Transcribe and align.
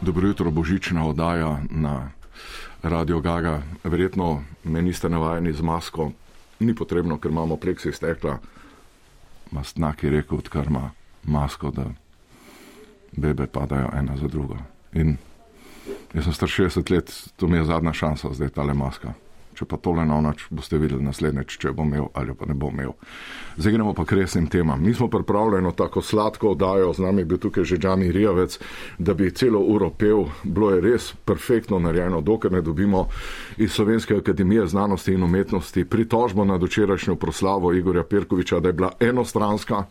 Dobro 0.00 0.28
jutro, 0.28 0.50
božična 0.50 1.06
oddaja 1.06 1.58
na 1.70 2.10
Radio 2.82 3.20
Gaga. 3.20 3.62
Verjetno 3.84 4.42
me 4.64 4.82
niste 4.82 5.08
navajeni 5.08 5.52
z 5.52 5.60
masko, 5.60 6.10
ni 6.60 6.74
potrebno, 6.74 7.18
ker 7.18 7.30
imamo 7.30 7.56
pleksi 7.56 7.92
stekla. 7.92 8.38
Mastnak 9.50 10.02
je 10.02 10.10
rekel, 10.10 10.38
odkar 10.38 10.66
ima 10.66 10.90
masko, 11.24 11.70
da 11.70 11.84
bebe 13.12 13.46
padajo 13.46 13.90
ena 13.92 14.16
za 14.16 14.28
drugo. 14.28 14.56
In 14.92 15.16
jaz 16.14 16.24
sem 16.24 16.32
star 16.32 16.48
60 16.48 16.90
let, 16.90 17.12
to 17.36 17.46
mi 17.46 17.58
je 17.58 17.64
zadnja 17.64 17.92
šansa, 17.92 18.32
zdaj 18.32 18.48
tale 18.48 18.74
maska 18.74 19.12
če 19.54 19.66
pa 19.68 19.76
tole 19.76 20.06
na 20.06 20.20
noč, 20.20 20.46
boste 20.50 20.78
videli 20.78 21.02
naslednjič, 21.04 21.58
če 21.60 21.72
bom 21.76 21.88
imel 21.88 22.08
ali 22.14 22.34
pa 22.34 22.46
ne 22.46 22.54
bom 22.54 22.74
imel. 22.74 22.92
Zdaj 23.56 23.72
gremo 23.72 23.94
pa 23.94 24.04
k 24.04 24.18
resnim 24.20 24.46
temam. 24.46 24.82
Mi 24.82 24.94
smo 24.94 25.08
pripravljeni 25.08 25.72
tako 25.76 26.02
sladko 26.02 26.54
oddajo, 26.54 26.92
z 26.94 27.04
nami 27.04 27.22
je 27.22 27.30
bil 27.32 27.38
tukaj 27.38 27.64
že 27.64 27.78
Džani 27.78 28.12
Rijavec, 28.12 28.58
da 28.98 29.14
bi 29.14 29.30
celo 29.30 29.60
uro 29.60 29.90
pel, 29.90 30.24
bilo 30.44 30.70
je 30.74 30.80
res 30.80 31.12
perfektno 31.24 31.78
narejeno, 31.78 32.20
dokler 32.20 32.52
ne 32.52 32.62
dobimo 32.62 33.06
iz 33.56 33.72
Slovenske 33.72 34.16
akademije 34.16 34.66
znanosti 34.66 35.12
in 35.12 35.22
umetnosti 35.22 35.84
pritožbo 35.84 36.44
nad 36.44 36.62
včerajšnjo 36.62 37.16
proslavo 37.16 37.72
Igorja 37.72 38.04
Perkoviča, 38.04 38.60
da 38.60 38.68
je 38.68 38.72
bila 38.72 38.92
enostranska 39.00 39.84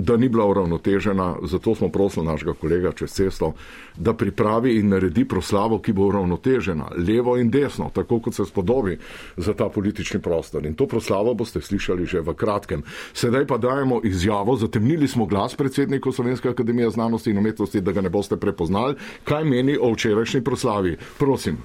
da 0.00 0.16
ni 0.16 0.28
bila 0.28 0.46
uravnotežena, 0.46 1.36
zato 1.42 1.74
smo 1.74 1.88
prosili 1.88 2.26
našega 2.26 2.54
kolega 2.54 2.92
čez 2.92 3.12
cesto, 3.12 3.52
da 3.96 4.14
pripravi 4.14 4.76
in 4.78 4.88
naredi 4.88 5.24
proslavo, 5.24 5.78
ki 5.78 5.92
bo 5.92 6.06
uravnotežena, 6.08 6.90
levo 7.08 7.36
in 7.36 7.50
desno, 7.50 7.90
tako 7.94 8.20
kot 8.20 8.34
se 8.34 8.44
spodobi 8.44 8.98
za 9.36 9.54
ta 9.54 9.68
politični 9.68 10.20
prostor. 10.20 10.66
In 10.66 10.74
to 10.74 10.86
proslavo 10.86 11.34
boste 11.34 11.60
slišali 11.60 12.06
že 12.06 12.20
v 12.20 12.34
kratkem. 12.34 12.82
Sedaj 13.12 13.46
pa 13.46 13.58
dajemo 13.58 14.00
izjavo, 14.04 14.56
zatemnili 14.56 15.08
smo 15.08 15.26
glas 15.26 15.54
predsedniku 15.56 16.12
Slovenske 16.12 16.48
akademije 16.48 16.90
znanosti 16.90 17.30
in 17.30 17.38
umetnosti, 17.38 17.80
da 17.80 17.92
ga 17.92 18.00
ne 18.00 18.10
boste 18.10 18.36
prepoznali, 18.36 18.94
kaj 19.24 19.44
meni 19.44 19.76
o 19.80 19.92
včerajšnji 19.92 20.44
proslavi. 20.44 20.96
Prosim. 21.18 21.58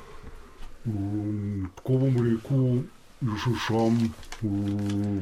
Tako 1.75 1.97
bom 1.97 2.17
rekel, 2.17 2.83
Jaz 3.23 3.43
sem 3.43 3.55
sam 3.55 3.93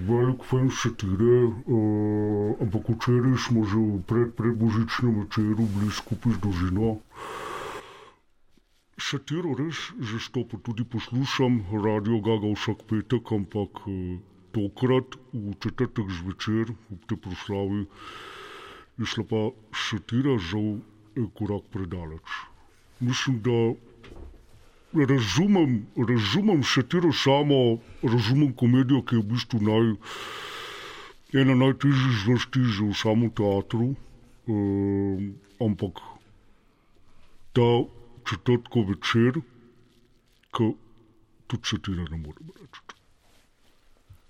velik 0.08 0.42
fan 0.50 0.70
satire, 0.74 1.46
uh, 1.46 2.58
ampak 2.58 2.90
včeraj 2.90 3.38
smo 3.38 3.62
že 3.70 3.78
v 3.78 4.02
pred, 4.10 4.34
predbožičnem 4.34 5.22
večeru 5.22 5.64
bili 5.70 5.94
skupaj 5.94 6.34
z 6.34 6.40
družino. 6.42 6.90
Satiro 8.98 9.54
res 9.54 9.94
že 10.02 10.18
stopo 10.18 10.58
tudi 10.58 10.82
poslušam, 10.90 11.62
radio 11.70 12.18
Gaga 12.18 12.50
vsak 12.58 12.82
petek, 12.90 13.30
ampak 13.30 13.86
uh, 13.86 14.18
tokrat 14.58 15.14
v 15.30 15.54
četrtek 15.62 16.10
zvečer, 16.10 16.74
v 16.74 17.02
tej 17.06 17.18
proslavi, 17.22 17.86
je 18.98 19.06
šla 19.06 19.24
pa 19.30 19.42
satira 19.70 20.42
žal 20.42 20.82
korak 21.38 21.70
predaleč. 21.70 22.26
Mislim, 23.02 23.38
da 23.46 23.78
razumem, 24.94 25.86
razumem 25.98 26.64
satiro 26.64 27.12
samo, 27.14 27.80
razumem 28.04 28.54
komedijo, 28.54 29.02
ki 29.02 29.16
je 29.16 29.22
v 29.22 29.26
bistvu 29.34 29.60
naj, 29.62 29.94
ena 31.42 31.56
najtežjih 31.56 32.20
zvrsti 32.26 32.62
že 32.78 32.86
v 32.86 32.94
samem 32.94 33.32
teatru, 33.34 33.96
um, 34.48 35.34
ampak 35.58 35.98
ta 37.54 37.70
četrtko 38.30 38.86
večer, 38.90 39.42
ki 40.54 40.74
tudi 41.48 41.66
satira 41.68 42.06
ne 42.12 42.18
morem 42.18 42.54
reči. 42.60 42.83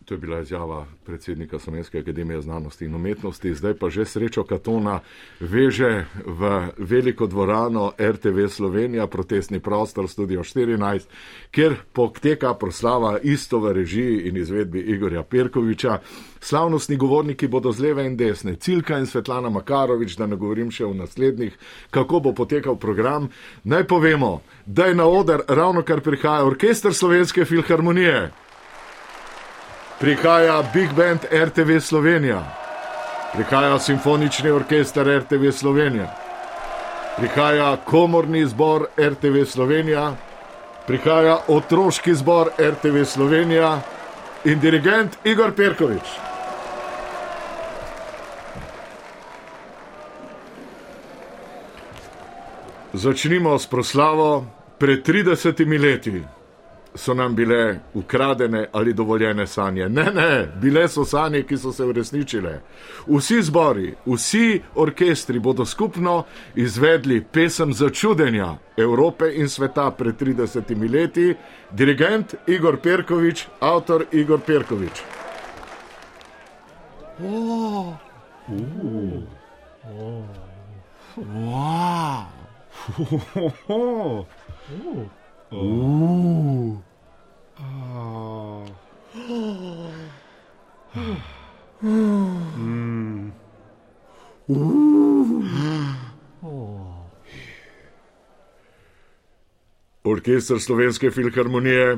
To 0.05 0.13
je 0.13 0.17
bila 0.17 0.39
izjava 0.39 0.85
predsednika 1.05 1.59
Slovenske 1.59 1.99
akademije 1.99 2.41
znanosti 2.41 2.85
in 2.85 2.95
umetnosti. 2.95 3.53
Zdaj 3.53 3.73
pa 3.73 3.89
že 3.89 4.05
srečo 4.05 4.43
Katona 4.43 4.99
veže 5.39 6.05
v 6.25 6.67
veliko 6.77 7.27
dvorano 7.27 7.91
RTV 7.99 8.47
Slovenija, 8.49 9.07
protestni 9.07 9.59
prostor 9.59 10.09
Studio 10.09 10.43
14, 10.43 11.07
kjer 11.51 11.75
poteka 11.93 12.53
proslava 12.53 13.19
isto 13.23 13.59
v 13.59 13.73
režiji 13.73 14.27
in 14.27 14.37
izvedbi 14.37 14.79
Igorja 14.79 15.23
Perkoviča. 15.23 15.99
Slavnostni 16.39 16.95
govorniki 16.95 17.47
bodo 17.47 17.71
z 17.71 17.79
leve 17.79 18.05
in 18.05 18.17
desne, 18.17 18.55
Cilka 18.55 18.99
in 18.99 19.05
Svetlana 19.05 19.49
Makarovič, 19.49 20.17
da 20.17 20.27
ne 20.27 20.35
govorim 20.35 20.71
še 20.71 20.85
o 20.85 20.93
naslednjih, 20.93 21.55
kako 21.91 22.19
bo 22.19 22.33
potekal 22.33 22.75
program. 22.75 23.29
Naj 23.63 23.87
povemo, 23.87 24.41
da 24.65 24.85
je 24.85 24.95
na 24.95 25.07
oder 25.07 25.41
ravno 25.47 25.81
kar 25.81 26.01
prihaja 26.01 26.43
orkester 26.43 26.93
Slovenske 26.93 27.45
filharmonije 27.45 28.31
prihaja 30.03 30.63
Big 30.73 30.93
Band 30.93 31.19
RTV 31.31 31.79
Slovenija, 31.79 32.43
prihaja 33.33 33.79
Simfonični 33.79 34.49
orkester 34.51 35.07
RTV 35.07 35.51
Slovenija, 35.51 36.15
prihaja 37.17 37.77
Komorni 37.85 38.45
zbor 38.45 38.85
RTV 38.99 39.45
Slovenija, 39.45 40.15
prihaja 40.87 41.37
Otroški 41.47 42.15
zbor 42.15 42.49
RTV 42.59 43.03
Slovenija. 43.05 43.81
In 44.45 44.59
dirigent 44.59 45.15
Igor 45.23 45.55
Perkovič. 45.55 46.03
Začnimo 52.93 53.59
s 53.59 53.67
proslavo 53.67 54.45
pred 54.77 55.07
30 55.07 55.81
leti 55.81 56.42
so 56.95 57.13
nam 57.13 57.35
bile 57.35 57.79
ukradene 57.93 58.67
ali 58.71 58.93
dovoljene 58.93 59.47
sanje. 59.47 59.89
Ne, 59.89 60.03
ne, 60.03 60.47
bile 60.61 60.87
so 60.87 61.05
sanje, 61.05 61.43
ki 61.43 61.57
so 61.57 61.71
se 61.71 61.83
uresničile. 61.83 62.61
Vsi 63.07 63.41
zbori, 63.41 63.93
vsi 64.05 64.61
orkestri 64.75 65.39
bodo 65.39 65.65
skupno 65.65 66.23
izvedli 66.55 67.23
pesem 67.31 67.73
začudenja 67.73 68.55
Evrope 68.77 69.33
in 69.35 69.49
sveta 69.49 69.91
pred 69.91 70.21
30 70.21 70.91
leti, 70.91 71.35
dirigent 71.71 72.35
Igor 72.47 72.77
Perkovič, 72.77 73.47
avtor 73.59 74.05
Igor 74.11 74.39
Perkovič. 74.39 75.03
Oh. 77.23 77.93
Uh. 78.49 79.21
Oh. 79.85 80.25
Wow. 81.15 82.25
Uh. 83.67 85.22
Ooh. 85.53 86.81
Oh. 87.59 88.65
mm. 91.81 93.31
Orkester 100.03 100.59
Slovenske 100.59 101.11
filharmonije 101.11 101.97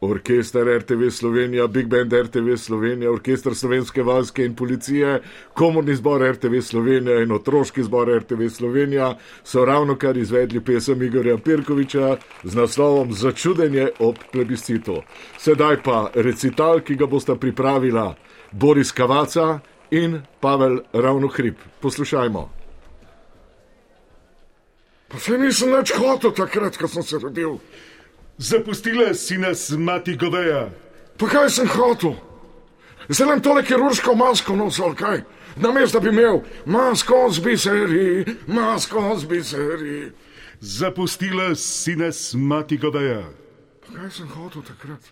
Orkester 0.00 0.78
RTV 0.78 1.10
Slovenija, 1.10 1.66
Big 1.66 1.86
Band 1.86 2.12
RTV 2.12 2.56
Slovenija, 2.56 3.10
Orkester 3.10 3.54
Slovenske 3.54 4.02
vojske 4.02 4.44
in 4.44 4.54
policije, 4.56 5.22
Komorni 5.54 5.94
zbor 5.94 6.22
RTV 6.30 6.60
Slovenija 6.60 7.22
in 7.22 7.32
Otroški 7.32 7.82
zbor 7.82 8.08
RTV 8.16 8.48
Slovenija 8.48 9.16
so 9.44 9.64
ravno 9.64 9.96
kar 9.98 10.16
izvedli 10.16 10.60
pesem 10.60 11.02
Igorja 11.02 11.38
Pirkoviča 11.38 12.16
z 12.44 12.54
naslovom 12.54 13.12
Začudenje 13.12 13.88
ob 13.98 14.16
plebiscitu. 14.32 15.02
Sedaj 15.38 15.82
pa 15.82 16.10
recital, 16.14 16.80
ki 16.80 16.94
ga 16.94 17.06
bosta 17.06 17.34
pripravila 17.34 18.14
Boris 18.52 18.92
Kavaca 18.92 19.58
in 19.90 20.22
Pavel 20.40 20.80
Ravnohrib. 20.92 21.54
Poslušajmo. 21.80 22.50
Pa 25.08 25.18
se 25.18 25.38
nisem 25.38 25.72
več 25.72 25.92
hotel 25.96 26.34
takrat, 26.36 26.76
ko 26.76 26.88
sem 26.88 27.02
se 27.02 27.18
rodil. 27.18 27.58
Zapustila 28.38 29.14
si 29.14 29.38
nas, 29.38 29.70
mati 29.70 30.16
goveja. 30.16 30.68
Pa 31.18 31.26
kaj 31.26 31.50
sem 31.50 31.66
hotel? 31.66 32.14
Zdaj 33.08 33.26
nam 33.26 33.40
tole 33.42 33.64
kirurško 33.66 34.14
masko 34.14 34.54
nosil, 34.56 34.94
kaj? 34.94 35.24
Na 35.56 35.72
mesto, 35.72 35.98
da 35.98 36.04
bi 36.04 36.14
imel 36.14 36.44
masko 36.66 37.26
z 37.30 37.42
biseri, 37.42 38.36
masko 38.46 39.16
z 39.18 39.26
biseri. 39.26 40.12
Zapustila 40.60 41.54
si 41.54 41.96
nas, 41.96 42.34
mati 42.34 42.78
goveja. 42.78 43.24
Pa 43.82 43.96
kaj 43.96 44.10
sem 44.10 44.28
hotel 44.28 44.62
takrat? 44.62 45.10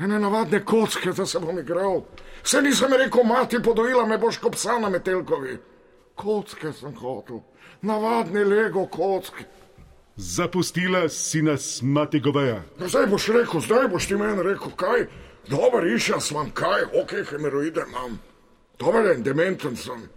Ene 0.00 0.18
navadne 0.18 0.62
kocke, 0.64 1.12
da 1.12 1.26
se 1.26 1.40
bom 1.40 1.58
igral. 1.58 2.06
Se 2.44 2.62
nisem 2.62 2.92
rekel, 2.92 3.24
mati 3.24 3.60
podojila 3.62 4.06
me 4.06 4.18
boš 4.18 4.40
kot 4.40 4.56
psa 4.56 4.78
na 4.80 4.88
metelkovi. 4.88 5.58
Kocke 6.14 6.72
sem 6.72 6.96
hotel, 6.96 7.44
navadne 7.82 8.44
lego 8.44 8.86
kocke. 8.86 9.44
Zapustila 10.16 11.08
si 11.08 11.42
nas, 11.42 11.82
mati 11.82 12.20
goveja. 12.20 12.62
No, 12.80 12.88
zdaj 12.88 13.06
boš 13.06 13.28
rekel, 13.28 13.60
zdaj 13.60 13.88
boš 13.88 14.06
ti 14.06 14.16
meni 14.16 14.42
rekel, 14.42 14.72
kaj? 14.76 15.04
Dober 15.48 15.86
išel 15.86 16.20
sem, 16.20 16.50
kaj, 16.56 16.86
ok, 17.02 17.12
hemeroide 17.30 17.84
imam. 17.88 18.18
Dober 18.78 19.04
je, 19.04 19.16
dementen 19.16 19.76
sem. 19.76 20.08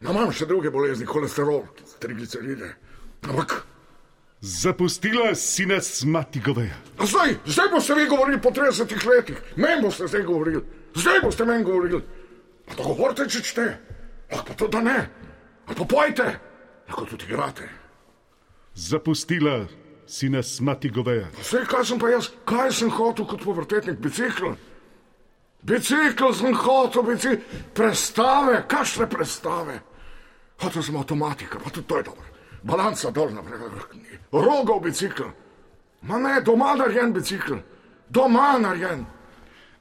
No, 0.00 0.12
imam 0.14 0.30
še 0.32 0.46
druge 0.46 0.70
bolezni, 0.70 1.06
holesterol, 1.06 1.64
trigliceride. 1.98 2.70
Ampak. 3.26 3.56
Zapustila 4.40 5.34
si 5.34 5.66
nas, 5.66 6.04
mati 6.06 6.40
goveja. 6.40 6.78
A 6.98 7.10
zdaj, 7.10 7.40
zdaj 7.46 7.68
boste 7.74 7.98
vi 7.98 8.06
govorili 8.06 8.40
po 8.40 8.54
30 8.54 9.06
letih, 9.10 9.42
meni 9.56 9.82
boste 9.82 10.06
zdaj 10.06 10.22
govorili, 10.22 10.62
zdaj 10.94 11.20
boste 11.26 11.44
meni 11.44 11.66
govorili. 11.66 12.00
Pa 12.70 12.78
to 12.78 12.86
govorite, 12.86 13.26
če 13.26 13.42
čete, 13.42 13.66
lahko 14.30 14.46
pa 14.46 14.54
to 14.54 14.70
da 14.70 14.80
ne, 14.80 14.98
ali 15.66 15.76
pa 15.76 15.84
pojte, 15.84 16.30
lahko 16.88 17.04
tudi 17.10 17.26
igrate. 17.26 17.79
Zapustila 18.80 19.66
si 20.06 20.28
nas 20.28 20.60
mati 20.60 20.88
goveja. 20.88 21.28
Vse, 21.40 21.64
kaj 21.68 21.84
sem 21.84 21.98
pa 21.98 22.08
jaz, 22.08 22.30
kaj 22.48 22.72
sem 22.72 22.90
hotel 22.90 23.26
kot 23.28 23.42
povrtetnik, 23.44 23.98
bicikl? 24.00 24.54
Bicikl 25.62 26.32
sem 26.32 26.56
hotel, 26.56 27.04
bicikl, 27.04 27.58
prestave, 27.76 28.62
kakšne 28.68 29.06
prestave. 29.10 29.76
Hotel 30.62 30.82
sem 30.82 30.96
avtomatika, 30.96 31.60
pa 31.60 31.70
tudi 31.70 31.86
to 31.86 31.98
je 31.98 32.06
dobro. 32.08 32.24
Balanca 32.62 33.10
dol 33.10 33.34
naprej, 33.36 33.68
rogov 34.32 34.80
bicikl. 34.88 35.28
Ma 36.08 36.18
ne, 36.18 36.40
doma 36.40 36.72
narejen 36.80 37.12
bicikl, 37.12 37.60
doma 38.08 38.56
narejen. 38.58 39.04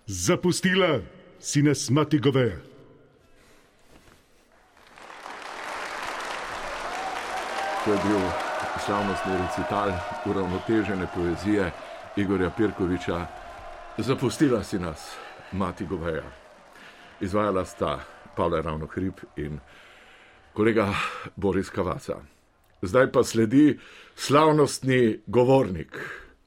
Zapustila 0.08 1.00
si 1.40 1.64
nas 1.64 1.88
mati 1.90 2.20
goveja. 2.20 2.60
To 7.86 7.96
je 7.96 8.00
bil 8.04 8.49
slavnostni 8.90 9.34
recital 9.38 9.92
uravnotežene 10.26 11.08
poezije 11.16 11.72
Igorja 12.16 12.50
Pirkoviča. 12.50 13.26
Zapustila 13.98 14.64
si 14.64 14.80
nas, 14.80 15.16
mati 15.52 15.86
Goveja. 15.86 16.24
Izvajala 17.22 17.66
sta 17.66 18.00
Pavle 18.36 18.62
Ravno 18.62 18.88
Hrib 18.88 19.14
in 19.36 19.60
kolega 20.54 20.88
Boris 21.36 21.70
Kavaca. 21.70 22.16
Zdaj 22.82 23.12
pa 23.12 23.24
sledi 23.24 23.80
slavnostni 24.16 25.20
govornik 25.28 25.98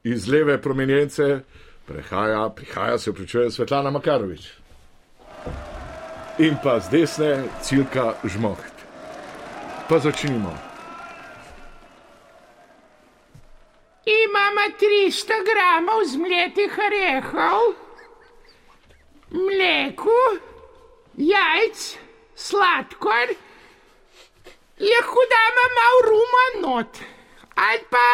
iz 0.02 0.28
leve 0.28 0.62
prominence, 0.62 1.40
prehaja, 1.86 2.50
prihaja 2.56 2.98
se 2.98 3.14
pričuje 3.14 3.50
Svetlana 3.50 3.90
Makarovič. 3.90 4.50
In 6.38 6.56
pa 6.62 6.80
z 6.80 6.90
desne 6.90 7.44
Cilka 7.60 8.14
Žmoht. 8.24 8.74
Pa 9.88 9.98
začnimo. 9.98 10.71
Imamo 14.04 14.60
300 14.80 15.44
gramov 15.46 16.02
zmletih 16.04 16.78
orehov, 16.78 17.74
mleko, 19.30 20.18
jajc, 21.14 21.98
sladkor, 22.34 23.30
lahko 24.82 25.26
damo 25.34 25.66
malo 25.76 26.00
ruma 26.08 26.46
not, 26.66 26.98
ali 27.54 27.84
pa, 27.90 28.08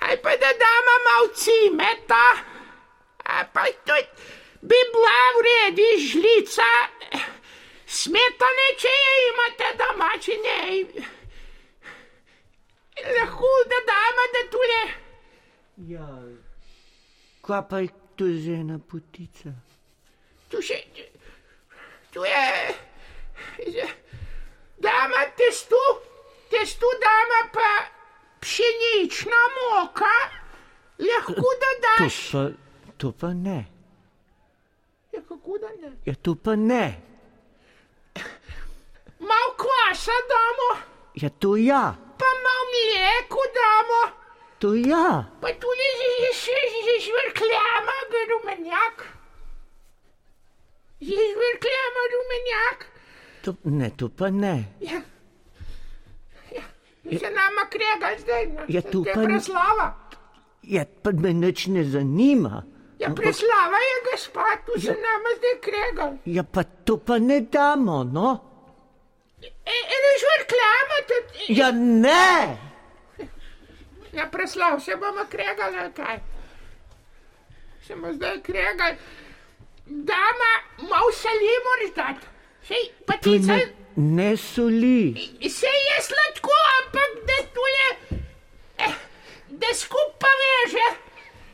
ali 0.00 0.16
pa 0.16 0.36
da 0.40 0.52
damo 0.64 0.96
malo 1.04 1.28
cimeta, 1.36 2.24
ali 3.28 3.48
pa 3.52 3.64
tudi 3.84 4.08
bi 4.64 4.80
bila 4.92 5.18
v 5.36 5.44
redu 5.44 5.90
žlica, 6.08 6.72
smetane, 7.86 8.66
če 8.80 8.96
je 8.96 9.14
imate 9.28 9.76
doma, 9.76 10.10
če 10.16 10.40
ne. 10.40 11.17
Lahko 13.04 13.46
da 13.70 13.78
damo, 13.88 14.22
da 14.34 14.42
tule. 14.50 14.82
Ja, 15.76 16.08
kaj 17.42 17.62
pa 17.70 17.78
je 17.78 17.88
to 18.16 18.24
za 18.26 18.52
ena 18.52 18.78
potica? 18.78 19.52
Tu 20.50 20.62
še, 20.62 20.78
tu 22.12 22.24
je, 22.24 23.86
dama 24.78 25.22
testo, 25.36 25.78
testo 26.50 26.86
dama 27.04 27.40
pa 27.54 27.70
pšenična 28.40 29.42
moka, 29.56 30.14
lahko 30.98 31.48
da 31.62 31.70
To 31.98 32.04
daš. 32.04 32.18
pa, 32.32 32.42
to 32.96 33.12
pa 33.12 33.32
ne. 33.34 33.58
Ja, 35.12 35.20
kako 35.28 35.58
da 35.58 35.68
ne? 35.80 35.92
Ja, 36.04 36.14
to 36.14 36.34
pa 36.34 36.56
ne. 36.56 36.84
Mal 39.20 39.48
kvasa 39.56 40.16
damo, 40.28 40.68
Ja, 41.14 41.28
to 41.28 41.56
ja, 41.56 41.94
pa 42.18 42.30
mal 42.44 42.62
mleko 42.68 43.42
damo, 43.54 44.00
to 44.58 44.74
ja. 44.74 45.24
pa 45.40 45.48
tudi 45.54 45.88
še 46.34 46.58
žvrkljama 47.00 47.96
rumenjak. 48.30 49.06
Žvrkljama 51.00 52.02
rumenjak. 52.14 52.86
To, 53.42 53.54
ne, 53.64 53.90
to 53.90 54.08
pa 54.08 54.30
ne. 54.30 54.64
Ja. 54.80 55.00
Ja. 56.52 56.62
Se 57.18 57.30
nama 57.30 57.68
krega 57.70 58.18
zdaj. 58.18 58.46
ne? 58.46 58.64
Ja, 58.68 58.82
tu 58.82 59.02
To 59.04 59.08
je 59.08 59.14
pa 59.14 59.20
ni- 59.20 59.26
preslava. 59.26 59.94
Ja, 60.62 60.84
pa 61.02 61.10
me 61.12 61.32
nič 61.32 61.66
ne 61.66 61.84
zanima. 61.84 62.62
Ja, 62.98 63.08
preslava 63.10 63.78
je 63.80 63.96
gospa, 64.04 64.44
tu 64.66 64.80
se 64.80 64.90
nama 64.92 65.28
zdaj 65.38 65.56
krega. 65.60 66.12
Ja, 66.26 66.42
pa 66.44 66.62
to 66.62 66.96
pa 66.98 67.18
ne 67.18 67.40
damo, 67.42 68.04
no. 68.04 68.47
E, 69.68 69.76
eno 69.96 70.10
žvrkljama 70.22 70.98
tudi. 71.10 71.44
Ja, 71.60 71.70
ne. 71.72 72.56
Ja, 74.12 74.26
preslav 74.26 74.80
se 74.80 74.96
bomo 74.96 75.24
kregali, 75.30 75.78
ali 75.78 75.92
kaj. 75.92 76.18
Se 77.86 77.94
bomo 77.94 78.12
zdaj 78.12 78.42
kregali. 78.42 78.96
Dama, 79.86 80.52
malo 80.78 81.12
soli 81.12 81.52
moraš 81.66 81.94
dati. 81.96 82.26
Sej, 82.62 82.84
pa 83.06 83.12
To 83.12 83.20
ti 83.20 83.38
ne, 83.38 83.60
ne 83.96 84.36
soli. 84.36 85.14
se 85.50 85.66
je 85.66 85.96
sladko, 86.02 86.50
ampak 86.78 87.10
da 87.26 87.36
tule, 87.54 88.20
eh, 88.78 88.94
da 89.48 89.66
skupaj 89.74 90.36
veže. 90.42 90.88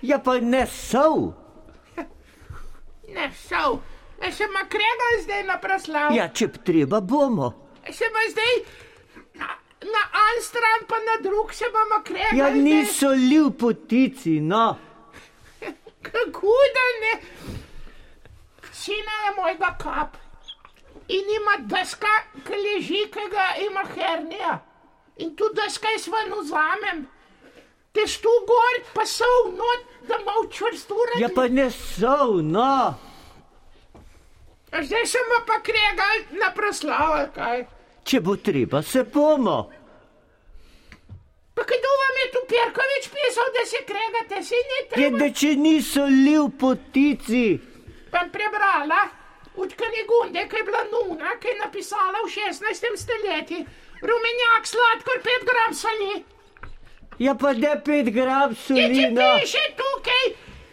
Ja, 0.02 0.18
pa 0.18 0.38
ne 0.40 0.66
sol. 0.66 1.32
Ne, 3.08 3.30
šel. 3.48 3.78
E, 4.22 4.32
se 4.32 4.46
ma 4.46 4.68
kregal 4.68 5.22
zdaj 5.22 5.42
na 5.42 5.58
proslav. 5.58 6.12
Ja, 6.12 6.28
če 6.28 6.48
treba 6.64 7.00
bomo. 7.00 7.63
Se 7.92 8.04
ma 8.12 8.20
zdaj 8.30 8.54
na, 9.34 9.48
na 9.80 10.02
en 10.24 10.42
stran, 10.42 10.86
pa 10.88 10.96
na 10.98 11.16
drug 11.22 11.52
se 11.54 11.64
bomo 11.72 12.02
kregali. 12.04 12.38
Ja, 12.38 12.50
ni 12.50 12.84
zdaj. 12.84 12.94
soli 12.94 13.38
v 13.38 13.50
potici, 13.58 14.40
no. 14.40 14.76
Kako 16.02 16.54
da 16.74 16.84
ne? 17.02 17.14
Sina 18.72 19.16
je 19.24 19.34
mojega 19.36 19.76
kap. 19.82 20.16
In 21.08 21.30
ima 21.36 21.56
deska, 21.68 22.14
ki 22.46 22.56
leži, 22.66 23.02
ki 23.12 23.28
ga 23.30 23.48
ima 23.66 23.84
hernija. 23.94 24.58
In 25.16 25.36
tu 25.36 25.48
deska 25.54 25.88
jaz 25.88 26.08
ven 26.08 26.32
vzamem. 26.40 27.06
Testo 27.94 28.30
gor, 28.46 28.80
pa 28.94 29.06
so 29.06 29.28
not, 29.50 29.84
da 30.08 30.18
malo 30.24 30.48
čvrstura. 30.50 31.20
Ja, 31.20 31.28
pa 31.34 31.48
ne 31.48 31.70
sol, 31.70 32.40
no. 32.42 32.94
Zdaj 34.82 35.06
sem 35.06 35.34
pa 35.46 35.60
kregal 35.62 36.24
na 36.40 36.50
proslavo, 36.54 37.20
kaj. 37.34 37.66
Če 38.04 38.20
bo 38.20 38.36
treba, 38.36 38.82
se 38.82 39.02
bomo. 39.04 39.58
Pa 41.54 41.62
kdo 41.64 41.90
vam 41.94 42.16
je 42.18 42.26
tu 42.32 42.40
Perkovič 42.46 43.04
pisal, 43.08 43.48
da 43.50 43.62
se 43.64 43.80
kregate, 43.82 44.42
si 44.42 44.58
ni 44.60 44.78
Je, 44.78 44.86
treba. 44.90 45.18
da 45.18 45.28
če 45.32 45.54
ni 45.56 45.82
soli 45.82 46.34
v 46.36 46.48
potici. 46.58 47.44
Pa 48.10 48.24
prebrala 48.28 49.00
od 49.56 49.70
Kanigunde, 49.72 50.48
ki 50.48 50.56
je 50.56 50.64
bila 50.64 50.82
nuna, 50.84 51.36
ki 51.38 51.48
je 51.48 51.58
napisala 51.60 52.20
v 52.20 52.30
16. 52.30 52.60
stoletju. 52.96 53.60
Rumenjak, 54.02 54.66
sladkor, 54.66 55.22
5 55.22 55.44
gram 55.44 55.74
soli. 55.74 56.14
Ja, 57.18 57.34
pa 57.34 57.52
ne 57.54 57.76
pet 57.78 58.10
gram 58.10 58.50
Je 58.50 58.56
soli, 58.56 58.88
ti 58.90 59.06
no. 59.10 59.28
piše 59.38 59.62
tukaj, 59.78 60.24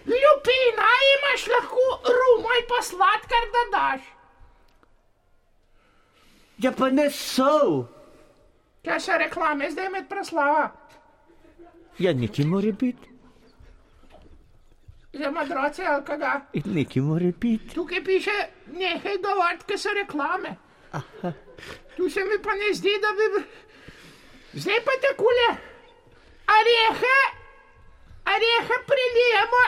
lupina, 0.10 0.90
imaš 1.14 1.46
lahko 1.48 1.86
rumaj 2.10 2.62
pa 2.68 2.82
sladkar, 2.82 3.46
da 3.54 3.64
daš. 3.72 4.02
Ja, 6.64 6.72
pa 6.72 6.90
ne 6.90 7.10
sol. 7.10 7.86
Kaj 8.86 9.00
se 9.00 9.18
reklame 9.18 9.72
zdaj 9.72 9.90
med 9.90 10.10
proslava? 10.10 10.70
Ja, 12.00 12.14
neki 12.14 12.46
more 12.46 12.72
biti. 12.72 13.10
Za 15.14 15.32
madroce 15.32 15.86
ali. 15.86 16.04
In 16.54 16.64
neki 16.66 17.02
more 17.02 17.32
biti. 17.32 17.74
Tukaj 17.76 18.04
piše, 18.04 18.32
nehaj 18.68 19.18
govoriti, 19.18 19.66
ker 19.68 19.80
so 19.80 19.90
reklame. 19.98 20.56
Tu 21.98 22.10
se 22.10 22.20
mi 22.20 22.38
pa 22.44 22.54
ne 22.54 22.74
zdi, 22.74 22.94
da 23.02 23.12
bi. 23.18 23.44
Zdaj 24.54 24.80
pa 24.86 24.92
takole. 25.08 25.50
Arehe, 26.58 27.18
arehe 28.26 28.78
prelijemo, 28.90 29.64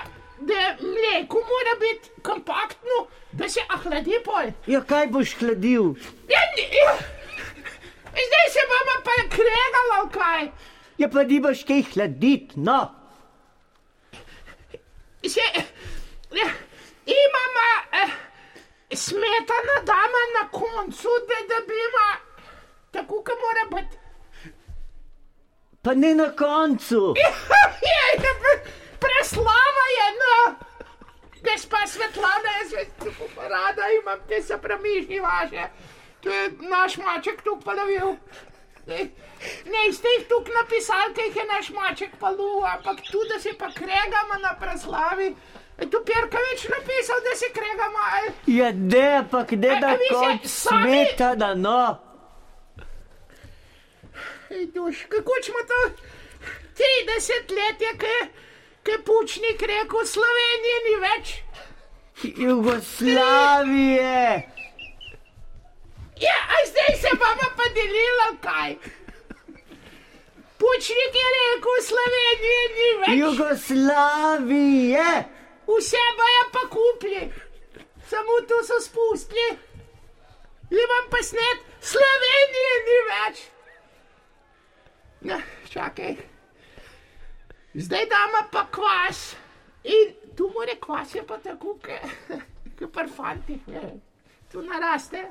da 0.47 0.61
mleko 0.81 1.37
mora 1.51 1.73
biti 1.79 2.09
kompaktno, 2.23 2.97
da 3.31 3.49
se 3.49 3.59
ahladi 3.69 4.17
pol. 4.25 4.51
Ja, 4.67 4.81
kaj 4.81 5.07
boš 5.07 5.35
hladil? 5.39 5.83
Ja, 6.29 6.39
ni- 6.57 6.69
ja. 6.77 6.95
Zdaj 8.25 8.47
se 8.53 8.59
bomo 8.71 8.95
pa 9.05 9.15
kregali, 9.29 9.91
ali 9.99 10.09
kaj. 10.13 10.43
Ja, 10.97 11.09
pa 11.09 11.23
nimaš 11.23 11.63
kaj 11.63 11.81
hladiti, 11.93 12.59
no. 12.59 12.79
Se, 15.23 15.45
ja, 16.31 16.47
imamo 17.05 17.65
eh, 18.01 18.09
smetana 18.95 19.77
dama 19.85 20.21
na 20.35 20.49
koncu, 20.51 21.09
da 21.29 21.37
dobimo 21.51 22.07
tako, 22.91 23.23
kot 23.23 23.37
mora 23.45 23.65
biti. 23.81 23.97
Pa 25.81 25.93
ne 25.93 26.15
na 26.15 26.29
koncu. 26.35 27.13
Je, 27.17 27.29
je, 27.89 28.03
pre- 28.19 28.71
preslava 28.99 29.85
je, 29.97 30.07
no. 30.21 30.55
Gospa 31.43 31.77
Svetlana, 31.87 32.49
jaz 32.61 32.69
se 32.69 32.85
tako 32.99 33.25
pa 33.35 33.47
rada 34.13 34.23
imam 34.23 34.27
te 34.27 34.41
se 34.41 34.57
premišni 34.57 35.19
vaše. 35.19 35.69
To 36.21 36.29
je 36.29 36.49
naš 36.69 36.97
maček 36.97 37.41
tu 37.41 37.59
polovil. 37.65 38.15
Ne, 39.65 39.93
ste 39.93 40.07
jih 40.07 40.27
tukaj 40.29 40.53
napisali, 40.55 41.13
kaj 41.15 41.25
je 41.25 41.45
naš 41.47 41.69
maček 41.69 42.09
palu, 42.19 42.63
ampak 42.65 42.97
tu, 43.11 43.19
da 43.33 43.39
se 43.39 43.49
pa 43.57 43.67
kregamo 43.67 44.35
na 44.41 44.55
proslavi. 44.59 45.35
Je 45.79 45.89
tu 45.89 45.97
Perkovič 46.05 46.63
napisal, 46.69 47.19
da 47.23 47.35
se 47.35 47.45
kregamo. 47.53 47.97
ali? 48.11 48.31
Ja, 48.47 48.71
ne, 48.71 49.23
pa 49.31 49.43
kde 49.43 49.75
da 49.81 49.89
se 49.89 50.13
kot 50.13 50.43
sami- 50.43 51.05
smeta, 51.07 51.35
da 51.35 51.55
no. 51.55 51.97
Ej, 54.49 54.65
duš, 54.67 55.05
kako 55.09 55.31
smo 55.43 55.59
to 55.67 55.89
30 56.75 57.51
let, 57.51 57.81
je, 57.81 57.97
ki 58.83 58.91
je 58.91 59.03
Pučnik 59.03 59.61
rekel, 59.61 60.05
Slovenije 60.05 60.77
ni 60.85 60.95
več. 61.01 61.33
Jugoslavije. 62.21 64.13
Ja, 66.21 66.37
a 66.53 66.57
zdaj 66.69 66.95
se 67.01 67.09
bomo 67.19 67.47
pa 67.57 67.63
delili, 67.73 68.37
kaj. 68.41 68.75
Pučnik 70.57 71.13
je 71.21 71.27
rekel, 71.35 71.77
Slovenije 71.89 72.63
ni 72.77 72.89
več. 72.99 73.15
Jugoslavije. 73.23 75.07
Vse 75.67 76.03
bojo 76.17 76.43
pa 76.53 76.63
kupili, 76.69 77.23
samo 78.09 78.33
tu 78.47 78.57
so 78.67 78.77
spustili. 78.81 79.57
Imam 80.69 81.05
pa 81.11 81.23
snet, 81.23 81.59
Slovenije 81.81 82.73
ni 82.87 82.97
več. 83.09 83.35
Ja, 85.21 85.39
čakaj. 85.73 86.15
Zdaj 87.73 88.05
damo 88.05 88.47
pa 88.51 88.67
kvas. 88.71 89.35
In 89.83 90.22
tu 90.35 90.49
mora 90.49 90.75
kvas 90.77 91.15
je 91.15 91.23
pa 91.23 91.37
tako, 91.39 91.77
kot 92.79 92.91
parfanti. 92.91 93.59
Tu 94.51 94.61
naraste, 94.61 95.23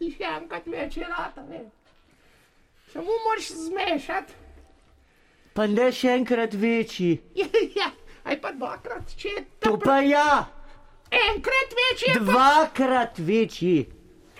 še 0.00 0.28
enkrat 0.30 0.66
več 0.66 0.96
je 0.96 1.06
rata. 1.06 1.42
ve. 1.42 1.60
Samo 2.92 3.12
moraš 3.24 3.48
zmešati. 3.58 4.32
Pa 5.54 5.66
ne 5.66 5.92
še 5.92 6.08
enkrat 6.10 6.54
večji. 6.54 7.12
Ja, 7.74 7.90
aj 8.24 8.40
pa 8.40 8.52
dvakrat, 8.52 9.14
če 9.16 9.28
je 9.28 9.44
To 9.60 9.70
to 9.70 9.78
pa 9.78 9.98
ja, 10.00 10.46
enkrat 11.10 11.74
večji. 11.74 12.08
je 12.08 12.14
pa- 12.16 12.24
dvakrat 12.24 13.18
večji. 13.20 13.76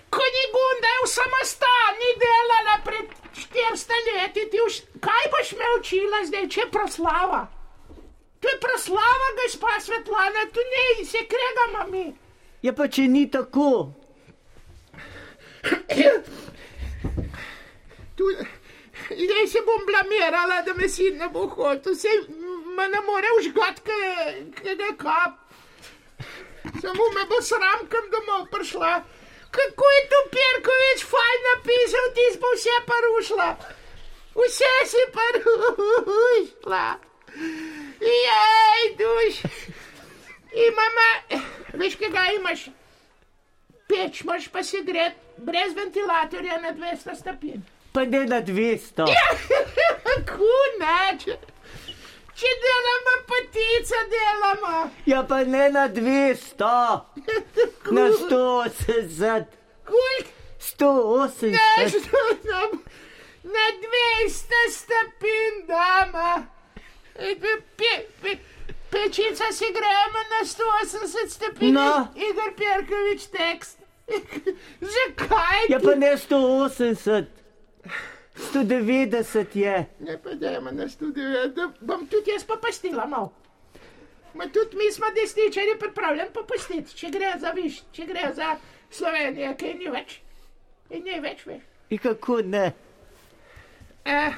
Ko 0.09 0.21
ni 0.27 0.43
gunda 0.51 0.91
v 1.03 1.09
samostani 1.09 2.09
delala 2.17 2.75
pred 2.85 3.07
400 3.33 3.93
leti, 4.07 4.45
ti 4.47 4.61
už, 4.61 4.73
kaj 4.99 5.23
boš 5.31 5.51
me 5.53 5.65
učila 5.79 6.19
zdaj, 6.25 6.47
če 6.47 6.61
je 6.61 6.69
proslava? 6.69 7.47
To 8.43 8.49
je 8.49 8.59
proslava, 8.59 9.27
gospa 9.39 9.79
Svetlana, 9.79 10.47
tu 10.53 10.59
ne 10.73 11.05
se 11.05 11.23
kregamo 11.31 11.91
mi. 11.91 12.05
Ja, 12.61 12.73
pa 12.75 12.87
če 12.91 13.07
ni 13.07 13.29
tako, 13.31 13.93
Tu, 18.15 18.23
zdaj 19.09 19.47
se 19.47 19.61
bom 19.65 19.85
blamirala, 19.85 20.61
da 20.61 20.73
me 20.73 20.89
sin 20.89 21.17
ne 21.17 21.29
bo 21.29 21.47
hotel, 21.47 21.95
se 21.95 22.09
me 22.77 22.87
ne 22.89 22.99
more 23.07 23.27
užgat, 23.39 23.79
kaj 23.85 24.71
je 24.71 24.91
kap. 24.97 25.39
Samo 26.81 27.07
me 27.15 27.25
bo 27.29 27.39
sram, 27.41 27.87
kam 27.89 28.11
domov 28.11 28.49
prišla. 28.51 28.93
Kako 29.55 29.89
je 29.95 30.03
tu 30.11 30.19
Perkovič 30.35 31.05
fajn 31.13 31.39
napisal, 31.47 32.11
ti 32.15 32.27
bo 32.43 32.53
vse 32.57 32.75
porušila. 32.91 33.49
Vse 34.35 34.73
si 34.91 35.03
porušila. 35.15 36.85
Jej, 38.01 38.95
duš. 38.97 39.41
Imamo, 40.51 41.07
veš, 41.73 41.95
kaj 41.95 42.09
ga 42.09 42.25
imaš? 42.39 42.65
Peč 43.87 44.21
imaš 44.21 44.47
pa 44.47 44.63
se 44.63 44.77
gre 44.81 45.11
brez 45.37 45.73
ventilatorja 45.75 46.59
na 46.59 46.71
200 46.73 47.15
stopinj. 47.19 47.61
pa 47.93 48.05
ne 48.05 48.25
na 48.25 48.41
200. 48.41 49.05
Kako 50.03 50.51
ne? 50.79 51.17
Če, 52.35 52.51
delamo 52.61 53.13
patica, 53.27 53.99
delamo. 54.09 54.89
Ja, 55.05 55.23
pa 55.23 55.43
ne 55.43 55.69
na 55.69 55.89
200, 55.89 56.99
na 57.91 58.07
180, 58.09 59.43
Kolik? 59.85 60.27
180. 60.59 61.51
Ne, 61.51 61.89
što 61.89 62.17
nam 62.49 62.69
na 63.43 63.65
200 64.25 64.31
stopinj 64.69 65.67
dama. 65.67 66.45
Pe, 67.13 67.35
pe, 67.77 67.91
pe, 68.21 68.37
pečica 68.89 69.51
si 69.51 69.65
gremo 69.65 70.21
na 70.33 70.41
180 70.45 71.29
stopinj. 71.29 71.73
No. 71.73 72.07
Igor 72.15 72.53
Perkovič 72.57 73.27
tekst. 73.31 73.77
Zakaj? 74.81 75.69
Ja, 75.69 75.79
pa 75.79 75.95
ne 75.95 76.17
180, 76.17 77.25
190 78.53 79.55
je. 79.55 79.85
Ne, 79.99 80.17
pa 80.23 80.33
dajmo 80.33 80.71
na 80.71 80.89
studio, 80.89 81.47
da 81.47 81.71
bom 81.79 82.07
tudi 82.07 82.31
jaz 82.31 82.43
popustila 82.43 83.05
malo. 83.05 83.31
Ma 84.33 84.47
tudi 84.47 84.77
mi 84.77 84.91
smo 84.91 85.05
desničari 85.15 85.79
pripravljeni 85.79 86.29
popustiti, 86.33 86.95
če 86.95 87.09
gre 87.09 87.33
za 87.39 87.51
viš, 87.51 87.81
če 87.91 88.05
gre 88.05 88.31
za 88.33 88.55
Slovenijo, 88.91 89.53
ki 89.57 89.73
ni 89.73 89.91
več. 89.93 90.19
In 90.89 91.05
ni 91.05 91.19
več 91.21 91.45
več. 91.45 91.61
In 91.89 92.01
kako 92.01 92.41
ne? 92.41 92.71
Eh, 94.05 94.33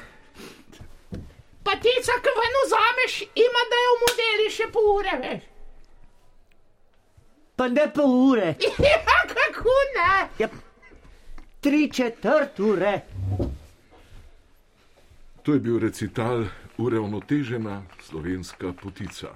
patica, 1.66 2.16
ki 2.24 2.32
ven 2.38 2.56
vzameš, 2.62 3.18
ima 3.46 3.62
da 3.72 3.82
jo 3.84 3.94
modeli 4.04 4.48
še 4.58 4.68
pol 4.74 4.90
ure, 4.94 5.16
veš. 5.24 5.44
Pa 7.56 7.68
ne 7.72 7.86
pol 7.92 8.14
ure, 8.30 8.54
Ja, 8.90 9.20
kako 9.32 9.76
ne? 9.96 10.12
ja, 10.38 10.48
tri 11.60 11.86
četrt 11.92 12.60
ure. 12.60 13.00
To 15.42 15.54
je 15.54 15.60
bil 15.60 15.78
recital 15.78 16.44
Uravnotežena 16.78 17.82
slovenska 18.02 18.72
potica. 18.82 19.30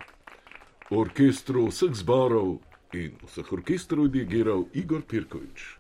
V 0.91 0.99
orkestru 0.99 1.69
vseh 1.71 1.95
zborov 1.97 2.59
in 2.93 3.15
vseh 3.25 3.53
orkestrov 3.53 4.11
je 4.11 4.19
dirigiral 4.19 4.67
Igor 4.75 5.07
Pirkovič. 5.07 5.80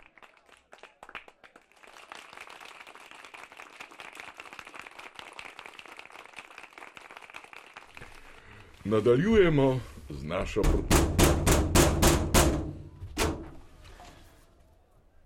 Nadaljujemo 8.85 9.81
z 10.11 10.25
našo 10.25 10.63
pro- 10.63 10.85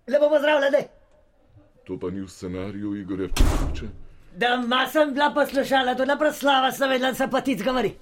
Lepo 0.07 0.29
pozdravljeni. 0.29 0.77
To 1.83 1.99
pa 1.99 2.09
ni 2.09 2.21
v 2.21 2.27
scenariju 2.29 2.95
Igorja 2.95 3.27
Pirkoviča. 3.27 3.85
Da 4.35 4.57
ma 4.57 4.87
sem 4.87 5.13
bila 5.13 5.31
poslušala, 5.33 5.95
to 5.95 6.05
na 6.05 6.17
proslava 6.17 6.71
sem 6.71 6.89
vedela, 6.89 7.11
da 7.11 7.15
se 7.15 7.27
patic 7.31 7.63
govori. 7.63 7.93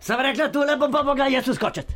Sem 0.00 0.20
rekla, 0.20 0.48
tu 0.52 0.58
lepo 0.60 0.90
pa 0.92 1.02
mogla 1.02 1.26
jaz 1.26 1.48
uskočiti. 1.48 1.94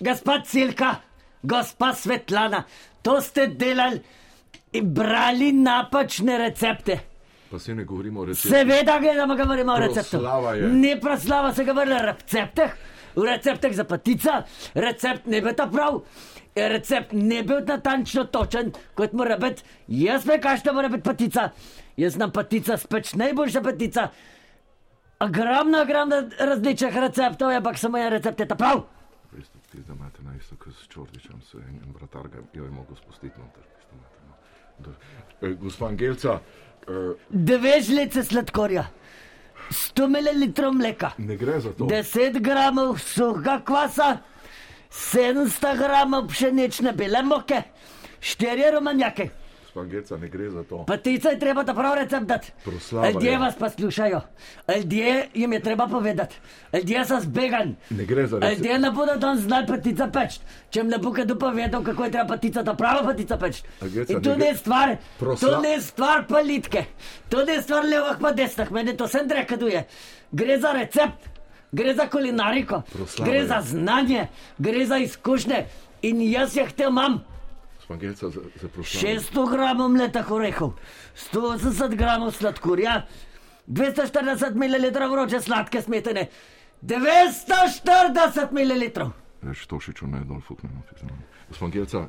Gospod 0.00 0.46
Silka, 0.46 0.94
gospa 1.42 1.92
Svetlana, 1.94 2.62
to 3.02 3.20
ste 3.20 3.46
delali 3.46 4.00
in 4.72 4.94
brali 4.94 5.52
napačne 5.52 6.38
recepte. 6.38 6.98
Pa 7.52 7.58
se 7.58 7.74
ne 7.74 7.84
govorimo 7.84 8.20
o 8.20 8.24
receptu. 8.24 8.48
Seveda 8.48 8.98
gledamo, 8.98 9.36
govorimo 9.36 9.72
o 9.72 9.78
receptu. 9.78 10.16
Je. 10.56 10.68
Ne 10.68 11.00
proslava 11.00 11.52
se 11.52 11.64
govori 11.64 11.92
o 11.92 11.98
recepteh, 11.98 12.70
v 13.16 13.24
recepteh 13.28 13.74
za 13.76 13.84
patica, 13.84 14.38
recept 14.74 15.26
ne 15.26 15.42
bi 15.44 15.52
ta 15.56 15.66
prav. 15.68 15.98
Recept 16.56 17.12
ne 17.12 17.42
bil 17.42 17.60
natančno 17.68 18.24
točen, 18.24 18.72
kot 18.94 19.12
mora 19.12 19.36
biti. 19.36 19.62
Jaz 19.88 20.24
me 20.26 20.40
kažem, 20.40 20.74
mora 20.74 20.88
biti 20.88 21.04
patica. 21.04 21.50
Jaz 21.96 22.16
znam 22.16 22.32
patica 22.32 22.76
speč 22.80 23.12
najboljša 23.20 23.62
patica. 23.62 24.08
Ogromno, 25.20 25.82
ogromno 25.82 26.22
različnih 26.38 26.96
receptov, 27.04 27.52
ampak 27.52 27.78
samo 27.78 27.98
en 27.98 28.10
recept 28.16 28.40
je 28.40 28.48
ta 28.48 28.56
prav. 28.56 28.86
Veste, 29.32 29.58
ti 29.70 29.84
zdaj 29.84 29.96
imate 29.96 30.22
na 30.22 30.32
isto, 30.40 30.56
kot 30.56 30.72
s 30.72 30.88
Čordičem, 30.88 31.40
se 31.44 31.60
en, 31.60 31.80
en 31.84 31.92
vratar 32.00 32.28
ga 32.28 32.40
jo 32.52 32.64
je 32.64 32.70
mogel 32.70 32.96
spustiti 32.96 33.36
noter. 33.38 33.62
no. 33.92 34.92
Eh, 35.42 35.54
Gospa 35.60 35.86
Angelca, 35.86 36.40
eh, 36.88 37.14
Dve 37.30 37.80
žlice 37.80 38.24
sladkorja, 38.24 38.86
100 39.70 40.08
ml 40.08 40.72
mleka. 40.72 41.12
ne 41.18 41.36
gre 41.36 41.60
za 41.60 41.72
to. 41.72 41.84
10 41.84 42.40
gramov 42.40 42.98
suhega 42.98 43.60
kvasa, 43.64 44.18
700 44.90 45.76
gramov 45.78 46.26
pšenične 46.28 46.92
bele 46.92 47.22
moke, 47.22 47.62
4 48.20 48.70
romanjake. 48.74 49.30
Gospa 49.72 49.80
Angelca, 49.80 50.16
ne 50.16 50.28
gre 50.28 50.50
za 50.50 50.62
to. 50.64 50.84
Patica 50.84 51.28
je 51.28 51.38
treba 51.38 51.64
ta 51.64 51.74
prav 51.74 51.94
recept 51.94 52.26
dati. 52.26 52.52
Ljudje 52.92 53.30
je. 53.30 53.38
vas 53.38 53.54
pa 53.58 53.70
slušajo, 53.70 54.20
ljudje 54.76 55.28
jim 55.34 55.52
je 55.52 55.60
treba 55.60 55.86
povedati, 55.86 56.36
ljudje 56.72 57.04
so 57.04 57.20
zbegan. 57.20 57.76
Ne 57.90 58.04
gre 58.04 58.26
za 58.26 58.38
recept. 58.38 58.58
Ljudje 58.58 58.78
ne 58.78 58.90
bodo 58.90 59.16
tam 59.20 59.38
znali 59.38 59.66
patica 59.66 60.08
peč, 60.08 60.40
če 60.70 60.80
jim 60.80 60.88
ne 60.88 60.98
bo 60.98 61.10
kdo 61.10 61.38
povedal, 61.38 61.82
kako 61.82 62.04
je 62.04 62.10
treba 62.10 62.28
patica, 62.28 62.64
ta 62.64 62.74
prava 62.74 63.02
patica 63.04 63.36
peč. 63.36 63.62
Ageca, 63.80 64.12
In 64.12 64.22
to 64.22 64.36
ne 64.36 64.46
je 64.46 64.56
stvar, 64.56 64.96
Prosla- 65.18 65.48
to 65.48 65.60
ne 65.60 65.68
je 65.68 65.80
stvar 65.80 66.26
politike, 66.26 66.84
to 67.28 67.44
ne 67.44 67.52
je 67.52 67.62
stvar 67.62 67.84
levih 67.84 68.20
pa 68.20 68.32
desnih, 68.32 68.70
meni 68.70 68.96
to 68.96 69.08
sem 69.08 69.28
rekaduje. 69.30 69.86
Gre 70.32 70.58
za 70.58 70.72
recept, 70.72 71.28
gre 71.72 71.94
za 71.94 72.06
kulinariko, 72.06 72.82
Proslava 72.92 73.30
gre 73.30 73.46
za 73.46 73.60
znanje, 73.62 74.28
gre 74.58 74.86
za 74.86 74.98
izkušnje 74.98 75.64
in 76.02 76.20
jaz 76.22 76.56
jih 76.56 76.72
te 76.72 76.84
imam. 76.84 77.22
Gospa 77.92 77.98
Gospod 77.98 78.00
Gelca, 78.00 78.30
za, 78.30 78.40
za 78.60 78.68
proslavo. 78.68 79.06
600 79.06 79.50
gramov 79.50 79.88
mleta 79.88 80.24
orehov, 80.30 80.72
180 81.32 81.96
gramov 81.96 82.32
sladkorja, 82.32 83.06
240 83.66 84.54
ml 84.54 85.10
vroče 85.10 85.40
sladke 85.40 85.82
smetane, 85.82 86.28
940 86.82 88.52
ml. 88.52 89.10
Več 89.42 89.66
tošiču 89.66 90.06
ne 90.06 90.24
dol 90.24 90.40
fuknemo. 90.40 90.82
Gospod 91.48 91.70
Gelca, 91.70 92.08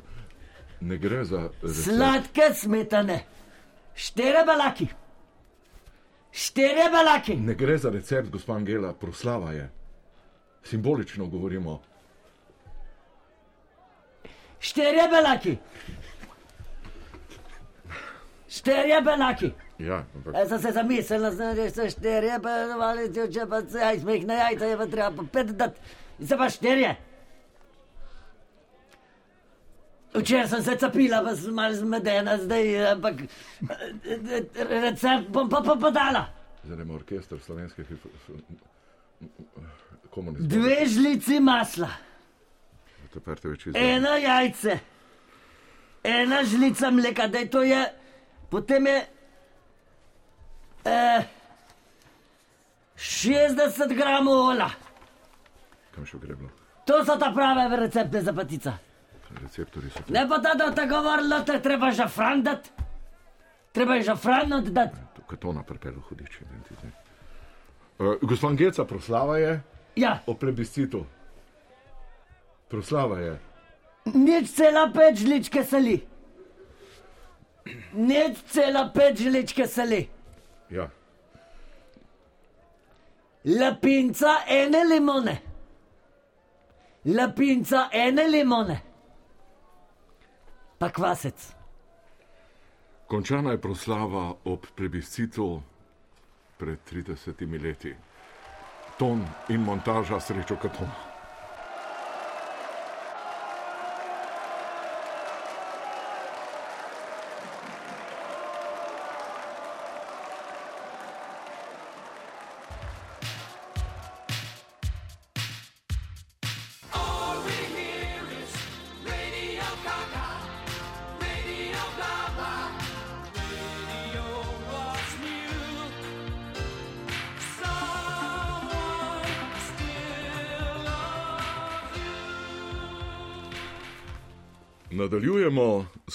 ne 0.80 0.98
gre 0.98 1.24
za 1.24 1.48
recept. 1.62 1.84
Sladke 1.84 2.50
smetane, 2.54 3.24
štere 3.94 4.44
balaki, 4.46 4.88
štere 6.32 6.90
balaki, 6.92 7.36
Ne 7.36 7.54
gre 7.54 7.78
za 7.78 7.90
recept, 7.90 8.30
gospod 8.30 8.56
Angela, 8.56 8.94
proslava 8.94 9.52
je. 9.52 9.70
Simbolično 10.64 11.26
govorimo. 11.26 11.82
Štere 14.64 15.08
balaki, 15.12 15.56
štere 18.48 19.02
balaki. 19.04 19.52
Ja, 19.78 20.04
ampak 20.14 20.36
Jaz 20.38 20.48
sem 20.48 20.60
se 20.62 20.70
zamislil, 20.72 21.24
da 21.24 21.70
se 21.70 21.88
šterje, 21.90 22.36
pa 22.42 22.52
ali 22.88 23.08
če, 23.14 23.26
če 23.34 23.46
pa 23.50 23.58
se 23.66 23.80
jaj 23.82 23.98
smehne 24.04 24.36
jajca, 24.38 24.68
je 24.70 24.76
pa 24.78 24.86
treba 24.86 25.10
pa 25.16 25.24
pet 25.32 25.50
dati. 25.58 25.80
In 26.22 26.30
se 26.30 26.38
pa 26.38 26.46
šterje. 26.50 26.92
Včeraj 30.14 30.46
sem 30.52 30.62
se 30.62 30.76
capila, 30.78 31.24
pa 31.26 31.34
sem 31.36 31.54
malo 31.58 31.74
zmedena, 31.74 32.36
zdaj, 32.38 32.70
ampak 32.92 33.24
recept 34.70 35.26
bom 35.34 35.50
pa 35.50 35.58
pa 35.66 35.74
podala. 35.74 36.28
zdaj 36.62 36.76
imamo 36.76 36.94
orkester 36.94 37.40
slovenskih 37.42 37.86
komunistov. 40.14 40.46
Dve 40.48 40.86
žlici 40.86 41.40
masla, 41.40 41.90
Teperte 43.14 43.48
več 43.48 43.66
iz. 43.66 43.76
eno 43.78 44.16
jajce, 44.18 44.78
ena 46.04 46.42
žlica 46.44 46.90
mleka, 46.90 47.28
da 47.30 47.44
to 47.46 47.62
je, 47.62 47.82
potem 48.50 48.86
je 48.90 48.96
eh, 50.90 51.28
60 52.96 53.94
gramov 53.94 54.48
ola. 54.54 54.70
Kam 55.94 56.06
še 56.06 56.18
greblo? 56.18 56.50
To 56.84 57.00
so 57.04 57.16
ta 57.18 57.30
prave 57.32 57.68
recepte 57.80 58.20
za 58.22 58.32
patica. 58.36 58.74
Receptori 59.34 59.90
so. 59.90 60.02
Ne 60.14 60.26
pa 60.28 60.38
da, 60.38 60.52
da 60.54 60.68
te 60.74 60.84
govorilo, 60.86 61.40
da 61.46 61.58
treba 61.62 61.90
žafran 61.90 62.42
dati. 62.42 62.70
Treba 63.74 63.96
je 63.98 64.02
žafran 64.10 64.52
oddati. 64.52 65.00
Tukaj 65.16 65.38
to 65.42 65.52
naprpelo 65.52 66.02
hudič. 66.08 66.36
Uh, 67.98 68.14
gospod 68.22 68.54
Geca, 68.56 68.84
proslava 68.84 69.38
je 69.38 69.56
Ja, 69.96 70.18
o 70.26 70.34
plebiscitu. 70.34 71.04
Proslava 72.68 73.18
je. 73.18 73.38
nič 74.14 74.50
cela 74.52 74.90
pet 74.92 75.16
žličke 75.16 75.64
sali. 75.64 76.00
Nič 77.92 78.38
cela 78.52 78.90
pet 78.94 79.18
žličke 79.18 79.66
sali. 79.66 80.08
Ja. 80.70 80.88
Lapinca 83.44 84.44
ene 84.48 84.84
limone. 84.84 85.36
Lapinca 87.04 87.88
ene 87.92 88.28
limone. 88.28 88.80
Pa 90.78 90.88
kvasec. 90.90 91.52
Končana 93.06 93.52
je 93.52 93.60
proslava 93.60 94.34
ob 94.44 94.66
plebiscitu 94.76 95.62
pred 96.56 96.78
30 96.90 97.62
leti. 97.62 97.94
Ton 98.98 99.26
in 99.48 99.60
montaža 99.60 100.20
srečo 100.20 100.56
katona. 100.56 101.13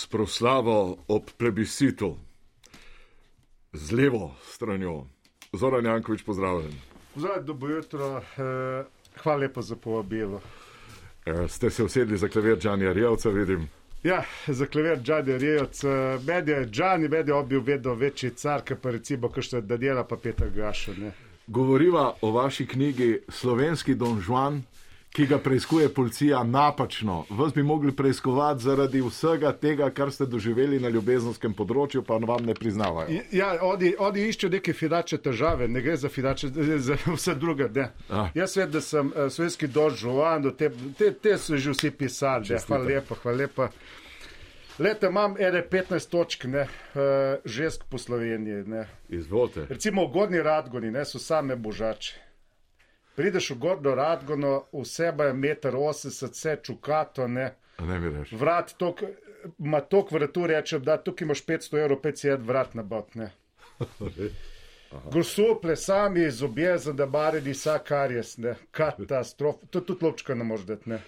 Proslavo 0.10 0.98
ob 1.08 1.24
plebiscitu. 1.38 2.18
Z 3.74 3.92
levo 3.92 4.36
stranjo. 4.44 5.06
Zoran 5.54 5.86
Jankovič, 5.86 6.24
pozdravljen. 6.24 6.74
Zdaj, 7.16 7.44
dobro 7.44 7.76
jutro, 7.76 8.18
eh, 8.18 8.86
hvala 9.24 9.40
lepa 9.40 9.62
za 9.62 9.76
povabilo. 9.76 10.42
E, 11.26 11.48
ste 11.48 11.70
se 11.70 11.84
usedli 11.84 12.18
za 12.18 12.28
klavir 12.28 12.58
Džanja 12.58 12.94
Rijavca, 12.94 13.30
vidim. 13.30 13.70
Ja, 14.04 14.24
za 14.48 14.66
klaver 14.66 15.02
Džadi 15.02 15.38
Rijevc, 15.38 15.84
medije 16.28 16.66
Džani, 16.66 17.08
medije 17.08 17.36
obil 17.36 17.62
vedno 17.62 17.94
večji 17.94 18.30
car, 18.30 18.62
ki 18.62 18.76
pa 18.76 18.92
recimo, 18.92 19.30
ki 19.30 19.42
še 19.42 19.62
da 19.62 19.78
dela 19.78 20.06
pa 20.08 20.16
Peter 20.16 20.50
Gašo. 20.50 20.94
Ne. 20.98 21.12
Govoriva 21.48 22.14
o 22.22 22.32
vaši 22.32 22.68
knjigi 22.68 23.20
Slovenski 23.28 23.96
Don 23.96 24.24
Juan, 24.28 24.62
ki 25.12 25.26
ga 25.26 25.38
preizkuje 25.38 25.90
policija 25.90 26.44
napačno. 26.44 27.26
Vas 27.30 27.54
bi 27.54 27.64
mogli 27.64 27.92
preiskovati 27.96 28.64
zaradi 28.64 29.02
vsega 29.02 29.52
tega, 29.52 29.90
kar 29.90 30.12
ste 30.12 30.26
doživeli 30.26 30.80
na 30.80 30.90
ljubezenskem 30.90 31.54
področju, 31.54 32.04
pa 32.06 32.20
vam 32.22 32.46
ne 32.46 32.54
priznavajo. 32.54 33.22
Ja, 33.32 33.56
oni, 33.66 33.94
oni 34.00 34.28
iščejo 34.30 34.52
neke 34.54 34.74
finančne 34.74 35.18
težave, 35.18 35.68
ne 35.68 35.82
gre 35.82 35.98
za 35.98 36.10
finančne, 36.10 36.52
za 36.90 36.98
vse 37.08 37.36
druge. 37.36 37.70
Ah. 38.10 38.30
Jaz 38.38 38.58
vem, 38.58 38.70
da 38.72 38.82
sem 38.82 39.10
uh, 39.10 39.32
slovenski 39.34 39.68
dožuvan, 39.68 40.52
te, 40.58 40.70
te, 40.98 41.12
te 41.14 41.38
so 41.38 41.58
že 41.58 41.74
vsi 41.74 41.92
pisali. 41.92 42.54
Ne. 42.54 42.62
Hvala 42.68 42.86
lepa, 42.94 43.18
hvala 43.24 43.44
lepa. 43.44 43.72
Lete, 44.80 45.10
imam 45.12 45.36
ene 45.42 45.66
15 45.68 46.08
točk, 46.08 46.46
ne, 46.48 46.62
uh, 46.64 47.42
žensk 47.46 47.90
po 47.90 47.98
Sloveniji. 47.98 48.64
Ne. 48.70 48.86
Izvolite. 49.10 49.66
Recimo 49.70 50.06
v 50.08 50.14
Gorni 50.14 50.42
Radgoni 50.46 50.92
ne, 50.94 51.04
so 51.06 51.20
same 51.20 51.58
božače. 51.60 52.29
Prideš 53.20 53.50
v 53.52 53.56
Gorno 53.60 53.96
Radgono, 53.96 54.64
vseba 54.72 55.26
je 55.26 55.34
1,80 55.34 56.24
m, 56.24 56.30
vse 56.32 56.58
čukato, 56.64 57.28
ne. 57.28 57.56
Ne 57.80 58.00
mi 58.00 58.10
reči. 58.10 58.36
Vrat, 58.36 58.72
tok, 58.78 59.02
ima 59.60 59.82
tok 59.82 60.12
vratu, 60.12 60.46
reče, 60.48 60.80
da 60.80 60.96
tukaj 61.04 61.26
imaš 61.26 61.42
500 61.46 61.82
evrov, 61.82 62.00
500 62.04 62.38
vrat 62.48 62.74
na 62.80 62.84
bot, 62.84 63.16
ne. 63.16 63.32
Gosuple, 65.14 65.76
sami 65.76 66.32
zobje, 66.32 66.78
zadebarili, 66.78 67.52
vsak 67.52 67.84
kar 67.88 68.12
je, 68.12 68.24
ne. 68.38 68.56
Katastrof. 68.72 69.56
To 69.70 69.82
tudi 69.82 70.06
lovčka 70.06 70.36
ne 70.36 70.44
može 70.44 70.66
dati, 70.66 70.90
ne. 70.90 71.02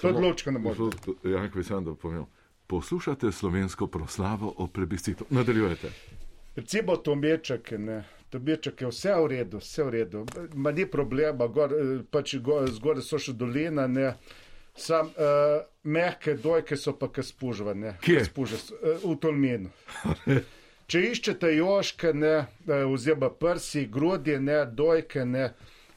To 0.00 0.12
tudi 0.12 0.26
lovčka 0.26 0.50
ne 0.50 0.58
može. 0.58 0.82
dati. 0.94 1.28
Jankovič, 1.28 1.66
sem 1.66 1.84
da 1.84 1.94
povem. 1.94 2.26
Poslušate 2.66 3.32
slovensko 3.32 3.86
proslavo 3.86 4.54
o 4.56 4.66
plebiscitu. 4.66 5.26
Nadaljujete. 5.30 5.90
Recimo 6.56 6.96
Tomeček, 6.96 7.70
ne. 7.78 8.04
Tomeček 8.30 8.80
je 8.80 8.90
vse 8.92 9.14
v 9.14 9.26
redu, 9.32 9.62
vse 9.62 9.84
v 9.84 9.94
redu. 9.94 10.26
Ma 10.54 10.72
ni 10.72 10.86
problema, 10.86 11.46
gor, 11.46 11.72
eh, 11.72 12.02
pač 12.10 12.36
go- 12.44 12.66
zgoraj 12.66 13.02
so 13.02 13.18
še 13.18 13.32
dolina, 13.32 13.86
ne. 13.86 14.12
Sam 14.78 15.08
uh, 15.10 15.64
mehke 15.82 16.36
dojke 16.38 16.76
so 16.78 16.92
pa 16.94 17.08
kaj 17.10 17.24
spužvane. 17.32 17.96
Kje? 18.04 18.20
Spuže, 18.28 18.60
uh, 18.78 19.00
v 19.02 19.16
Tolminu. 19.18 19.72
Če 20.88 21.00
iščete 21.10 21.50
joške, 21.56 22.14
ne, 22.16 22.34
eh, 22.64 22.84
oziroma 22.86 23.28
prsi, 23.28 23.88
grudje, 23.92 24.38
ne, 24.40 24.62
dojke, 24.64 25.24
ne, 25.28 25.50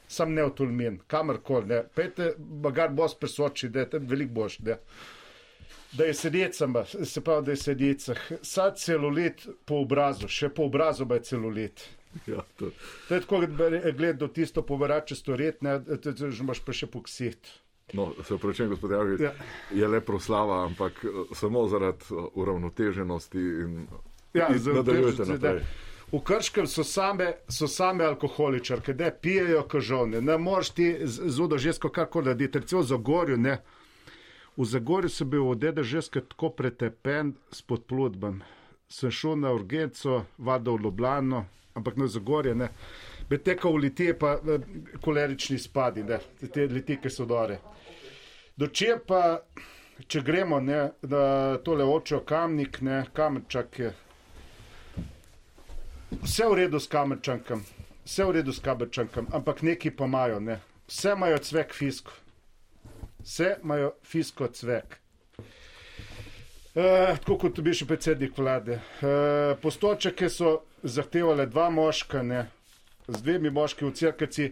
sam 0.07 0.33
ne 0.35 0.43
v 0.43 0.51
Tolmin, 0.57 0.97
kamorkoli, 1.07 1.69
ne. 1.69 1.77
Pejte, 1.95 2.33
bagar 2.37 2.89
bos 2.91 3.13
presoči, 3.15 3.69
da 3.69 3.85
je 3.85 3.91
tam 3.93 4.09
veliko 4.09 4.33
boš, 4.41 4.57
ne. 4.67 4.75
Da 5.93 6.09
je 6.09 6.17
sedecama, 6.17 6.83
se 6.87 7.21
pravi, 7.23 7.45
da 7.45 7.55
je 7.55 7.61
sedecah. 7.61 8.27
Sad 8.41 8.79
celulit 8.79 9.45
po 9.65 9.79
obrazu, 9.85 10.27
še 10.27 10.49
po 10.49 10.67
obrazu 10.67 11.07
pa 11.07 11.19
je 11.19 11.27
celulit. 11.29 11.85
Ja, 12.27 12.43
to, 12.59 12.71
To 13.07 13.15
je 13.15 13.21
tako, 13.21 13.45
da 13.45 13.91
gledal 13.91 14.29
tisto 14.29 14.61
povrače 14.61 15.15
storet, 15.15 15.61
ne, 15.61 15.79
že 16.15 16.43
imaš 16.43 16.59
pa 16.65 16.73
še 16.73 16.87
poksit. 16.87 17.47
no, 17.93 18.13
se 18.23 18.33
upravičujem, 18.33 18.69
gospod 18.69 18.91
Javič, 18.91 19.19
ja. 19.19 19.31
Je 19.75 19.87
le 19.87 20.01
proslava, 20.01 20.65
ampak 20.65 21.03
eh, 21.03 21.35
samo 21.35 21.67
zaradi 21.67 22.05
eh, 22.11 22.27
uravnoteženosti 22.33 23.39
in, 23.39 23.87
Ja, 24.33 24.47
in 24.47 24.63
nadaljujete 24.75 25.25
naprej. 25.25 25.63
V 26.11 26.19
Krškem 26.23 26.67
so 26.67 26.83
same, 26.83 27.33
so 27.47 27.67
same 27.67 28.03
alkoholičarke, 28.03 28.93
da 28.93 29.11
pijejo 29.11 29.63
kažovne. 29.63 30.21
Ne 30.21 30.37
moreš 30.37 30.69
ti 30.69 30.97
zudo 31.07 31.57
žensko 31.57 31.89
karkoli 31.89 32.25
narediti. 32.25 32.59
Recimo 32.59 32.81
v 32.81 32.85
Zagorju, 32.85 33.37
ne. 33.37 33.57
V 34.57 34.65
Zagorju 34.65 35.09
sem 35.09 35.29
bil 35.29 35.47
od 35.47 35.59
dede 35.59 35.83
ženske 35.83 36.21
tako 36.21 36.49
pretepen 36.49 37.33
s 37.51 37.61
podplutbam. 37.61 38.41
Sem 38.91 39.11
šel 39.11 39.35
na 39.39 39.53
urgenco, 39.55 40.25
vado 40.37 40.75
v 40.75 40.83
Ljubljano, 40.83 41.45
ampak 41.75 41.97
na 41.97 42.07
Zagorje, 42.07 42.55
ne. 42.55 42.69
Bi 43.29 43.37
tekal 43.37 43.75
v 43.75 43.85
litije, 43.87 44.17
pa 44.19 44.37
eh, 44.39 44.65
kolerični 45.01 45.59
spadi, 45.59 46.03
ne. 46.03 46.19
Te 46.53 46.67
litike 46.67 47.09
so 47.09 47.25
dore. 47.25 47.59
Dočem 48.57 48.99
pa 49.07 49.39
če 50.07 50.21
gremo 50.25 50.59
ne, 50.59 50.79
na 51.01 51.57
tole 51.65 51.85
očo 51.85 52.21
kamnik, 52.27 52.81
ne, 52.81 53.03
kamerčak 53.13 53.79
je. 53.79 53.91
Vse 56.21 56.47
v 56.49 56.57
redu 56.59 56.79
s 56.79 56.89
kamerčankom, 56.91 57.63
vse 58.05 58.25
v 58.27 58.35
redu 58.39 58.53
s 58.53 58.59
kamerčankom, 58.63 59.29
ampak 59.33 59.61
neki 59.63 59.93
pa 59.95 60.09
imajo, 60.09 60.39
ne. 60.39 60.59
Vse 60.89 61.15
imajo 61.15 61.37
cvek 61.47 61.73
fisko. 61.73 62.17
Vse 63.21 63.55
imajo 63.63 63.93
fisko 64.03 64.47
cvek. 64.47 64.97
Uh, 66.71 67.17
tako 67.19 67.35
kot 67.37 67.59
bi 67.59 67.73
še 67.75 67.85
predsednik 67.87 68.37
vlade. 68.39 68.79
Uh, 69.03 69.57
postočke 69.59 70.29
so 70.31 70.61
zahtevali 70.83 71.47
dva 71.47 71.69
moška, 71.69 72.23
ne, 72.23 72.47
z 73.07 73.21
dvemi 73.21 73.49
moški 73.49 73.85
v 73.85 73.91
crkvici. 73.91 74.51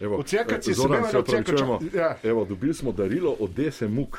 Evo, 0.00 0.16
V 0.16 0.20
eh, 0.20 0.26
se 0.64 0.74
Zoran, 0.74 0.92
vemo, 0.92 1.06
se 1.06 1.12
da 1.12 1.18
v 1.18 1.24
Cerkvici- 1.24 1.40
opravičujemo. 1.54 1.78
ja. 1.94 2.16
Evo, 2.22 2.44
dobili 2.44 2.74
smo 2.74 2.92
darilo 2.92 3.32
od 3.32 3.50
Dese 3.50 3.88
Muk. 3.88 4.18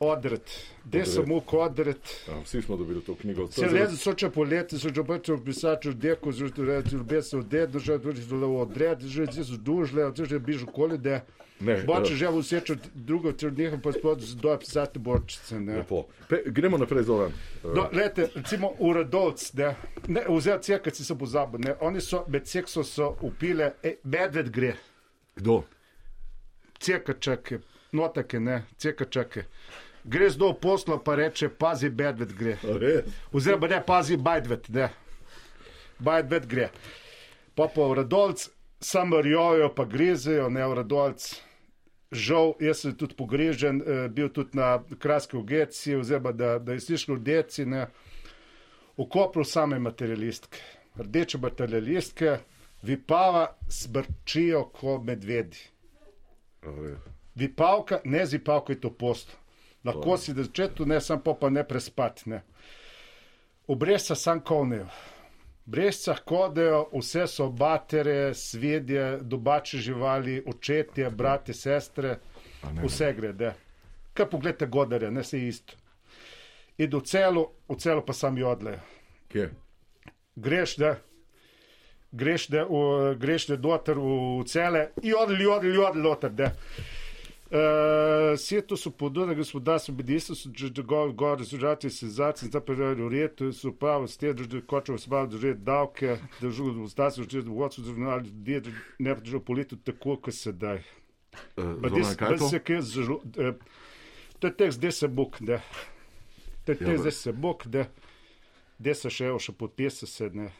Odred, 0.00 0.46
gde 0.84 1.04
so 1.04 1.26
mu 1.26 1.42
odred. 1.48 1.98
Ja, 2.28 2.40
vsi 2.40 2.62
smo 2.62 2.76
dobili 2.76 3.00
to 3.00 3.14
knjigo. 3.14 3.46
To 3.46 3.52
Se 3.52 3.62
je 3.62 3.68
zelo- 3.68 3.80
leze 3.80 3.96
soče 3.96 4.30
poleti, 4.30 4.78
so 4.78 4.88
že 4.88 5.02
brčo 5.02 5.38
pisaču 5.38 5.92
deko, 5.92 6.32
že 6.32 6.50
tu 6.50 6.64
reči, 6.64 6.94
ljube 6.94 7.22
se 7.22 7.36
odred, 7.36 7.76
že 7.76 7.98
tu 7.98 8.08
reči, 8.08 8.22
odred, 8.32 9.00
že 9.00 9.26
zdaj 9.26 9.44
so 9.44 9.56
dužle, 9.56 10.12
že 10.14 10.24
že 10.24 10.38
bižu 10.38 10.66
koli, 10.66 10.98
da 10.98 11.20
Ne, 11.60 11.82
boče 11.82 12.14
že 12.14 12.28
v 12.30 12.42
seču 12.42 12.76
drugo, 12.94 13.32
nekaj 13.32 13.80
pa 13.82 13.92
spod 13.92 14.20
zdoj 14.22 14.58
pisati. 14.58 15.00
Lepo. 15.66 16.06
Pe, 16.28 16.42
gremo 16.46 16.78
naprej, 16.78 17.02
Zoran. 17.02 17.32
Eh, 17.64 17.68
No, 17.74 17.88
lete, 17.92 18.28
recimo 18.34 18.74
uradovc, 18.78 19.52
ne, 19.54 19.74
ne 20.08 20.22
vzel 20.28 20.60
cek, 20.62 20.94
si 20.94 21.04
se 21.04 21.18
pozabil, 21.18 21.60
ne, 21.60 21.74
oni 21.80 22.00
so, 22.00 22.24
med 22.28 22.46
sekso 22.46 22.84
so 22.84 23.16
upile, 23.22 23.72
e, 23.82 23.96
medved 24.04 24.50
gre, 24.50 24.74
Kdo? 25.34 25.64
cekačake, 26.78 27.58
notake, 27.92 28.40
ne, 28.40 28.62
cekačake. 28.78 29.44
Gre 30.04 30.30
zdaj 30.30 30.52
v 30.54 30.60
poslo, 30.62 30.98
pa 31.02 31.14
reče, 31.18 31.48
pazi, 31.48 31.90
medved 31.90 32.32
gre. 32.38 32.54
Oziroma, 33.32 33.66
ne 33.68 33.82
pazi, 33.86 34.16
bajdvet, 34.16 34.68
ne. 34.68 34.88
Bajdvet 35.98 36.46
gre. 36.46 36.70
Pa 37.54 37.66
pa 37.66 37.80
uradolc, 37.90 38.46
sam 38.80 39.10
rjojo, 39.14 39.74
pa 39.74 39.84
grizejo, 39.84 40.48
ne 40.48 40.66
uradolc. 40.66 41.47
Žal, 42.12 42.54
jaz 42.60 42.80
sem 42.80 42.94
tudi 42.96 43.14
pogrežen, 43.14 43.82
eh, 43.82 44.08
bil 44.08 44.30
tudi 44.32 44.56
na 44.56 44.78
kraski 44.98 45.36
ugeci, 45.36 45.94
oziroma 45.94 46.32
da, 46.32 46.58
da 46.58 46.72
je 46.72 46.80
slišal 46.80 47.18
deci, 47.20 47.66
ne. 47.66 47.86
V 48.96 49.06
kopru 49.06 49.44
same 49.44 49.78
materialistke, 49.78 50.58
rdeče 50.98 51.38
materialistke, 51.38 52.38
vipava 52.82 53.46
smrčijo 53.68 54.64
kot 54.72 55.04
medvedi. 55.04 55.60
A 56.62 56.72
res. 56.80 56.98
Vipavka, 57.38 58.00
ne 58.04 58.26
zipavka 58.26 58.72
je 58.72 58.80
to 58.80 58.90
post. 58.90 59.36
Lahko 59.84 60.16
si 60.16 60.34
da 60.34 60.42
začetu, 60.42 60.86
ne 60.86 61.00
sam 61.00 61.20
pa, 61.22 61.50
ne 61.50 61.62
prespati. 61.64 62.30
Ne. 62.30 62.42
V 63.68 63.76
Brezca 63.76 64.14
sam 64.14 64.40
kovnejo. 64.40 64.88
Brezcah 65.68 66.22
kodejo, 66.24 66.86
vse 66.94 67.26
so 67.28 67.50
batere, 67.52 68.34
svedje, 68.34 69.18
domače 69.20 69.78
živali, 69.78 70.38
očetje, 70.46 71.10
brate, 71.10 71.52
sestre, 71.52 72.14
ne. 72.72 72.86
vse 72.86 73.12
gre. 73.12 73.32
De. 73.32 73.52
Kaj 74.16 74.30
pogledate 74.30 74.66
godarje, 74.66 75.10
ne 75.10 75.24
se 75.24 75.42
isto. 75.48 75.76
Idu 76.78 77.02
v 77.02 77.04
celo, 77.04 77.44
v 77.68 77.76
celo 77.76 78.04
pa 78.06 78.16
sam 78.16 78.38
jodlejo. 78.38 78.80
Kje? 79.28 79.50
Greš, 80.36 80.76
da 80.80 80.94
greš, 82.10 82.48
da 82.48 82.66
greš, 83.18 83.46
da 83.46 83.56
doter 83.56 83.98
v 83.98 84.44
cele, 84.46 84.88
jodl, 85.02 85.42
jodl, 85.42 85.74
jodl, 85.74 86.00
loter, 86.02 86.30
da. 86.30 86.50
Uh, 87.50 87.56
Sjeto 88.38 88.76
su 88.76 88.90
podone 88.90 89.34
gospodarstvo 89.34 89.94
bedijstvo 89.94 90.34
su 90.34 90.50
gor, 90.84 91.12
gor 91.12 91.38
rezultati 91.38 91.90
senzacij, 91.90 92.50
ta 92.50 92.60
period 92.60 93.00
u 93.00 93.08
redu 93.08 93.52
su 93.52 93.72
pa 93.78 94.06
s 94.06 94.16
te 94.16 94.32
države 94.32 94.66
kočevo 94.66 94.98
smal 94.98 95.26
držati 95.26 95.60
davke, 95.60 96.16
držu 96.40 96.64
gospodarstvo, 96.74 97.24
držati 97.24 97.48
vodstvo, 97.48 97.84
držati 97.84 98.28
ljudje, 98.28 98.62
ne 98.98 99.14
držati 99.14 99.44
politiku 99.44 99.82
tako, 99.84 100.16
kot 100.16 100.34
se 100.34 100.52
daj. 100.52 100.76
Uh, 100.76 100.82
Pa 101.56 101.88
Zoran, 101.88 101.94
dis, 101.94 102.16
kaj 102.16 102.32
je 102.32 102.38
to? 102.38 102.48
se 102.48 102.58
kaj 102.58 102.80
zžu, 102.82 103.20
eh, 103.38 103.52
to 104.38 104.46
je 104.46 104.56
tekst, 104.56 104.78
gde 104.78 104.92
se 104.92 105.08
buk, 105.08 105.40
da. 105.40 105.60
To 106.64 106.72
je 106.72 106.78
Ja, 106.80 106.86
tekst, 106.86 106.92
bro. 106.92 107.02
gde 107.02 107.10
se 107.10 107.32
buk, 107.32 107.66
da. 107.66 107.86
Gde 108.78 108.94
se 108.94 109.10
še 109.10 109.24
evo, 109.24 109.38
še 109.38 109.52
podpise 109.52 110.06
se, 110.06 110.30
ne. 110.30 110.50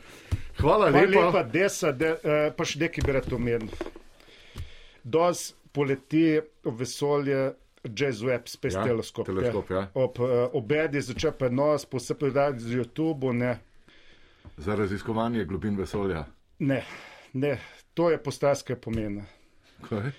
Hvala 0.59 0.87
Pa 0.87 0.99
lepa. 1.01 1.27
lepa 1.27 1.43
desa, 1.43 1.93
da, 1.93 2.11
uh, 2.13 2.55
pa 2.57 2.65
še 2.65 2.79
nekaj 2.79 3.05
bi 3.05 3.13
rad 3.13 3.33
omenil. 3.33 3.69
Dos 5.05 5.43
poleti 5.73 6.25
v 6.65 6.71
vesolje 6.73 7.55
Jazz 7.85 8.23
Web, 8.23 8.47
spet 8.47 8.73
Ja, 8.73 8.79
ja, 8.79 8.87
teleskop. 8.87 9.27
teleskop, 9.27 9.71
ja. 9.71 9.89
Ob 9.95 10.19
uh, 10.21 10.29
obedi 10.53 11.01
začel 11.01 11.33
prenos, 11.33 11.85
posebej 11.85 12.31
z 12.59 12.77
YouTube, 12.77 13.33
ne. 13.33 13.59
Za 14.57 14.75
raziskovanje 14.75 15.45
globin 15.45 15.77
vesolja. 15.77 16.25
Ne, 16.59 16.85
ne, 17.33 17.59
to 17.95 18.11
je 18.11 18.19
postarske 18.19 18.77
pomena. 18.77 19.25
Kaj? 19.83 20.13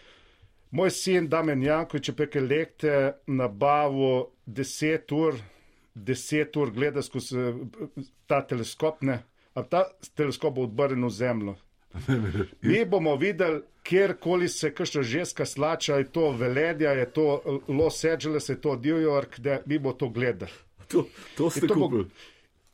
Moj 0.71 0.89
sin 0.91 1.29
Damien 1.29 1.63
Jankovič 1.63 2.09
je 2.09 2.15
prek 2.15 2.35
elekte 2.35 2.93
nabavil 3.27 4.25
10 4.45 5.13
ur, 5.13 5.37
10 5.95 6.57
ur 6.61 6.71
gleda 6.71 7.01
skozi 7.01 7.39
eh, 7.39 7.53
ta 8.27 8.41
teleskop, 8.47 9.01
ne, 9.01 9.19
a 9.53 9.63
ta 9.63 9.83
teleskop 10.15 10.55
bo 10.55 10.63
odbrnil 10.63 11.09
zemljo. 11.09 11.55
Mi 12.61 12.85
bomo 12.85 13.15
videli, 13.15 13.61
kjerkoli 13.83 14.47
se 14.49 14.73
kakšna 14.73 15.03
ženska 15.03 15.45
slača, 15.45 15.95
je 15.97 16.11
to 16.11 16.31
Veledja, 16.31 16.91
je 16.91 17.05
to 17.13 17.41
Los 17.67 18.03
Angeles, 18.05 18.49
je 18.49 18.61
to 18.61 18.75
New 18.75 19.01
York, 19.01 19.39
da 19.39 19.59
mi 19.65 19.79
bo 19.79 19.93
to 19.93 20.09
gledali. 20.09 20.51
To, 20.87 21.05
to 21.37 21.49
ste 21.49 21.67
to 21.67 21.75
bo- 21.75 21.89
kupili. 21.89 22.09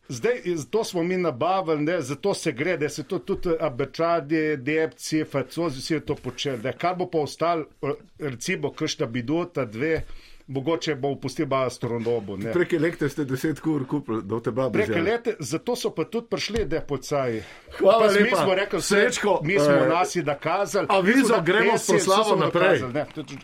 Zdaj, 0.10 0.42
to 0.70 0.84
smo 0.84 1.04
mi 1.04 1.18
nabavili, 1.18 1.82
ne, 1.84 2.02
zato 2.02 2.34
se 2.34 2.52
gre, 2.52 2.78
da 2.78 2.90
se 2.90 3.04
to 3.04 3.20
tudi 3.20 3.50
abečadi, 3.60 4.58
depci, 4.58 5.24
facozi, 5.26 5.80
vsi 5.80 6.00
to 6.00 6.16
počeli. 6.16 6.58
Da, 6.58 6.72
kar 6.74 6.96
bo 6.96 7.06
pa 7.10 7.20
ostalo, 7.20 7.66
eh, 7.82 7.94
recimo, 8.20 8.72
kakšna 8.74 9.06
biduta, 9.06 9.66
dve, 9.66 10.02
mogoče 10.50 10.96
bo 10.96 11.16
astronomu. 11.58 12.38
ne. 12.38 12.52
Prek 12.52 12.74
elektre 12.74 13.10
ste 13.10 13.22
10 13.24 13.60
kur 13.60 13.88
kupili, 13.88 14.22
da 14.24 14.40
te 14.40 14.52
babi. 14.52 14.74
Prek 14.76 14.96
lete, 14.98 15.36
zato 15.40 15.76
so 15.76 15.90
pa 15.92 16.04
tudi 16.06 16.28
prišli, 16.28 16.66
da 16.66 16.82
pocaji. 16.82 17.42
Hvala 17.78 18.00
Pa 18.00 18.14
mi 18.14 18.20
lepa. 18.20 18.38
smo 18.38 18.56
rekli, 18.56 18.82
Srečko, 18.82 19.40
mi 19.44 19.54
smo 19.56 19.74
eh, 19.76 19.88
nasi 19.90 20.24
nakazali. 20.24 20.88
avizo, 20.90 21.18
mi 21.18 21.26
smo 21.26 21.38
na 21.38 21.44
gremo 21.44 21.78
s 21.78 21.88
proslavo 21.88 22.24
so 22.26 22.36
naprej. 22.36 22.80
nakazali, 22.82 23.38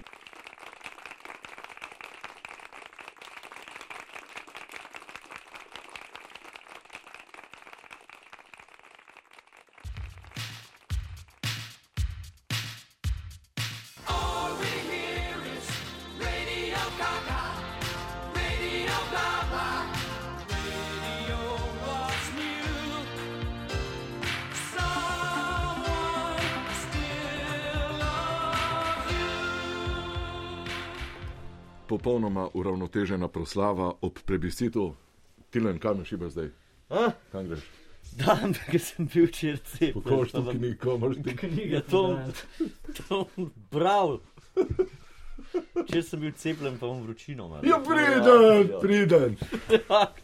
proslava 33.45 33.93
ob 34.01 34.17
plebiscitu. 34.25 34.95
Tilen, 35.51 35.77
kam 35.79 35.99
je 35.99 36.05
šiba 36.07 36.29
zdaj? 36.29 36.49
A? 36.89 37.11
Kam 37.31 37.45
greš? 37.45 37.61
Dan, 38.17 38.53
ki 38.71 38.79
sem 38.79 39.05
bil 39.05 39.27
včeraj 39.27 39.59
cepljen. 39.65 40.03
Koš 40.03 40.31
to 40.31 40.39
pa 40.39 40.45
vam- 40.45 40.57
knjigo, 40.57 40.97
moraš 40.97 41.17
ti. 41.17 41.35
Knjiga, 41.37 41.81
to, 41.83 42.01
to 42.99 43.19
bral. 43.71 44.17
Če 45.85 46.01
sem 46.01 46.19
bil 46.19 46.31
cepljen, 46.33 46.77
pa 46.77 46.87
bom 46.87 47.03
vročino. 47.03 47.47
malo. 47.47 47.61
Ja, 47.63 47.77
priden, 47.79 48.25
Ja. 48.65 48.79
priden. 48.79 49.37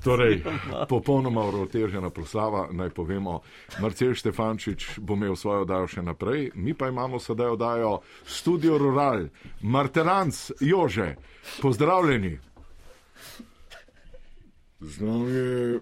Torej, 0.04 0.42
popolnoma 0.90 1.44
uravnotežena 1.44 2.10
proslava, 2.10 2.68
naj 2.72 2.90
povemo, 2.90 3.42
Marcel 3.80 4.14
Štefančič 4.14 4.98
bo 5.00 5.14
imel 5.14 5.36
svojo 5.36 5.62
oddajo 5.62 5.88
še 5.88 6.02
naprej, 6.02 6.52
mi 6.56 6.74
pa 6.74 6.90
imamo 6.90 7.20
sedaj 7.20 7.48
oddajo 7.50 7.94
Studio 8.26 8.78
Rural, 8.78 9.28
Martelanc, 9.62 10.34
Jože, 10.60 11.16
pozdravljeni. 11.62 12.40
Z 14.82 15.00
nami 15.00 15.32
je 15.32 15.80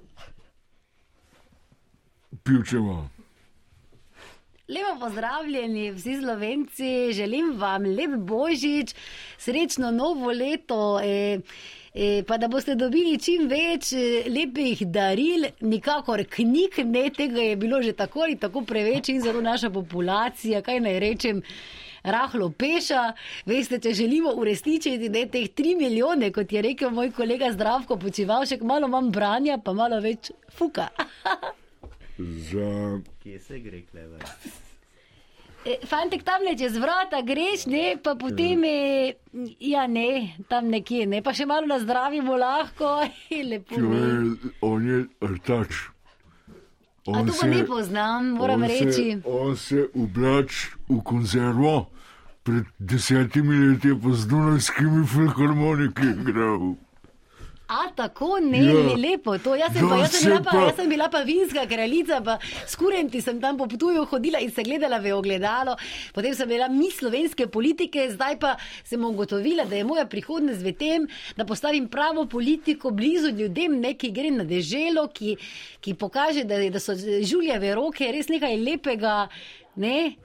pivčemo. 2.43 3.09
Lepo 4.69 4.99
pozdravljeni, 4.99 5.91
vsi 5.91 6.19
slovenci, 6.21 7.13
želim 7.13 7.53
vam 7.57 7.83
lep 7.83 8.11
božič, 8.17 8.93
srečno 9.37 9.91
novo 9.91 10.31
leto. 10.31 10.99
E, 11.03 11.39
e, 11.93 12.23
pa 12.27 12.37
da 12.37 12.47
boste 12.47 12.75
dobili 12.75 13.17
čim 13.17 13.47
več 13.49 13.93
e, 13.93 14.03
lepih 14.29 14.83
daril, 14.87 15.47
nikakor 15.61 16.21
knjig, 16.29 16.77
ne 16.85 17.09
tega 17.09 17.41
je 17.41 17.55
bilo 17.55 17.81
že 17.81 17.93
tako 17.93 18.27
ali 18.27 18.37
tako 18.37 18.61
preveč 18.61 19.09
in 19.09 19.21
zato 19.21 19.41
naša 19.41 19.69
populacija, 19.69 20.61
kaj 20.61 20.79
naj 20.85 20.99
rečem. 20.99 21.41
Rahlo 22.03 22.49
peša, 22.51 23.13
veste, 23.49 23.79
če 23.83 23.93
želimo 23.93 24.31
uresničiti 24.39 25.09
ne, 25.09 25.25
teh 25.27 25.49
tri 25.55 25.75
milijone, 25.75 26.31
kot 26.35 26.51
je 26.51 26.61
rekel 26.61 26.93
moj 26.95 27.11
kolega 27.11 27.51
Zdravko 27.51 27.97
Počivalšek, 27.99 28.63
malo 28.63 28.87
manj 28.87 29.11
branja, 29.11 29.59
pa 29.63 29.73
malo 29.73 29.99
več 30.03 30.31
fuka. 30.55 30.87
Za 32.49 32.99
Kje 33.23 33.39
se 33.39 33.59
gre, 33.59 33.81
klever? 33.91 34.23
E, 35.65 35.75
Fantek 35.87 36.23
tam 36.23 36.43
le 36.47 36.55
čez 36.57 36.77
vrata 36.79 37.19
greš, 37.23 37.65
ne, 37.67 37.97
pa 38.03 38.15
potem 38.15 38.63
je, 38.63 39.13
ja 39.59 39.87
ne, 39.87 40.35
tam 40.47 40.71
nekje, 40.71 41.05
ne, 41.07 41.21
pa 41.23 41.33
še 41.35 41.47
malo 41.47 41.67
nazdravimo 41.67 42.37
lahko, 42.39 43.01
lepo. 43.51 43.75
je, 43.75 44.51
on 44.63 44.87
je 44.87 45.01
rtač. 45.35 45.83
A 47.15 47.23
to 47.25 47.33
pa 47.41 47.47
ne 47.47 47.65
poznam, 47.65 48.25
moram 48.39 48.61
on 48.61 48.67
reči. 48.67 49.21
Se, 49.21 49.21
on 49.25 49.55
se 49.57 49.87
oblač 49.95 50.67
v 50.89 50.99
konzervo, 51.03 51.89
pred 52.43 52.65
desetimi 52.79 53.55
leti 53.69 53.87
je 53.87 53.99
pa 53.99 54.13
z 54.13 54.27
Dunajskimi 54.27 55.05
filharmoniki 55.07 56.13
igral. 56.21 56.75
A 57.69 57.91
tako 57.93 58.39
ne, 58.41 58.57
Ja. 58.59 58.73
ja. 58.73 58.95
lepo 58.97 59.37
to. 59.37 59.53
Jaz 59.55 59.73
sem, 59.73 59.83
pa, 59.83 59.89
Da 59.89 60.01
jaz, 60.01 60.11
sem 60.11 60.21
se 60.21 60.27
bila 60.27 60.41
pa, 60.41 60.51
pa- 60.51 60.63
jaz 60.63 60.75
sem 60.75 60.89
bila 60.89 61.07
pa 61.07 61.19
vinska 61.21 61.65
kraljica, 61.67 62.21
pa 62.21 62.37
s 62.65 62.75
kurenti 62.75 63.21
sem 63.21 63.39
tam 63.39 63.57
po 63.57 63.67
Ptuju 63.67 64.05
hodila 64.05 64.39
in 64.39 64.49
se 64.49 64.63
gledala 64.63 64.97
v 64.97 65.13
ogledalo. 65.13 65.75
Potem 66.11 66.33
sem 66.33 66.49
bila 66.49 66.67
mi 66.67 66.89
slovenske 66.91 67.45
politike, 67.47 68.09
zdaj 68.09 68.39
pa 68.39 68.55
sem 68.83 68.97
ugotovila, 69.01 69.65
da 69.65 69.75
je 69.75 69.83
moja 69.83 70.05
prihodnost 70.05 70.61
v 70.61 70.73
tem, 70.73 71.05
da 71.35 71.45
postavim 71.45 71.87
pravo 71.87 72.25
politiko 72.25 72.89
blizu 72.91 73.29
ljudem, 73.29 73.79
ne, 73.79 73.93
ki 73.93 74.11
gre 74.11 74.31
na 74.31 74.43
deželo, 74.43 75.07
ki, 75.09 75.37
ki 75.79 75.93
pokaže, 75.93 76.43
da, 76.43 76.57
da 76.69 76.79
so 76.79 76.93
žuljeve 77.23 77.75
roke 77.75 78.11
res 78.11 78.27
nekaj 78.27 78.57
lepega. 78.57 79.27
Ne? 79.75 80.15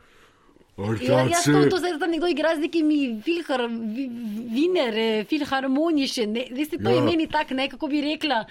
Ja, 0.76 0.90
Rtač 0.90 1.30
jaz 1.30 1.44
to, 1.44 1.68
to 1.70 1.78
zdaj 1.78 2.08
nekdo 2.08 2.26
igra 2.26 2.56
z 2.56 2.60
nekimi 2.60 2.96
filhar, 3.22 3.62
vi- 3.68 4.10
viner, 4.50 4.94
eh, 4.94 5.24
filharmoniše, 5.24 6.26
ne, 6.26 6.48
veste, 6.50 6.78
to 6.78 6.88
Ja. 6.88 6.90
ja. 6.90 6.96
je 6.96 7.02
meni 7.02 7.26
tak, 7.26 7.50
ne, 7.50 7.68
kako 7.68 7.87
bi 7.87 8.00
rekla. 8.02 8.44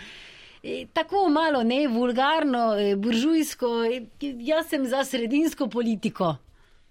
eh, 0.64 0.86
Tako 0.94 1.30
malo, 1.30 1.64
ne, 1.64 1.88
vulgarno, 1.88 2.76
eh, 2.76 2.96
buržujsko, 2.96 3.84
eh, 3.84 4.08
jaz 4.40 4.68
sem 4.68 4.86
za 4.86 5.04
sredinsko 5.04 5.68
politiko. 5.68 6.36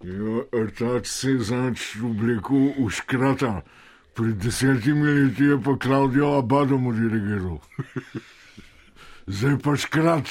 ja, 0.03 0.35
rtač 0.67 1.07
se 1.07 1.31
je 1.31 1.39
zač 1.41 1.95
v 1.97 2.91
škrata. 2.91 3.63
Pred 4.15 4.37
desetimi 4.37 5.09
leti 5.09 5.45
je 5.45 5.57
pa 5.57 5.73
Klaudijo 5.79 6.37
Abadomu 6.37 6.93
dirigiral. 6.93 7.59
Zdaj 9.27 9.57
pa 9.59 9.77
škrat, 9.77 10.27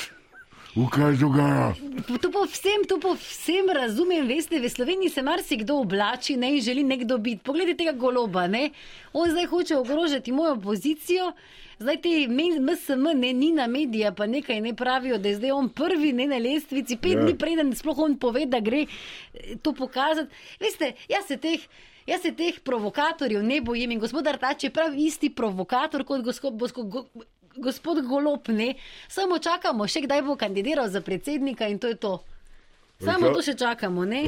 v 0.75 0.87
kaj 0.87 1.17
dogaja. 1.19 1.73
To 2.21 2.31
po 2.31 2.45
vsem, 2.47 2.85
to 2.87 2.95
po 2.95 3.15
vsem 3.15 3.67
razumem, 3.69 4.23
veste, 4.27 4.55
v 4.55 4.69
Sloveniji 4.69 5.09
se 5.09 5.21
marsikdo 5.21 5.75
oblači 5.83 6.37
ne, 6.37 6.55
in 6.55 6.61
želi 6.61 6.83
nekdo 6.83 7.17
biti. 7.17 7.43
Poglejte 7.43 7.75
tega 7.75 7.91
goloba, 7.91 8.47
ne? 8.47 8.69
on 9.13 9.29
zdaj 9.29 9.45
hoče 9.45 9.77
ogrožati 9.77 10.31
mojo 10.31 10.55
pozicijo. 10.55 11.33
Zdaj 11.79 11.97
te 12.01 12.09
me- 12.27 12.59
MSM, 12.61 13.03
ne 13.17 13.33
Nina 13.33 13.67
medija, 13.67 14.11
pa 14.13 14.25
nekaj 14.25 14.61
ne 14.61 14.73
pravijo, 14.75 15.17
da 15.17 15.29
je 15.29 15.35
zdaj 15.35 15.51
on 15.51 15.69
prvi 15.69 16.13
ne 16.13 16.27
na 16.27 16.37
lestvici, 16.37 16.97
pet 16.97 17.11
Ja. 17.11 17.23
dni 17.23 17.37
preden 17.37 17.75
sploh 17.75 17.97
on 17.97 18.17
pove, 18.17 18.45
da 18.45 18.59
gre 18.59 18.85
eh, 18.85 19.55
to 19.61 19.73
pokazati. 19.73 20.29
Veste, 20.59 20.93
jaz 21.09 21.25
se 21.27 21.37
teh. 21.37 21.59
Jaz 22.07 22.21
se 22.21 22.31
teh 22.31 22.59
provokatorjev 22.65 23.43
ne 23.43 23.59
bojim 23.61 23.91
in 23.91 23.99
gospod 23.99 24.27
Artač 24.27 24.63
je 24.63 24.69
prav 24.73 24.95
isti 24.97 25.29
provokator 25.29 26.03
kot 26.03 26.23
gospod, 26.25 26.57
gospod, 26.57 26.89
gospod 27.57 28.05
Golop. 28.07 28.47
Ne? 28.47 28.75
Samo 29.07 29.39
čakamo, 29.39 29.87
še 29.87 30.05
kdaj 30.05 30.21
bo 30.27 30.35
kandidiral 30.39 30.89
za 30.89 31.01
predsednika 31.01 31.67
in 31.67 31.79
to 31.79 31.91
je 31.91 31.95
to. 31.95 32.19
Samo 33.01 33.31
to 33.33 33.41
še 33.41 33.55
čakamo. 33.57 34.05
Ne? 34.05 34.23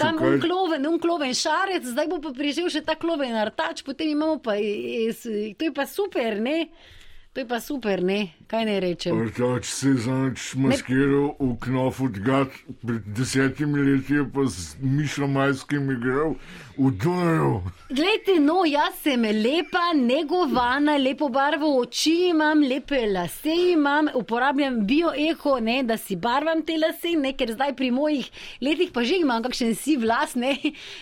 Tam 0.00 0.16
unkloven, 0.16 0.86
unkloven 0.88 1.34
šarec, 1.36 1.84
zdaj 1.92 2.08
bo 2.08 2.20
pa 2.24 2.32
prišel 2.36 2.70
še 2.72 2.82
ta 2.86 2.96
kloven 2.96 3.36
artač, 3.36 3.84
potem 3.84 4.14
imamo 4.14 4.40
pa, 4.40 4.56
es, 4.56 5.22
to 5.26 5.68
je 5.68 5.72
pa 5.76 5.84
super, 5.84 6.40
ne? 6.40 6.70
To 7.36 7.44
je 7.44 7.48
pa 7.48 7.60
super, 7.60 8.00
ne? 8.00 8.32
Kaj 8.46 8.64
ne 8.64 8.76
rečem? 8.80 9.16
Rtač 9.26 9.66
se 9.66 9.88
je 9.88 9.94
zač 10.04 10.52
maskiral 10.54 11.32
v 11.40 11.48
knofu 11.58 12.06
gat, 12.22 12.52
pred 12.78 13.02
desetimi 13.10 13.82
leti 13.82 14.14
je 14.14 14.22
pa 14.22 14.44
z 14.46 14.78
Mišo 14.86 15.26
Majskim 15.26 15.90
igral 15.90 16.36
v 16.78 16.90
Dunaju. 16.94 17.56
Glejte, 17.90 18.36
no, 18.38 18.60
jaz 18.62 19.00
sem 19.02 19.18
lepa, 19.18 19.90
negovana, 19.98 20.94
lepo 20.94 21.26
barvo 21.28 21.72
oči 21.80 22.28
imam, 22.28 22.62
lepe 22.62 23.00
lase 23.10 23.56
imam, 23.72 24.12
uporabljam 24.14 24.78
bioeho, 24.86 25.56
ne, 25.58 25.80
da 25.82 25.96
si 25.98 26.14
barvam 26.14 26.62
te 26.62 26.78
lase, 26.78 27.16
ne, 27.18 27.34
ker 27.34 27.50
zdaj 27.56 27.74
pri 27.74 27.90
mojih 27.90 28.30
letih 28.62 28.94
pa 28.94 29.02
že 29.02 29.18
imam 29.24 29.42
kakšen 29.42 29.74
siv 29.74 30.06
las, 30.06 30.36
ne, 30.38 30.54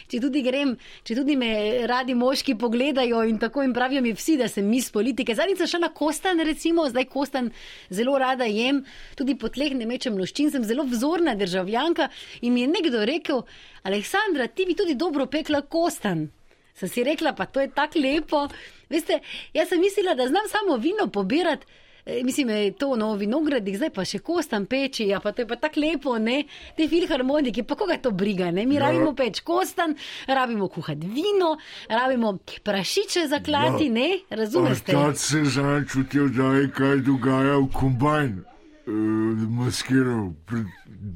če 0.09 0.23
tudi 0.25 0.41
grem, 0.47 0.79
če 1.05 1.19
tudi 1.21 1.37
me 1.37 1.53
radi 1.91 2.17
moški 2.17 2.57
pogledajo 2.57 3.21
in 3.29 3.37
tako 3.43 3.67
jim 3.67 3.77
pravijo 3.77 4.01
mi 4.01 4.17
vsi, 4.17 4.39
da 4.41 4.49
sem 4.49 4.65
mis 4.65 4.89
politike. 4.89 5.37
Zadnjič 5.37 5.61
sem 5.61 5.75
šla 5.75 5.85
na 5.89 5.93
kostan, 5.93 6.41
recimo, 6.41 6.89
zdaj 6.89 7.11
kostan 7.13 7.34
zelo 7.91 8.19
rada 8.19 8.47
jem, 8.51 8.83
tudi 9.19 9.37
po 9.39 9.49
tleh 9.49 9.75
ne 9.75 9.87
mečem 9.87 10.17
loščin, 10.19 10.51
sem 10.51 10.65
zelo 10.65 10.87
vzorna 10.89 11.35
državljanka 11.35 12.09
in 12.43 12.55
mi 12.55 12.65
je 12.65 12.73
nekdo 12.73 13.05
rekel, 13.05 13.45
Aleksandra, 13.85 14.49
ti 14.49 14.67
bi 14.67 14.75
tudi 14.79 14.95
dobro 14.95 15.27
pekla 15.27 15.63
kostan. 15.63 16.29
Sem 16.75 16.89
si 16.89 17.05
rekla, 17.07 17.35
pa 17.39 17.47
to 17.47 17.63
je 17.63 17.71
tako 17.71 18.01
lepo. 18.03 18.47
Veste, 18.91 19.21
jaz 19.55 19.69
sem 19.71 19.81
mislila, 19.81 20.15
da 20.15 20.27
znam 20.29 20.49
samo 20.51 20.77
vino 20.77 21.07
pobirati. 21.07 21.67
E, 22.07 22.23
Mislim, 22.25 22.49
da 22.49 22.55
je 22.55 22.73
to 22.73 22.97
no 22.97 23.15
vinogradnik, 23.17 23.77
zdaj 23.77 23.91
pa 23.91 24.05
še 24.05 24.19
kostan 24.19 24.67
peči, 24.67 25.07
ja, 25.09 25.21
pa 25.21 25.33
to 25.33 25.43
je 25.43 25.49
pa 25.49 25.57
tako 25.57 25.81
lepo, 25.81 26.19
ne, 26.19 26.45
te 26.77 26.89
filharmoniki, 26.89 27.63
pa 27.65 27.75
koga 27.75 27.97
to 27.99 28.11
briga, 28.11 28.51
ne, 28.51 28.67
mi 28.67 28.75
Ja. 28.75 28.81
rabimo 28.87 29.15
peč 29.17 29.41
kostan, 29.41 29.97
rabimo 30.29 30.69
kuhati 30.69 31.07
vino, 31.07 31.55
rabimo 31.89 32.39
prašiče 32.65 33.29
zaklati, 33.29 33.87
ja. 33.87 33.93
ne, 33.93 34.09
razumete? 34.31 34.93
Rtač 34.93 35.17
se 35.17 35.39
je 35.39 35.45
zač 35.45 35.95
v 35.95 36.05
tej 36.05 36.21
oddaji, 36.21 36.71
kaj 36.77 36.97
dogaja 37.07 37.57
v 37.59 37.71
kombajn. 37.73 38.45
Uh, 38.85 38.93
maskiral. 39.49 40.35
Pred 40.45 40.67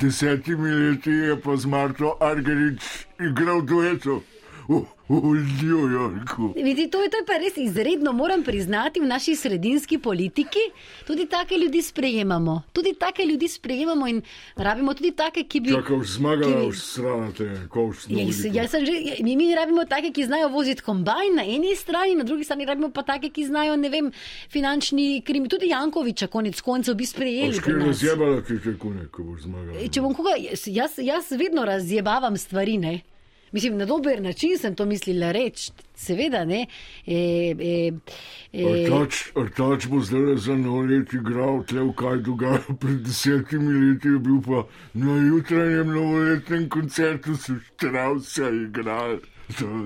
desetimi 0.00 0.70
leti 0.70 1.10
je 1.10 1.34
pa 1.36 1.56
z 1.56 1.66
Marto 1.68 2.16
Argerič 2.20 2.80
igral 3.20 3.60
dueto 3.60 4.22
v, 4.68 4.86
v 5.08 5.40
New 5.62 5.88
Yorku. 5.88 6.52
Vidite, 6.56 6.90
to, 6.90 7.02
je, 7.02 7.08
to 7.08 7.16
je 7.16 7.24
pa 7.24 7.38
res 7.40 7.56
izredno, 7.56 8.12
moram 8.12 8.42
priznati, 8.42 9.00
v 9.00 9.06
naši 9.06 9.36
sredinski 9.36 9.98
politiki 9.98 10.60
tudi 11.06 11.26
take 11.26 11.56
ljudi 11.56 11.82
sprejemamo. 11.82 12.62
Tudi 12.72 12.92
take 12.94 13.24
ljudi 13.24 13.48
sprejemamo 13.48 14.06
in 14.06 14.22
rabimo 14.56 14.94
tudi 14.94 15.10
take, 15.16 15.44
ki 15.48 15.60
bi. 15.60 15.72
Čakaj, 15.72 16.04
zmagala 16.04 16.70
ki- 16.70 16.76
stranate, 16.76 17.48
koš 17.68 18.04
Jaz, 18.52 18.70
sem 18.70 18.86
že, 18.86 18.92
mi, 19.24 19.36
mi 19.36 19.54
rabimo 19.54 19.84
take, 19.84 20.12
ki 20.12 20.24
znajo 20.24 20.48
voziti 20.48 20.82
kombajn 20.82 21.34
na 21.36 21.42
eni 21.42 21.76
strani, 21.76 22.14
na 22.14 22.24
drugi 22.24 22.44
strani 22.44 22.64
rabimo 22.64 22.90
pa 22.90 23.02
take, 23.02 23.30
ki 23.30 23.46
znajo, 23.46 23.76
ne 23.76 23.88
vem, 23.88 24.12
finančni 24.50 25.22
krimi. 25.24 25.48
Tudi 25.48 25.68
Jankoviča 25.68 26.26
konec 26.26 26.60
koncev 26.60 26.94
bi 26.94 27.06
sprejeli. 27.06 27.56
Oškir 27.56 27.76
nas. 27.76 27.86
razjebala, 27.86 28.42
ki 28.44 28.60
te 28.64 28.78
kune, 28.78 29.08
ko 29.08 29.22
boš 29.22 29.48
zmagala. 29.48 29.88
Če 29.88 30.00
bom 30.04 30.14
koga, 30.14 30.36
jaz, 30.66 30.98
jaz 30.98 31.30
vedno 31.32 31.64
razjebavam 31.64 32.36
stvari, 32.36 32.78
ne. 32.78 33.00
Mislim, 33.52 33.76
na 33.76 33.84
dober 33.84 34.22
način 34.22 34.58
sem 34.58 34.74
to 34.74 34.84
mislila 34.84 35.32
reči, 35.32 35.72
seveda 35.94 36.44
ne. 36.44 36.66
E, 37.06 37.14
e, 37.14 37.92
e, 38.52 38.86
Rtač, 38.86 39.22
rtač 39.36 39.86
bo 39.86 40.00
zdaj 40.00 40.36
za 40.36 40.56
nov 40.56 40.86
let 40.90 41.12
igral, 41.12 41.62
tle 41.64 41.88
v 41.88 41.94
kaj 41.96 42.20
dogaja. 42.26 42.60
Pred 42.80 43.00
desetimi 43.06 43.72
leti 43.72 44.08
je 44.08 44.18
bil 44.18 44.42
pa 44.44 44.66
na 44.94 45.16
jutranjem 45.28 45.90
novoletnem 45.94 46.68
koncertu 46.68 47.36
s 47.36 47.50
Štravsa 47.64 48.50
igral. 48.50 49.18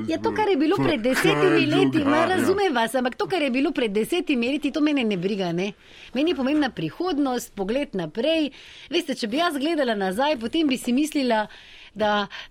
Ja, 0.08 0.18
to, 0.18 0.32
kar 0.34 0.48
je 0.50 0.56
bilo 0.58 0.76
pred 0.76 1.00
desetimi 1.00 1.66
leti, 1.70 2.02
ma, 2.04 2.24
razumem 2.26 2.74
vas, 2.74 2.94
ampak 2.98 3.14
to, 3.14 3.28
kar 3.30 3.42
je 3.42 3.50
bilo 3.54 3.70
pred 3.70 3.92
desetimi 3.94 4.48
leti, 4.50 4.72
to 4.74 4.80
mene 4.82 5.04
ne 5.06 5.16
briga. 5.16 5.52
Ne? 5.54 5.72
Meni 6.14 6.34
je 6.34 6.36
pomembna 6.36 6.70
prihodnost, 6.74 7.54
pogled 7.54 7.94
naprej. 7.94 8.50
Veste, 8.90 9.14
če 9.14 9.30
bi 9.30 9.38
jaz 9.38 9.54
gledala 9.62 9.94
nazaj, 9.94 10.40
potem 10.42 10.66
bi 10.66 10.80
si 10.82 10.94
mislila, 10.96 11.44
da, 11.46 11.81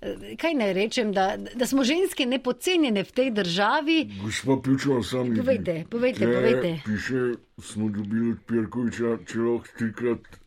eh, 0.02 0.36
kaj 0.38 0.54
naj 0.54 0.74
rečem, 0.74 1.12
da, 1.12 1.26
da 1.56 1.66
smo 1.66 1.84
ženske 1.84 2.26
nepocenjene 2.26 3.04
v 3.04 3.12
tej 3.12 3.32
državi. 3.32 3.98
Gospa 4.24 4.58
Pivčeva, 4.58 5.04
sam 5.04 5.36
Povejte, 5.36 5.86
povejte, 5.90 6.26
povejte. 6.26 6.82
Piše, 6.86 7.22
smo 7.58 7.90
dobili 7.90 8.32
od 8.32 8.38
Pirkoviča, 8.48 9.18
če 9.26 9.40
lahko 9.40 9.68
trikrat 9.78 10.42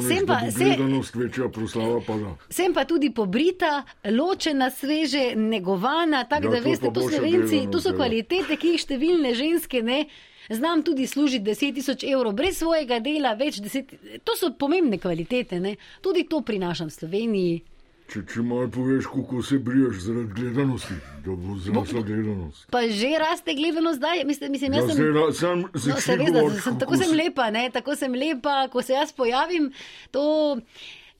Sem 0.00 0.26
da 0.26 0.34
pa- 0.34 0.50
se- 0.50 0.76
večja, 1.14 1.48
proslava 1.48 2.00
pa 2.06 2.16
da. 2.16 2.36
Sem 2.50 2.74
pa 2.74 2.84
tudi 2.84 3.10
pobrita, 3.10 3.82
ločena, 4.04 4.70
sveže, 4.70 5.36
negovana, 5.36 6.24
tako 6.24 6.44
Ja, 6.44 6.50
da 6.50 6.56
to 6.56 6.68
veste, 6.68 6.90
to 6.92 7.08
slovenci, 7.08 7.66
to 7.72 7.80
so 7.80 7.90
dela. 7.90 7.96
kvalitete, 7.96 8.56
ki 8.56 8.68
jih 8.68 8.80
številne 8.80 9.34
ženske 9.34 9.82
ne 9.82 10.06
znam 10.50 10.82
tudi 10.82 11.06
služiti 11.06 11.44
10 11.44 11.74
tisoč 11.74 12.04
evrov 12.04 12.32
brez 12.32 12.58
svojega 12.58 13.00
dela, 13.00 13.34
več 13.34 13.56
deset. 13.56 13.92
To 14.24 14.36
so 14.36 14.52
pomembne 14.52 14.98
kvalitete, 14.98 15.60
ne? 15.60 15.76
tudi 16.02 16.24
to 16.24 16.40
prinašam 16.40 16.90
Sloveniji. 16.90 17.62
Če, 18.08 18.22
če 18.24 18.40
malo 18.42 18.68
poveš, 18.68 19.04
kako 19.06 19.42
se 19.42 19.58
briješ 19.60 19.98
zaradi 20.00 20.32
gledanosti, 20.32 20.94
da 21.20 21.34
bo 21.36 21.56
zrasla 21.58 22.00
gledanost. 22.02 22.62
Pa 22.70 22.80
že 22.90 23.10
raste 23.18 23.52
gledanost 23.52 23.98
zdaj, 23.98 24.24
mislim, 24.24 24.50
mislim 24.50 24.72
Ja, 24.72 24.78
jaz 24.78 24.86
sem. 24.86 24.96
zdaj 24.96 25.10
ra- 25.12 25.32
sam 25.34 25.58
No, 25.60 25.68
začni 25.76 26.00
seveda, 26.02 26.38
govoriti, 26.38 26.62
sem, 26.62 26.78
tako 26.78 26.96
sem 26.96 27.06
se- 27.06 27.16
lepa, 27.16 27.50
ne? 27.50 27.70
tako 27.70 27.96
sem 27.96 28.14
lepa, 28.14 28.68
ko 28.68 28.82
se 28.82 28.92
jaz 28.94 29.12
pojavim, 29.12 29.68
to 30.10 30.22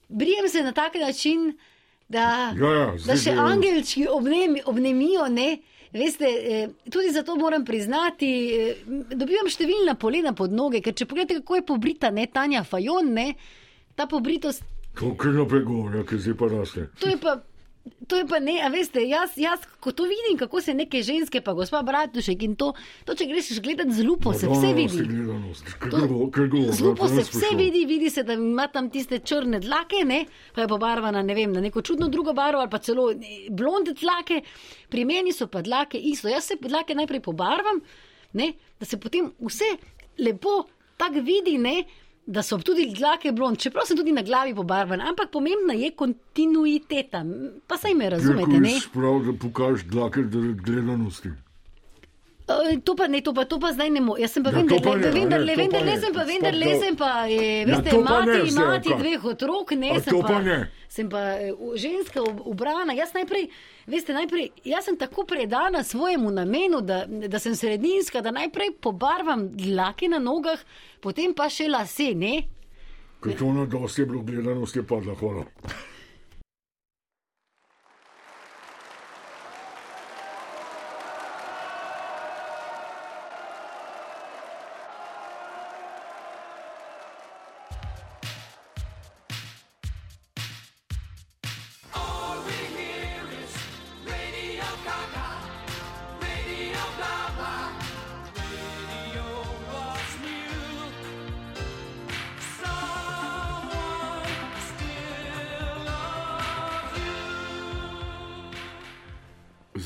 brijem 0.09 0.49
se 0.49 0.63
na 0.63 0.71
tak 0.73 0.95
način, 0.97 1.51
da, 2.09 2.25
Ja, 2.55 2.71
ja, 2.73 2.87
da 3.05 3.15
še 3.15 3.35
angelčki 3.37 4.07
obnem, 4.09 4.57
obnemijo. 4.65 5.27
Ne? 5.29 5.59
Veste, 5.91 6.25
eh, 6.25 6.67
tudi 6.87 7.11
zato 7.11 7.35
moram 7.35 7.61
priznati, 7.63 8.27
eh, 8.51 8.81
dobivam 9.13 9.45
številna 9.47 9.93
polena 9.95 10.33
pod 10.33 10.51
noge, 10.51 10.81
ker 10.81 10.93
če 10.93 11.05
pogledate, 11.05 11.35
kako 11.35 11.55
je 11.55 11.61
pobrita, 11.63 12.09
ne 12.11 12.25
Tanja 12.27 12.63
Fajon, 12.63 13.13
ne, 13.13 13.33
ta 13.95 14.07
pobritost, 14.07 14.61
Kako 14.99 15.27
je 15.27 15.33
naprej 15.33 15.63
govorila, 15.63 16.03
ker 16.03 16.19
zdaj 16.19 16.35
pa 16.37 16.51
raste. 16.51 16.89
to 16.99 17.09
je 17.09 17.17
pa. 17.21 17.39
To 18.07 18.17
je 18.17 18.25
pa 18.27 18.39
ne, 18.39 18.59
a 18.61 18.67
veste, 18.69 19.01
jaz, 19.07 19.33
jaz 19.39 19.63
ko 19.79 19.91
to 19.95 20.03
vidim, 20.03 20.37
kako 20.37 20.61
se 20.61 20.73
neke 20.73 21.01
ženske, 21.03 21.41
pa 21.41 21.53
gospa 21.57 21.81
Bratušek 21.83 22.43
in 22.43 22.55
to, 22.59 22.73
to 23.07 23.15
če 23.17 23.25
greš 23.29 23.49
gledati 23.63 23.95
z 23.95 24.03
lupo, 24.05 24.33
se 24.33 24.49
vse 24.49 24.73
vidi. 24.75 24.99
Z 26.71 26.81
lupo 26.83 27.07
se 27.07 27.23
vse 27.23 27.53
vidi, 27.57 27.85
vidi 27.89 28.09
se, 28.13 28.23
da 28.27 28.35
ima 28.35 28.67
tam 28.67 28.89
tiste 28.93 29.19
črne 29.19 29.61
dlake, 29.63 30.03
ne? 30.05 30.25
pa 30.55 30.65
je 30.65 30.71
pobarvana 30.71 31.23
ne 31.25 31.37
vem, 31.37 31.53
na 31.55 31.63
neko 31.63 31.81
čudno 31.81 32.09
drugo 32.11 32.33
barvo 32.33 32.61
ali 32.61 32.69
pa 32.69 32.81
celo 32.83 33.09
eh, 33.11 33.47
blonde 33.49 33.95
dlake. 33.97 34.41
Pri 34.89 35.05
meni 35.05 35.33
so 35.33 35.47
pa 35.47 35.63
dlake 35.65 35.97
isto. 35.97 36.29
Jaz 36.29 36.51
se 36.51 36.59
dlake 36.61 36.95
najprej 36.99 37.23
pobarvam, 37.25 37.81
ne? 38.33 38.53
da 38.79 38.85
se 38.85 38.99
potem 38.99 39.31
vse 39.39 39.71
lepo 40.19 40.63
tako 40.97 41.23
vidi, 41.25 41.57
ne? 41.57 41.83
Da 42.29 42.43
so 42.43 42.59
tudi 42.61 42.85
dlake 42.93 43.31
blond, 43.33 43.57
čeprav 43.57 43.87
sem 43.89 43.97
tudi 43.97 44.13
na 44.13 44.21
glavi 44.21 44.53
pobarvan, 44.55 45.01
ampak 45.01 45.31
pomembna 45.33 45.73
je 45.73 45.89
kontinuiteta. 45.97 47.23
Pa 47.67 47.77
saj 47.77 47.95
me 47.97 48.09
razumete, 48.09 48.59
ne? 48.61 48.75
Sprav, 48.83 49.23
da 49.25 49.33
pokažeš 49.41 49.87
dlake 49.89 50.27
zaradi 50.29 50.53
gledanosti. 50.65 51.31
E, 52.65 52.79
To 52.79 52.95
pa 52.95 53.05
ne, 53.05 53.21
to 53.21 53.31
pa, 53.31 53.45
to 53.45 53.57
pa 53.57 53.69
zdaj 53.69 53.89
ne 53.89 54.01
morem. 54.01 54.21
Jaz 54.21 54.31
sem 54.31 54.41
pa 54.41 54.49
Ja, 54.49 54.63
to 54.63 54.79
pa 54.79 54.91
vendarle, 54.91 55.13
ne, 55.13 55.35
a 55.35 55.39
ne, 55.39 55.55
vendarle, 55.55 55.55
to 55.55 55.55
pa 55.55 55.55
vendarle 55.55 55.85
ne. 55.85 55.99
sem 55.99 56.11
pa, 56.11 56.19
Sploh 56.19 56.25
vendarle 56.25 56.65
to- 56.65 56.79
sem 56.79 56.95
pa, 56.95 57.11
e, 57.27 57.35
Ja, 57.59 57.65
veste, 57.67 57.89
to 57.89 57.99
pa 57.99 58.15
ne, 58.19 58.33
mati, 58.33 58.51
mati 58.55 58.89
kaj? 58.89 58.97
dveh 58.97 59.25
otrok, 59.25 59.71
ne, 59.73 59.89
A 59.89 59.99
sem 59.99 60.13
pa, 60.15 60.27
pa 60.27 60.39
ne. 60.39 60.57
sem 60.89 61.07
pa 61.07 61.21
e, 61.37 61.51
u- 61.53 61.73
ženska 61.75 62.19
ob- 62.21 62.41
ubrana. 62.43 62.93
Jaz 62.93 63.13
najprej, 63.13 63.45
veste, 63.87 64.11
najprej, 64.11 64.45
jaz 64.65 64.83
sem 64.83 64.97
tako 64.97 65.23
predana 65.25 65.83
svojemu 65.83 66.31
namenu, 66.31 66.81
da, 66.81 66.97
da 67.05 67.39
sem 67.39 67.53
sredinska, 67.53 68.21
da 68.21 68.31
najprej 68.31 68.71
pobarvam 68.79 69.49
dlake 69.49 70.07
na 70.07 70.19
nogah, 70.19 70.57
potem 70.99 71.33
pa 71.33 71.49
še 71.49 71.67
lase, 71.67 72.15
ne? 72.15 72.47
Ker 73.19 73.35
to 73.35 73.51
na 73.51 73.65
dosti 73.67 74.01
je 74.01 74.05
bilo 74.07 74.21
gledanosti, 74.21 74.79
je 74.79 74.83
padla 74.85 75.13
hvala. 75.13 75.43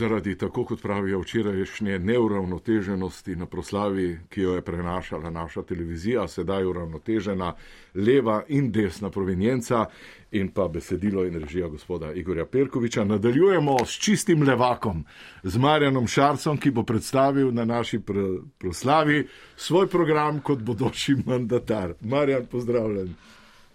Zaradi, 0.03 0.37
tako 0.37 0.65
kot 0.65 0.81
pravijo, 0.81 1.19
včerajšnje 1.19 1.99
neuravnoteženosti 1.99 3.35
na 3.35 3.45
proslavi, 3.45 4.19
ki 4.29 4.41
jo 4.41 4.55
je 4.55 4.61
prenašala 4.61 5.29
naša 5.29 5.61
televizija, 5.63 6.25
sedaj 6.27 6.65
uravnotežena 6.67 7.53
leva 7.95 8.41
in 8.47 8.67
desna 8.71 9.09
provenjenca 9.09 9.85
in 10.31 10.49
pa 10.51 10.67
besedilo 10.67 11.23
in 11.25 11.39
režija 11.39 11.67
gospoda 11.67 12.11
Igorja 12.11 12.45
Perkoviča. 12.45 13.03
Nadaljujemo 13.03 13.77
s 13.85 13.95
čistim 13.99 14.43
levakom, 14.43 15.05
z 15.43 15.57
Marjanom 15.57 16.07
Šarcom, 16.07 16.57
ki 16.57 16.71
bo 16.71 16.83
predstavil 16.83 17.53
na 17.53 17.65
naši 17.65 17.99
pr 17.99 18.19
proslavi 18.57 19.27
svoj 19.55 19.87
program 19.87 20.41
kot 20.41 20.59
bodoči 20.59 21.15
mandatar. 21.25 21.93
Marjan, 22.01 22.45
pozdravljen. 22.51 23.15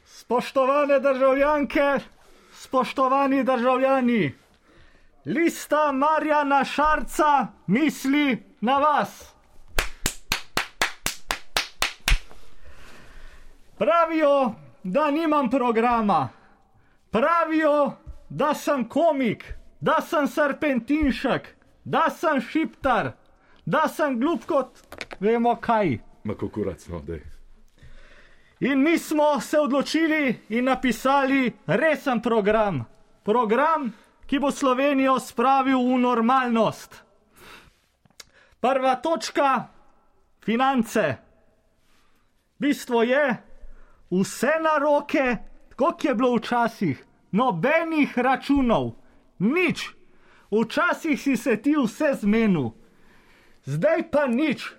Spoštovane 0.06 1.00
državljanke, 1.00 2.04
spoštovani 2.52 3.44
državljani, 3.44 4.32
lista 5.28 5.92
Marjana 5.92 6.64
Šarca 6.64 7.46
misli 7.66 8.42
na 8.60 8.78
vas. 8.78 9.34
Pravijo, 13.78 14.54
da 14.82 15.10
nimam 15.10 15.50
programa, 15.50 16.28
pravijo, 17.10 17.92
da 18.28 18.54
sem 18.54 18.88
komik, 18.88 19.44
da 19.80 20.00
sem 20.00 20.26
serpentinšek, 20.26 21.56
da 21.84 22.10
sem 22.10 22.40
šiptar, 22.40 23.12
da 23.66 23.88
sem 23.88 24.20
glup 24.20 24.44
kot 24.46 24.80
vemo 25.20 25.56
kaj. 25.56 25.98
Ma 26.24 26.34
kokurac, 26.34 26.88
no, 26.88 27.00
dej. 27.00 27.22
In 28.60 28.82
mi 28.82 28.98
smo 28.98 29.40
se 29.40 29.60
odločili 29.60 30.40
in 30.48 30.64
napisali 30.64 31.52
resen 31.66 32.22
program. 32.22 32.84
Program, 33.24 33.92
ki 34.28 34.38
bo 34.38 34.52
Slovenijo 34.52 35.16
spravil 35.20 35.80
v 35.80 35.98
normalnost. 35.98 37.02
Prva 38.60 38.94
točka: 39.00 39.72
finance. 40.44 41.16
Bistvo 42.58 43.02
je, 43.02 43.36
vse 44.10 44.52
na 44.60 44.78
roke, 44.78 45.36
kot 45.76 46.04
je 46.04 46.14
bilo 46.14 46.36
včasih, 46.36 47.04
nobenih 47.32 48.18
računov, 48.18 48.98
nič. 49.38 49.94
Včasih 50.50 51.20
si 51.20 51.36
se 51.36 51.56
ti 51.62 51.76
vse 51.76 52.14
zmenil, 52.20 52.72
zdaj 53.64 54.10
pa 54.10 54.26
nič. 54.26 54.74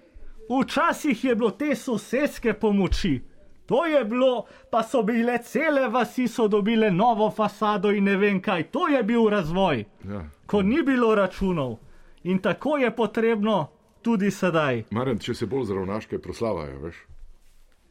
Včasih 0.49 1.23
je 1.23 1.35
bilo 1.35 1.51
te 1.51 1.75
sosedske 1.75 2.53
pomoči. 2.53 3.28
To 3.69 3.83
je 3.85 4.01
bilo, 4.05 4.31
pa 4.69 4.81
so 4.83 5.03
bile 5.03 5.37
cele 5.39 5.87
vasi, 5.89 6.25
so 6.27 6.47
dobile 6.47 6.89
novo 6.91 7.29
fasado 7.31 7.91
in 7.91 8.03
ne 8.03 8.15
vem 8.17 8.41
kaj. 8.41 8.63
To 8.65 8.87
je 8.87 9.03
bil 9.03 9.27
razvoj, 9.29 9.83
Ja. 10.05 10.23
ko 10.45 10.61
ni 10.63 10.81
bilo 10.83 11.11
računov. 11.15 11.77
In 12.23 12.39
tako 12.39 12.77
je 12.77 12.89
potrebno 12.91 13.67
tudi 14.01 14.31
sedaj. 14.31 14.83
Marjan, 14.91 15.19
če 15.19 15.33
se 15.35 15.45
bolj 15.45 15.65
zravnaške 15.65 16.17
proslavajo, 16.19 16.79
veš. 16.79 16.95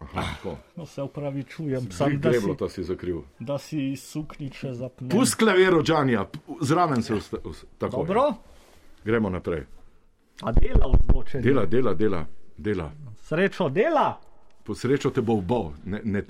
Aha, 0.00 0.22
tako. 0.24 0.56
No, 0.76 0.86
se 0.86 1.02
upravičujem, 1.02 1.90
Sam 1.90 2.10
da 2.12 2.30
si, 2.30 2.30
greblo 2.30 2.54
ta 2.56 2.68
si 2.68 2.82
zakril. 2.84 3.20
da 3.40 3.58
si 3.58 3.96
sukniče 3.96 4.72
zapne. 4.74 5.08
Pust 5.08 5.34
klavir 5.34 5.72
Džanja, 5.82 6.26
zraven 6.60 7.02
se 7.02 7.14
usta, 7.14 7.36
us, 7.44 7.64
tako. 7.78 7.96
je. 7.96 8.06
Dobro, 8.06 8.34
Gremo 9.04 9.30
naprej. 9.30 9.64
a 10.42 10.52
dela 10.52 10.92
vzvočenje. 10.94 11.42
Dela, 11.42 11.66
dela, 11.66 11.94
dela, 11.94 12.26
dela. 12.56 12.90
Srečo 13.18 13.68
dela. 13.68 14.20
Po 14.68 14.74
srečo 14.74 15.09
te 15.11 15.22
bo 15.24 15.38
vbal, 15.40 15.70
ne, 15.88 16.00
ne 16.04 16.20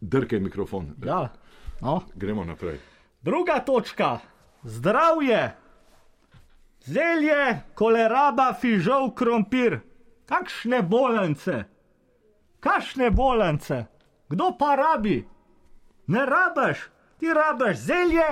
drkaj 0.00 0.40
mikrofon. 0.40 0.92
Ja. 1.04 1.32
No. 1.80 2.02
Gremo 2.14 2.44
naprej. 2.44 2.78
Druga 3.22 3.58
točka, 3.58 4.18
zdravje. 4.62 5.56
Zelje, 6.86 7.58
koleraba, 7.74 8.52
fižol, 8.54 9.10
krompir. 9.18 9.80
Kakšne 10.30 10.82
bolence? 10.82 11.64
Kakšne 12.62 13.10
bolence? 13.10 13.86
Kdo 14.30 14.54
pa 14.58 14.76
rabi? 14.78 15.18
Ne 16.06 16.26
rabiš, 16.26 16.86
ti 17.18 17.34
rabiš 17.34 17.76
zelje, 17.78 18.28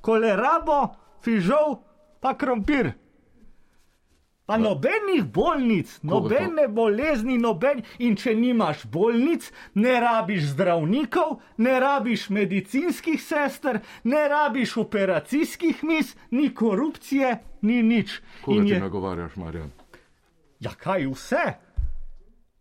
kolerabo, 0.00 0.94
fižol, 1.26 1.82
pa 2.20 2.38
krompir. 2.38 2.92
Pa 4.46 4.56
nobenih 4.58 5.24
bolnic, 5.24 5.98
nobene 6.02 6.68
bolezni, 6.68 7.38
noben. 7.38 7.82
In 7.98 8.16
če 8.18 8.34
nimaš 8.34 8.82
bolnic, 8.90 9.46
ne 9.74 10.00
rabiš 10.02 10.48
zdravnikov, 10.52 11.36
ne 11.62 11.76
rabiš 11.80 12.26
medicinskih 12.30 13.22
sester, 13.22 13.78
ne 14.04 14.24
rabiš 14.28 14.76
operacijskih 14.82 15.84
mis, 15.84 16.16
ni 16.30 16.50
korupcije, 16.54 17.38
ni 17.62 17.82
nič. 17.82 18.18
Koga 18.44 18.58
In 18.58 18.66
ti 18.66 18.74
je, 18.74 18.80
nagovarjaš, 18.80 19.36
Marjan? 19.36 19.70
ja, 20.60 20.74
kaj 20.78 21.06
vse? 21.06 21.44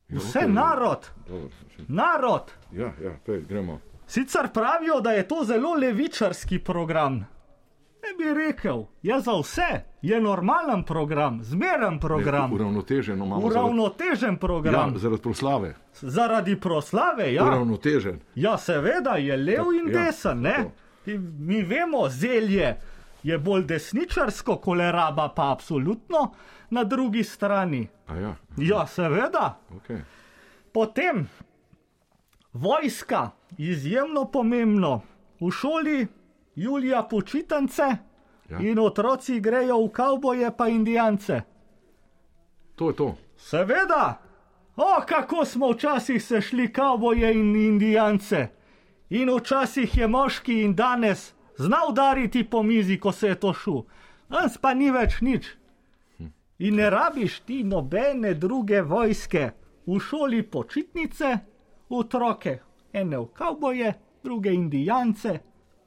Vse 0.10 0.40
okej. 0.40 0.54
narod, 0.54 1.10
Dobro, 1.28 1.50
narod. 1.88 2.52
Ja, 2.72 2.94
ja, 3.04 3.18
pej, 3.26 3.42
gremo. 3.50 3.80
Sicer 4.08 4.52
pravijo, 4.54 5.02
da 5.02 5.12
je 5.12 5.28
to 5.28 5.44
zelo 5.44 5.74
levičarski 5.74 6.60
program. 6.60 7.26
Ne 8.04 8.12
bi 8.18 8.34
rekel, 8.36 8.84
je 9.02 9.20
za 9.20 9.32
vse, 9.34 9.70
je 10.02 10.22
normalen 10.22 10.84
program, 10.84 11.40
zmeren 11.44 12.00
program, 12.00 12.54
Uravnoteženo 12.54 13.26
imamo 13.26 13.46
uravnotežen 13.48 14.38
program. 14.38 14.74
zaradi, 14.74 14.96
ja, 14.96 15.00
zaradi 15.00 15.22
proslave. 15.22 15.76
Zaradi 15.94 16.56
proslave, 16.58 17.34
ja. 17.34 17.44
Uravnotežen. 17.46 18.20
Ja, 18.36 18.58
seveda 18.58 19.10
je 19.12 19.38
lev 19.38 19.66
in 19.76 19.94
ja, 19.94 20.04
desen, 20.04 20.42
ne? 20.42 20.56
In 21.06 21.36
Mi 21.40 21.62
vemo, 21.64 22.10
zelje 22.10 22.76
je 23.24 23.38
bolj 23.38 23.64
desničarsko, 23.64 24.56
koleraba 24.56 25.30
pa 25.30 25.52
absolutno 25.52 26.32
na 26.70 26.84
drugi 26.84 27.24
strani. 27.24 27.88
A 28.08 28.16
ja, 28.16 28.36
Ja, 28.58 28.88
seveda. 28.88 29.60
okay. 29.72 30.00
Potem 30.72 31.28
vojska, 32.54 33.30
izjemno 33.58 34.26
pomembno. 34.26 35.02
V 35.40 35.52
šoli 35.52 36.08
Julija 36.56 37.04
počitnice 37.04 37.84
Ja. 38.50 38.60
in 38.60 38.80
otroci 38.80 39.40
grejo 39.40 39.78
v 39.86 39.90
kavboje 39.90 40.52
pa 40.58 40.68
indijance. 40.68 41.42
To 42.76 42.90
je 42.90 42.96
to. 42.96 43.16
Seveda, 43.38 44.22
o 44.76 45.02
kako 45.08 45.46
smo 45.46 45.72
včasih 45.72 46.24
se 46.24 46.42
šli 46.42 46.74
kavboje 46.74 47.34
in 47.34 47.56
indijance. 47.56 48.48
In 49.10 49.30
včasih 49.30 49.98
je 49.98 50.08
moški 50.08 50.62
in 50.62 50.76
danes 50.76 51.34
znal 51.58 51.90
udariti 51.90 52.44
po 52.44 52.64
mizi, 52.64 53.00
ko 53.00 53.12
se 53.12 53.28
je 53.28 53.36
to 53.36 53.54
šel. 53.54 53.82
Danes 54.30 54.58
pa 54.58 54.74
ni 54.74 54.92
več 54.92 55.22
nič. 55.22 55.48
In 56.60 56.76
ne 56.76 56.90
rabiš 56.90 57.40
ti 57.40 57.64
nobene 57.64 58.34
druge 58.34 58.82
vojske. 58.82 59.52
V 59.86 60.00
šoli 60.00 60.44
počitnice, 60.44 61.38
otroke, 61.90 62.60
ene 62.94 63.18
v 63.18 63.26
kavboje, 63.34 63.94
druge 64.24 64.54
indijance. 64.54 65.40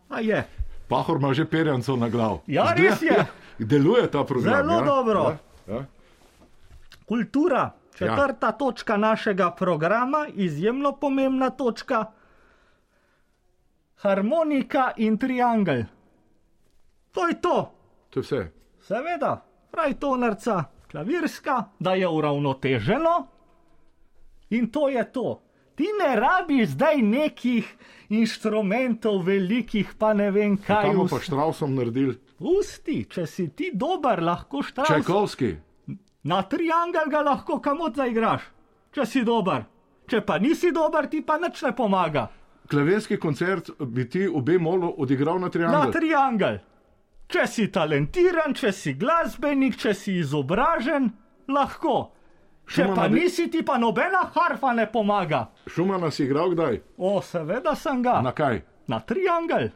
A 0.09 0.20
je, 0.20 0.46
Pahor 0.88 1.16
ima 1.16 1.34
že 1.34 1.44
perjanco 1.44 1.96
na 1.96 2.09
glav. 2.09 2.40
Ja, 2.46 2.72
res 2.76 3.02
je. 3.02 3.26
Deluje 3.59 4.11
ta 4.11 4.24
program. 4.24 4.55
Zelo 4.55 4.78
ja? 4.78 4.84
dobro. 4.84 5.36
Ja? 5.66 5.74
Ja? 5.74 5.84
Kultura, 7.09 7.70
četrta 7.94 8.46
ja. 8.46 8.52
točka 8.52 8.96
našega 8.96 9.50
programa, 9.50 10.26
izjemno 10.34 10.92
pomembna 10.92 11.50
točka. 11.50 12.05
Harmonika 13.96 14.92
in 14.96 15.18
triangel. 15.18 15.82
To 17.12 17.28
je 17.28 17.40
to, 17.40 17.72
To 18.11 18.20
je 18.20 18.22
vse. 18.22 18.50
seveda, 18.80 19.44
frajtonarca, 19.70 20.64
klavirska, 20.90 21.64
da 21.78 21.94
je 21.94 22.09
uravnoteženo 22.09 23.26
in 24.50 24.70
to 24.70 24.88
je 24.88 25.12
to. 25.12 25.43
Ti 25.74 25.88
ne 25.98 26.12
rabiš 26.16 26.68
zdaj 26.76 27.00
nekih 27.02 27.66
inštrumentov 28.14 29.22
velikih, 29.26 29.94
pa 29.98 30.12
ne 30.14 30.30
vem 30.30 30.56
kaj. 30.56 30.90
Kaj 30.90 31.08
pa 31.10 31.20
štrausom 31.20 31.74
naredili? 31.74 32.14
Pusti, 32.38 33.04
če 33.10 33.26
si 33.26 33.48
ti 33.56 33.70
dober, 33.74 34.22
lahko 34.22 34.62
štraus. 34.62 34.88
Čajkovski. 34.90 35.54
Na 36.24 36.42
triangel 36.42 37.10
ga 37.10 37.20
lahko 37.22 37.58
kamot 37.60 37.96
zaigraš, 37.96 38.42
če 38.94 39.06
si 39.06 39.24
dober. 39.24 39.64
Če 40.06 40.20
pa 40.20 40.38
nisi 40.38 40.70
dober, 40.72 41.08
ti 41.08 41.22
pa 41.24 41.38
nič 41.40 41.62
ne 41.64 41.72
pomaga. 41.76 42.26
Klavirski 42.68 43.16
koncert 43.20 43.70
bi 43.80 44.06
ti 44.08 44.26
obe 44.28 44.58
molo 44.58 44.88
odigral 44.98 45.36
na 45.38 45.48
Na 45.48 45.50
triangel. 45.52 45.92
triangel. 45.92 46.58
Če 47.28 47.46
si 47.46 47.66
talentiran, 47.72 48.54
če 48.54 48.72
si 48.72 48.94
glasbenik, 48.94 49.76
če 49.76 49.94
si 49.94 50.18
izobražen, 50.20 51.10
lahko. 51.48 52.12
Če 52.64 52.86
pa 52.96 53.08
nisi, 53.12 53.48
ti 53.52 53.62
pa 53.62 53.76
nobena 53.78 54.24
harfa 54.34 54.72
ne 54.72 54.86
pomaga. 54.90 55.48
Šumana 55.68 56.10
si 56.10 56.24
igral 56.24 56.54
kdaj? 56.54 56.80
O, 56.96 57.20
seveda 57.22 57.74
sem 57.76 58.02
ga. 58.02 58.20
Na 58.24 58.32
kaj? 58.32 58.62
Na 58.88 59.00
triangel. 59.00 59.68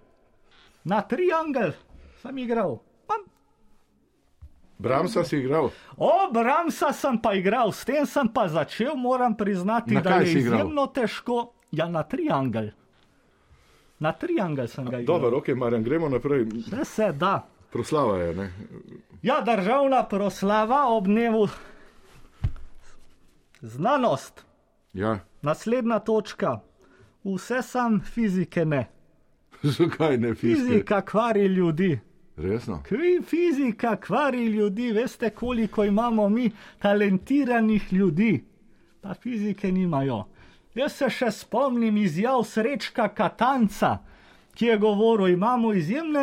Na 0.88 1.02
triangel 1.04 1.74
sem 2.22 2.38
igral. 2.38 2.78
Pa 3.06 3.20
Bramsa 4.78 5.24
si 5.24 5.36
igral. 5.42 5.70
O, 5.96 6.10
Bramsa 6.32 6.92
sem 6.92 7.18
pa 7.20 7.34
igral, 7.34 7.72
s 7.72 7.84
tem 7.84 8.06
sem 8.06 8.28
pa 8.28 8.48
začel, 8.48 8.96
moram 8.96 9.36
priznati, 9.36 9.94
Na 9.94 10.00
da 10.00 10.20
je 10.22 10.38
izjemno 10.38 10.86
težko. 10.86 11.52
Ja, 11.70 11.88
na 11.88 12.02
triangel. 12.02 12.72
Na 14.00 14.12
triangel 14.12 14.68
sem 14.68 14.86
ga 14.88 15.02
igral. 15.02 15.20
Dobro, 15.20 15.38
ok, 15.38 15.52
Marjan, 15.58 15.84
gremo 15.84 16.08
naprej. 16.08 16.46
Vse 16.70 16.84
se 16.84 17.12
da. 17.12 17.42
Proslava 17.70 18.16
je, 18.18 18.34
ne? 18.34 18.52
Ja, 19.22 19.40
državna 19.44 20.06
proslava 20.08 20.86
ob 20.88 21.04
dnevu 21.04 21.48
znanost. 23.60 24.44
Ja. 24.92 25.18
Naslednja 25.42 25.98
točka. 25.98 26.60
Vse 27.24 27.62
sam 27.62 28.00
fizike 28.00 28.64
ne. 28.64 28.86
Zakaj 29.78 30.16
ne 30.18 30.34
fizike? 30.34 30.68
Fizika 30.68 31.00
kvari 31.00 31.46
ljudi. 31.46 31.98
Resno. 32.36 32.82
Kvi 32.88 33.20
fizika 33.22 33.96
kvari 33.96 34.46
ljudi, 34.46 34.92
veste, 34.92 35.30
koliko 35.30 35.84
imamo 35.84 36.28
mi 36.28 36.50
talentiranih 36.78 37.92
ljudi, 37.92 38.44
pa 39.00 39.14
fizike 39.14 39.72
nimajo. 39.72 40.24
Jaz 40.74 40.92
se 40.92 41.08
še 41.10 41.30
spomnim 41.30 41.96
izjav 41.96 42.44
srečka 42.46 43.08
Katanca, 43.08 43.98
ki 44.54 44.66
je 44.66 44.78
govoril, 44.78 45.28
imamo 45.28 45.72
izjemne 45.72 46.22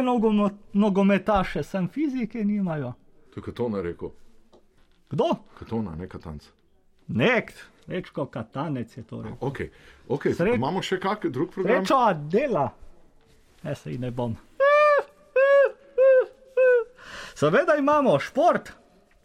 nogometaše, 0.74 1.64
sem 1.64 1.88
fizike 1.88 2.46
nimajo. 2.46 2.94
To 3.34 3.40
je 3.40 3.44
Katona 3.44 3.82
rekel. 3.82 4.10
Kdo? 5.10 5.36
Katona, 5.60 5.96
ne 5.96 6.08
Katanc. 6.08 6.48
Nek, 7.08 7.53
Srečko 7.86 8.26
Katanec 8.26 8.97
je 8.97 9.03
to 9.03 9.22
rekel. 9.22 9.38
Ok, 9.41 9.60
okay. 10.10 10.34
Sre- 10.34 10.56
imamo 10.56 10.82
še 10.82 10.99
kak 10.99 11.26
drug 11.28 11.51
program? 11.51 11.86
Srečo 11.86 11.99
dela, 12.28 12.70
ne 13.64 13.76
se 13.76 13.91
ji 13.91 13.97
ne 13.97 14.12
bom. 14.12 14.36
Seveda 17.36 17.76
imamo 17.76 18.20
šport, 18.20 18.72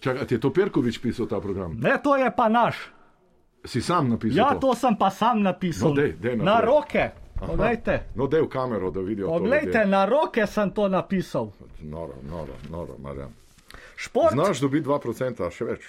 Čakaj, 0.00 0.26
ti 0.26 0.34
je 0.34 0.40
to 0.40 0.50
Perkovič 0.50 0.98
pisal 0.98 1.26
ta 1.26 1.40
program? 1.40 1.76
ne 1.78 1.98
to 2.02 2.16
je 2.16 2.30
pa 2.30 2.48
naš. 2.48 2.76
Si 3.64 3.82
sam 3.82 4.08
napisal 4.08 4.36
Ja, 4.38 4.48
to? 4.50 4.58
to 4.62 4.74
sem 4.74 4.96
pa 4.96 5.10
sam 5.10 5.42
napisal. 5.42 5.88
No, 5.88 5.94
dej, 5.94 6.12
dej 6.14 6.36
na 6.36 6.60
roke. 6.60 7.10
Poglejte, 7.36 8.02
No, 8.14 8.26
dej 8.26 8.42
v 8.42 8.48
kamero, 8.48 8.90
da 8.90 9.00
vidijo 9.00 9.28
poglejte, 9.28 9.86
na 9.86 10.04
roke 10.04 10.46
sem 10.46 10.70
to 10.70 10.88
napisal. 10.88 11.52
Noro, 11.80 12.14
noro, 12.22 12.52
noro, 12.70 12.96
Marjan. 12.98 13.32
Šport. 13.96 14.32
Znaš 14.32 14.60
dobiti 14.60 14.84
2%, 14.84 15.50
še 15.50 15.64
več. 15.64 15.80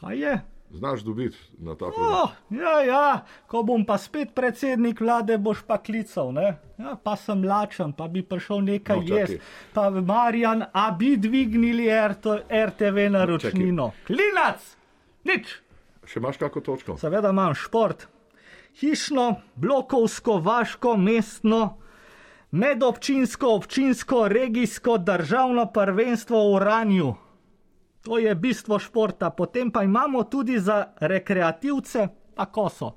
Kaj 0.00 0.18
je? 0.20 0.40
Znaš 0.70 1.00
dobiti 1.00 1.36
na 1.58 1.72
ta 1.72 1.88
program. 1.88 2.22
Oh, 2.22 2.30
ja, 2.50 2.82
ja, 2.84 3.24
ko 3.46 3.62
bom 3.62 3.86
pa 3.88 3.96
spet 3.98 4.34
predsednik 4.34 5.00
vlade, 5.00 5.38
boš 5.38 5.62
pa 5.66 5.78
klical. 5.80 6.32
Ne? 6.32 6.58
Ja, 6.78 6.92
pa 7.02 7.16
sem 7.16 7.40
lačen, 7.44 7.92
pa 7.96 8.08
bi 8.08 8.22
prišel 8.22 8.60
nekaj 8.66 8.96
No, 8.96 9.02
no, 9.08 9.16
jesti. 9.16 9.38
Pa 9.74 9.88
Marjan, 9.90 10.66
a 10.72 10.90
bi 10.92 11.16
dvignili 11.16 11.88
RT, 11.88 12.44
RTV 12.52 13.08
naročnino. 13.16 13.90
Klinac, 14.06 14.76
nič. 15.24 15.56
Še 16.04 16.20
imaš 16.20 16.36
kako 16.36 16.60
točko? 16.60 16.96
Seveda 17.00 17.32
imam 17.32 17.56
šport, 17.56 18.06
hišno, 18.80 19.40
blokovsko, 19.56 20.36
vaško, 20.44 20.96
mestno, 21.00 21.78
medobčinsko, 22.50 23.54
občinsko, 23.56 24.28
regijsko, 24.28 24.98
državno 24.98 25.66
prvenstvo 25.72 26.44
v 26.52 26.60
Ranju. 26.64 27.14
To 28.02 28.18
je 28.18 28.34
bistvo 28.34 28.78
športa, 28.78 29.30
potem 29.30 29.70
pa 29.70 29.82
imamo 29.82 30.24
tudi 30.24 30.58
za 30.58 30.94
rekreativce, 31.00 32.08
pa 32.34 32.46
koso. 32.46 32.92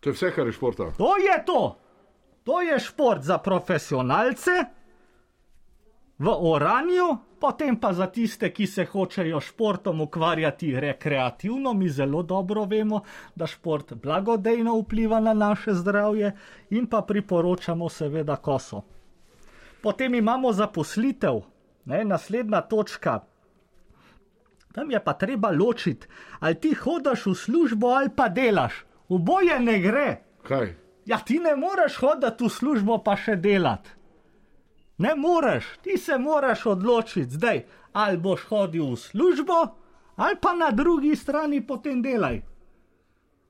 To 0.00 0.10
je 0.10 0.12
vse, 0.12 0.32
kar 0.32 0.46
je 0.46 0.52
športa. 0.52 0.90
To 0.98 1.16
je 1.16 1.44
to. 1.46 1.78
To 2.44 2.60
je 2.60 2.78
šport 2.80 3.22
za 3.22 3.38
profesionalce 3.38 4.50
v 6.18 6.28
Oranju, 6.28 7.38
potem 7.40 7.76
pa 7.76 7.92
za 7.92 8.06
tiste, 8.06 8.52
ki 8.52 8.66
se 8.66 8.84
hočejo 8.84 9.40
športom 9.40 10.00
ukvarjati 10.00 10.80
rekreativno. 10.80 11.72
Mi 11.72 11.88
zelo 11.88 12.22
dobro 12.22 12.64
vemo, 12.64 13.02
da 13.34 13.46
šport 13.46 13.94
blagodejno 13.94 14.78
vpliva 14.80 15.20
na 15.20 15.34
naše 15.34 15.74
zdravje 15.74 16.32
in 16.70 16.86
pa 16.86 17.02
priporočamo 17.02 17.88
seveda 17.88 18.36
koso. 18.36 18.82
Potem 19.82 20.14
imamo 20.14 20.52
zaposlitev, 20.52 21.40
ne, 21.84 22.04
naslednja 22.04 22.60
točka. 22.60 23.20
Tam 24.74 24.90
je 24.90 24.98
pa 25.04 25.12
treba 25.14 25.50
ločiti, 25.54 26.08
ali 26.40 26.58
ti 26.60 26.74
hodiš 26.74 27.26
v 27.26 27.34
službo 27.34 27.92
ali 27.94 28.10
pa 28.16 28.28
delaš. 28.28 28.84
Oboje 29.08 29.60
ne 29.60 29.78
gre. 29.78 30.08
Kaj? 30.42 30.74
Ja, 31.06 31.18
ti 31.18 31.38
ne 31.38 31.54
moreš 31.56 32.00
hoditi 32.02 32.44
v 32.44 32.50
službo 32.50 32.98
pa 33.04 33.14
še 33.16 33.36
delati. 33.36 33.90
Ne 34.98 35.14
moreš, 35.14 35.64
ti 35.82 35.98
se 35.98 36.18
moraš 36.18 36.66
odločiti 36.66 37.30
zdaj, 37.30 37.64
ali 37.92 38.18
boš 38.18 38.46
hodil 38.50 38.92
v 38.94 38.96
službo, 38.96 39.58
ali 40.16 40.36
pa 40.40 40.54
na 40.54 40.70
drugi 40.70 41.16
strani 41.16 41.60
potem 41.66 42.02
delaj. 42.02 42.42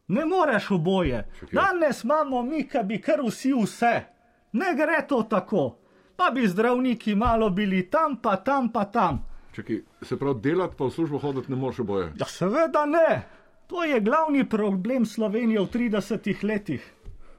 Ne 0.09 0.25
moreš 0.25 0.71
oboje. 0.71 1.25
Čakaj. 1.41 1.53
Danes 1.53 2.05
imamo 2.05 2.43
mi, 2.43 2.69
ki 2.69 2.85
bi 2.85 3.01
kar 3.01 3.21
vsi 3.25 3.53
vse. 3.53 3.95
Ne 4.53 4.75
gre 4.77 5.07
to 5.09 5.23
tako. 5.23 5.79
Pa 6.17 6.31
bi 6.31 6.49
zdravniki 6.49 7.15
malo 7.15 7.51
bili 7.51 7.91
tam, 7.91 8.21
pa 8.23 8.37
tam, 8.37 8.69
pa 8.73 8.85
tam. 8.85 9.25
Čakaj, 9.55 9.79
se 10.03 10.17
pravi, 10.17 10.41
delati 10.41 10.75
pa 10.77 10.85
v 10.85 10.91
službo 10.91 11.19
hoditi 11.19 11.51
ne 11.51 11.57
moreš 11.57 11.79
oboje. 11.81 12.13
Ja, 12.17 12.27
seveda 12.27 12.87
ne. 12.87 13.23
To 13.67 13.85
je 13.85 14.01
glavni 14.01 14.45
problem 14.47 15.07
Slovenije 15.07 15.61
v 15.61 15.69
30 15.69 16.19
letih. 16.45 16.83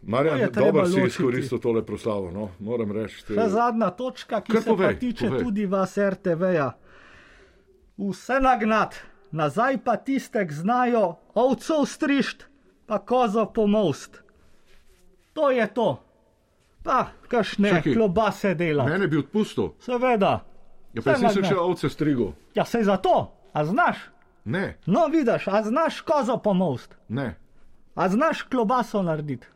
Marjan, 0.03 0.49
dobro 0.51 0.85
si 0.85 1.01
izkoristil 1.01 1.59
tole 1.59 1.81
proslavo, 1.81 2.31
no, 2.31 2.49
moram 2.59 2.91
reči. 2.91 3.25
te- 3.25 3.33
Še 3.33 3.47
zadnja 3.49 3.89
točka, 3.91 4.41
ki 4.41 4.51
Kar 4.51 4.61
se 4.61 4.69
povej, 4.69 4.87
pa 4.87 4.99
tiče 4.99 5.27
povej. 5.27 5.43
tudi 5.43 5.65
vas 5.65 5.97
RTV-ja. 5.99 6.71
Vse 7.99 8.39
nagnat, 8.39 8.95
nazaj 9.31 9.77
pa 9.79 9.95
tiste, 9.97 10.41
ki 10.41 10.53
znajo 10.55 11.03
ovcov 11.35 11.85
strišt, 11.87 12.45
pa 12.85 12.99
kozo 12.99 13.45
pomost. 13.47 14.21
To 15.33 15.49
je 15.49 15.67
to. 15.69 15.99
Pa, 16.83 16.99
kašne 17.27 17.69
Čakaj. 17.71 17.93
klobase 17.93 18.53
dela. 18.53 18.85
Mene 18.85 19.07
bi 19.07 19.17
odpustil, 19.17 19.73
Seveda. 19.79 20.45
Ja, 20.95 21.01
pa 21.03 21.11
nisem 21.11 21.25
nagnat. 21.25 21.45
še 21.47 21.57
ovce 21.57 21.89
strigel. 21.89 22.31
Ja, 22.53 22.65
sej 22.65 22.83
zato, 22.83 23.15
a 23.51 23.65
znaš? 23.65 23.97
Ne, 24.45 24.77
No, 24.85 25.07
vidiš, 25.07 25.47
a 25.47 25.63
znaš 25.63 26.01
kozo 26.01 26.37
pomost, 26.37 26.95
ne, 27.09 27.35
a 27.95 28.09
znaš 28.09 28.41
klobaso 28.43 29.01
narediti. 29.01 29.47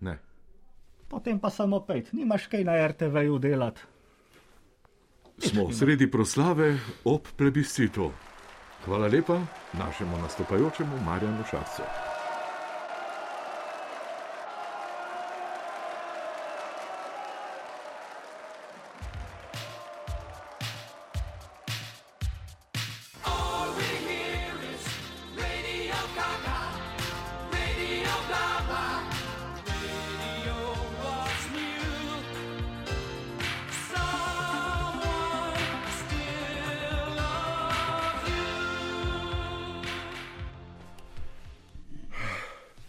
ne. 0.00 0.18
Potem 1.08 1.38
pa 1.38 1.50
samo 1.50 1.80
pet, 1.80 2.12
nimaš 2.12 2.46
kaj 2.46 2.64
na 2.64 2.86
RTV-ju 2.86 3.38
delati. 3.38 3.80
Smo 5.38 5.72
sredi 5.72 6.06
proslave 6.06 6.74
ob 7.04 7.20
plebiscitu. 7.36 8.10
Hvala 8.84 9.06
lepa 9.06 9.40
našemu 9.74 10.18
nastopajočemu 10.18 10.96
Marjanu 11.00 11.44
Šarcu. 11.44 11.82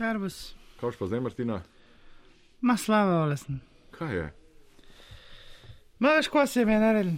Servus, 0.08 0.56
Kaj 0.80 0.92
pa 1.00 1.06
zdaj, 1.08 1.20
Martina? 1.20 1.62
ma 2.62 2.78
slava 2.78 3.24
olesen. 3.24 3.60
Kaj 3.92 4.14
je? 4.16 4.28
Ma 6.00 6.14
veš, 6.16 6.28
ko 6.32 6.46
se 6.48 6.60
je 6.62 6.66
meni 6.66 6.80
naredil? 6.80 7.18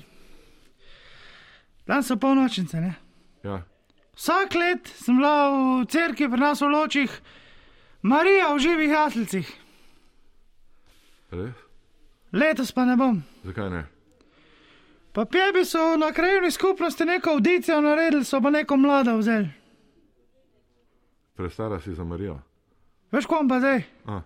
Dan 1.86 2.02
so 2.04 2.18
polnočnice, 2.18 2.82
ne? 2.82 2.94
Ja, 3.44 3.62
Vsak 4.18 4.56
let 4.56 4.88
sem 5.00 5.16
bila 5.16 5.34
v 5.48 5.86
cerkvi 5.88 6.28
pri 6.28 6.40
nas 6.42 6.62
v 6.62 6.68
ločih, 6.68 7.12
Marija 8.02 8.50
v 8.54 8.60
živih 8.60 8.90
jaslicih. 8.92 9.48
res? 11.32 11.56
Letos 12.34 12.72
pa 12.72 12.86
ne 12.86 12.98
bom. 12.98 13.22
Zakaj 13.46 13.70
ne? 13.70 13.84
Pa 15.14 15.26
pjebi 15.26 15.62
so 15.66 15.96
na 15.98 16.10
krajovni 16.12 16.52
skupnosti 16.52 17.06
neko 17.06 17.30
audicijo 17.38 17.82
naredili, 17.82 18.26
so 18.26 18.42
pa 18.42 18.50
neko 18.50 18.78
mlado 18.78 19.18
vzeli. 19.18 19.50
Prestara 21.36 21.80
si 21.80 21.94
za 21.94 22.04
Marijo. 22.04 22.40
Veš, 23.12 23.26
kom 23.26 23.48
pa 23.48 23.60
zdaj? 23.60 23.84
A, 24.06 24.22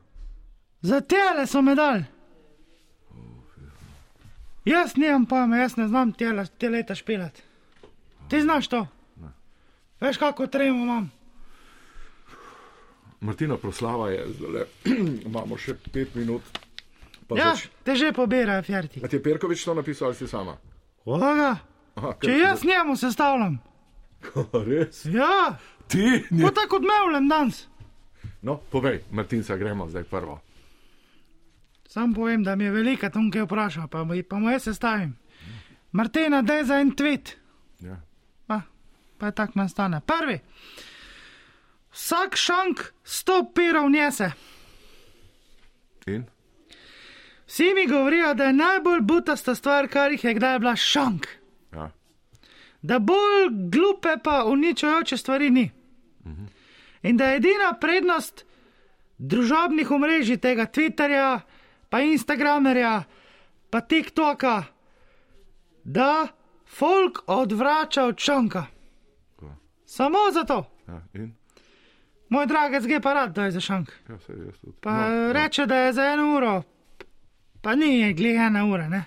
Za 0.82 1.00
tele 1.02 1.48
so 1.48 1.62
me 1.62 1.76
dal. 1.76 2.04
Jaz 4.66 4.96
nimam 4.96 5.26
pojma, 5.26 5.58
jaz 5.58 5.78
ne 5.78 5.88
znam 5.88 6.12
tele, 6.12 6.46
te 6.58 6.70
leta 6.70 6.96
špilati. 6.96 7.42
Ti 8.30 8.42
znaš 8.42 8.68
to? 8.68 8.88
Veš, 10.02 10.18
kako 10.18 10.48
tremo 10.48 10.84
imam. 10.84 11.12
Martina, 13.20 13.58
proslava 13.58 14.10
je 14.10 14.26
zdaj. 14.30 14.66
Imamo 15.28 15.58
še 15.58 15.76
pet 15.94 16.16
minut. 16.16 16.42
Ja, 17.32 17.54
zač- 17.56 17.70
te 17.84 17.96
že 17.96 18.12
pobirajo, 18.12 18.64
fjerti. 18.64 19.00
A 19.04 19.08
ti 19.08 19.16
je 19.16 19.24
Perkovič 19.24 19.64
to 19.64 19.74
napisal 19.74 20.08
ali 20.08 20.16
si 20.16 20.28
sama? 20.28 20.58
Koga? 21.04 21.56
Aha, 21.96 22.12
Če 22.22 22.36
jaz 22.38 22.64
njemu 22.64 22.96
sestavljam. 22.96 23.60
Res? 24.68 25.06
Ja, 25.06 25.56
Ti? 25.88 26.24
tako 26.56 26.68
kot 26.70 26.84
mevlem 26.84 27.28
danes. 27.30 27.68
No, 28.44 28.58
povej, 28.58 29.02
Martinca, 29.12 29.56
gremo 29.56 29.88
zdaj 29.90 30.04
prvo. 30.04 30.40
Sam 31.88 32.14
povem, 32.14 32.44
da 32.44 32.56
mi 32.56 32.64
je 32.64 32.72
velika 32.72 33.10
tunke 33.10 33.44
vprašal, 33.44 33.88
pa 33.88 34.06
pa 34.30 34.40
mu 34.40 34.50
jaz 34.50 34.64
sestavim. 34.64 35.16
Martina, 35.92 36.42
daj 36.42 36.64
za 36.64 36.80
en 36.80 36.92
tweet. 36.92 37.36
Ja. 37.80 38.02
Pa, 38.48 38.62
pa 39.18 39.26
je 39.26 39.32
tak 39.32 39.56
nastane. 39.56 40.02
Prvi. 40.02 40.40
Vsak 41.92 42.36
šank 42.36 42.80
sto 43.04 43.52
pirov 43.56 43.90
njese. 43.90 44.32
In? 46.08 46.26
Vsi 47.48 47.74
mi 47.74 47.88
govorijo, 47.88 48.34
da 48.34 48.44
je 48.44 48.54
najbolj 48.54 49.02
butasta 49.02 49.56
stvar, 49.56 49.88
kar 49.88 50.12
jih 50.12 50.24
je 50.24 50.34
kdaj 50.34 50.60
bila 50.60 50.76
šank. 50.76 51.28
Ja. 51.74 51.92
Da 52.82 53.00
bolj 53.00 53.48
glupe 53.70 54.18
pa 54.24 54.44
uničujoče 54.46 55.18
stvari 55.18 55.50
ni. 55.50 55.72
In 57.04 57.18
da 57.18 57.26
je 57.32 57.38
edina 57.38 57.74
prednost 57.80 58.46
družabnih 59.18 59.92
omrežij, 59.92 60.38
tega 60.38 60.66
Twitterja, 60.66 61.40
pa 61.90 62.00
Instagramerja, 62.02 63.04
pa 63.70 63.82
TikToka, 63.82 64.64
da 65.84 66.28
folk 66.66 67.24
odvrača 67.28 68.06
od 68.06 68.20
šanka. 68.20 68.66
Ko? 69.36 69.56
Samo 69.86 70.18
zato. 70.34 70.64
Ja, 70.88 71.02
in? 71.14 71.34
Moj 72.30 72.48
dragec 72.50 72.86
gre 72.88 73.00
pa 73.02 73.14
rad, 73.14 73.34
da 73.36 73.46
je 73.46 73.52
za 73.52 73.60
šank. 73.62 73.92
Ja, 74.10 74.20
se. 74.20 74.34
Pa 74.82 74.94
no, 75.10 75.34
reče, 75.34 75.66
da 75.66 75.78
je 75.78 75.94
za 75.94 76.06
eno 76.14 76.36
uro, 76.38 76.64
pa 77.62 77.76
ni 77.76 78.14
glih 78.14 78.40
ena 78.48 78.66
ura, 78.66 78.88
ne. 78.90 79.04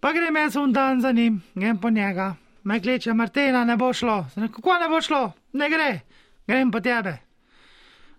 Pa 0.00 0.12
grem 0.12 0.36
jaz 0.36 0.56
un 0.56 0.72
dan 0.72 1.00
za 1.00 1.12
njim, 1.12 1.42
grem 1.54 1.80
po 1.80 1.90
njega, 1.90 2.34
me 2.64 2.80
kliče 2.80 3.14
Martina, 3.14 3.64
ne 3.64 3.76
bo 3.76 3.92
šlo. 3.92 4.24
Sem 4.34 4.48
Kako 4.52 4.78
ne 4.80 4.88
bo 4.88 5.00
šlo? 5.00 5.32
Ne 5.52 5.68
gre, 5.68 6.00
grem 6.46 6.70
po 6.70 6.80
tebe. 6.80 7.18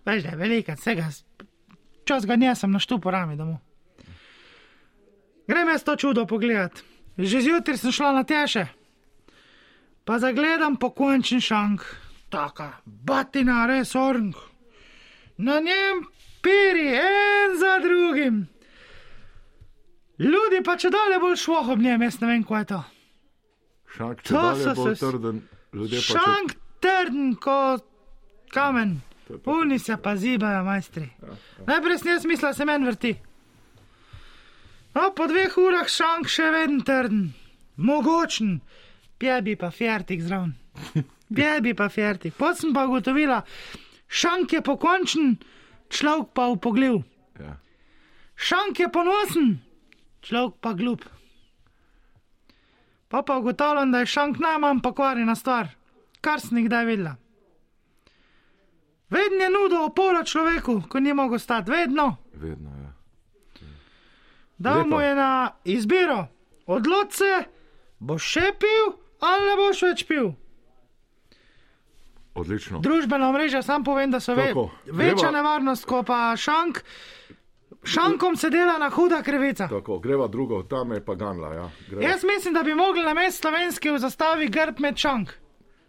Veš, 0.04 0.22
da 0.22 0.28
je 0.28 0.36
velika, 0.36 0.74
vsega, 0.74 1.08
čas 2.04 2.24
ga 2.24 2.36
nisem 2.36 2.70
na 2.70 2.78
štupu 2.78 3.10
rami 3.10 3.36
domov. 3.36 3.58
Grem 5.46 5.68
jaz 5.68 5.84
to 5.84 5.96
čudo 5.96 6.26
pogledat. 6.26 6.82
Že 7.18 7.40
zjutraj 7.40 7.76
sem 7.76 7.92
šla 7.92 8.12
na 8.12 8.22
teše, 8.22 8.66
pa 10.04 10.18
zagledam 10.18 10.76
pokončen 10.76 11.40
šank, 11.40 11.82
taka 12.28 12.72
batina, 12.84 13.66
res 13.66 13.94
orang. 13.94 14.36
Na 15.36 15.58
njem 15.58 16.04
piri, 16.40 16.94
en 16.94 17.58
za 17.58 17.78
drugim. 17.78 18.46
Ljudje 20.18 20.62
pa 20.62 20.76
če 20.76 20.90
dalje 20.90 21.18
bolj 21.18 21.36
šlo 21.36 21.58
ob 21.72 21.78
njem, 21.78 22.02
jaz 22.02 22.20
ne 22.20 22.26
vem, 22.26 22.44
kaj 22.44 22.60
je 22.60 22.66
to. 22.66 22.80
Šank, 23.96 24.22
če 24.22 24.34
To 24.34 24.44
so 24.54 24.74
se- 24.76 24.94
trden, 25.00 25.42
ljudje 25.72 25.98
pa 25.98 26.06
če... 26.06 26.18
Šank 26.18 26.54
trden 26.80 27.34
kot 27.34 27.87
kamen, 28.52 29.00
puni 29.44 29.78
se 29.78 29.96
pa 30.02 30.16
zibajo, 30.16 30.64
majstri. 30.64 31.08
Najprej 31.66 31.98
sem 31.98 32.12
jaz 32.12 32.24
mislila, 32.24 32.52
se 32.54 32.64
meni 32.64 32.86
vrti. 32.86 33.12
No, 34.94 35.10
po 35.14 35.28
dveh 35.30 35.58
urah 35.60 35.88
šank 35.88 36.30
še 36.32 36.48
vedno 36.50 36.82
trden, 36.86 37.28
mogočen, 37.76 38.58
pjebi 39.18 39.54
pa 39.56 39.70
fjertik 39.70 40.24
zraven. 40.24 40.56
Pjebi 41.36 41.74
pa 41.76 41.90
fjertik. 41.92 42.32
Pot 42.38 42.56
sem 42.56 42.72
pa 42.72 42.86
ugotovila, 42.88 43.42
šank 44.08 44.52
je 44.56 44.62
pokončen, 44.64 45.34
človek 45.92 46.32
pa 46.32 46.46
upogljiv. 46.48 47.02
Ja. 47.36 47.58
Šank 48.32 48.80
je 48.80 48.88
ponosen, 48.88 49.50
človek 50.24 50.56
pa 50.64 50.72
glup. 50.72 51.04
Pa 53.08 53.22
pa 53.22 53.36
ugotavljam, 53.38 53.92
da 53.92 54.00
je 54.00 54.12
šank 54.14 54.40
najmanj 54.40 54.80
pokvarjena 54.84 55.36
stvar, 55.36 55.68
kar 56.24 56.40
sem 56.40 56.58
jih 56.58 56.68
kdaj 56.68 56.88
videla. 56.88 57.16
Vedno 59.10 59.38
je 59.38 59.50
nudil 59.50 59.82
oporo 59.82 60.24
človeku, 60.24 60.82
ko 60.88 61.00
ni 61.00 61.14
mogel 61.14 61.38
stati, 61.38 61.70
vedno. 61.70 62.16
Vedno, 62.34 62.70
ja. 62.72 62.92
Dal 64.58 64.86
mu 64.86 65.00
je 65.00 65.14
na 65.14 65.30
izbiro, 65.64 66.26
odloč 66.66 67.12
se, 67.14 67.44
boš 68.00 68.22
še 68.24 68.52
pil 68.58 68.92
ali 69.20 69.46
ne 69.46 69.56
boš 69.56 69.82
več 69.82 70.04
pil. 70.04 70.32
Odlično. 72.34 72.78
Družbena 72.78 73.32
mreža, 73.32 73.62
sam 73.62 73.84
povem, 73.84 74.10
da 74.10 74.20
so 74.20 74.34
ve, 74.34 74.52
večja 74.86 75.14
greva- 75.16 75.32
nevarnost, 75.32 75.84
ko 75.84 76.02
pa 76.02 76.36
šank. 76.36 76.82
Šankom 77.84 78.36
se 78.36 78.50
dela 78.50 78.78
na 78.78 78.90
huda 78.90 79.22
krivica. 79.22 79.68
Tako, 79.68 79.98
greva 79.98 80.26
drugo, 80.28 80.62
tam 80.62 80.92
je 80.92 81.00
pa 81.00 81.14
ganla, 81.14 81.54
ja. 81.54 81.70
Greva, 81.88 82.02
Jaz 82.02 82.24
mislim, 82.24 82.54
da 82.54 82.62
bi 82.62 82.74
mogli 82.74 83.02
na 83.02 83.14
mestu 83.14 83.40
slovenski 83.40 83.90
v 83.90 83.98
zastavi 83.98 84.48
grb 84.48 84.80
med 84.80 84.96
šank. 84.96 85.30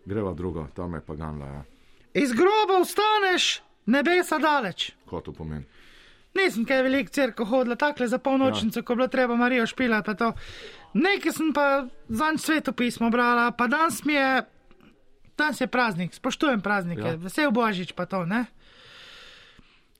greva 0.05 0.33
drugo, 0.33 0.67
tam 0.73 0.93
je 0.93 1.01
pa 1.01 1.15
ganla, 1.15 1.45
ja. 1.47 1.63
Iz 2.13 2.31
groba 2.33 2.79
vstaneš, 2.83 3.61
nebesa 3.85 4.39
daleč. 4.39 4.91
Kaj 5.09 5.21
to 5.25 5.33
pomeni? 5.33 5.65
Nisem 6.37 6.65
kaj 6.65 6.83
velik 6.85 7.09
crkva 7.09 7.45
hodila, 7.45 7.75
takle 7.75 8.07
za 8.07 8.17
polnočnico, 8.21 8.79
ja. 8.79 8.83
ko 8.85 8.93
je 8.93 8.97
bilo 8.97 9.07
treba 9.07 9.35
Marijo 9.35 9.65
špilati, 9.67 10.05
pa 10.05 10.13
to. 10.13 10.33
Nekaj 10.93 11.33
sem 11.33 11.53
pa 11.53 11.85
zanj 12.09 12.37
svetopismo 12.37 13.09
brala, 13.09 13.51
pa 13.51 13.67
danes 13.67 14.03
mi 14.05 14.13
je, 14.13 14.43
danes 15.37 15.61
je 15.61 15.67
praznik, 15.67 16.13
spoštujem 16.13 16.61
praznike, 16.61 17.01
Ja. 17.01 17.07
ja. 17.07 17.15
vesel 17.15 17.51
božič 17.51 17.91
pa 17.97 18.05
to, 18.05 18.25
ne. 18.25 18.45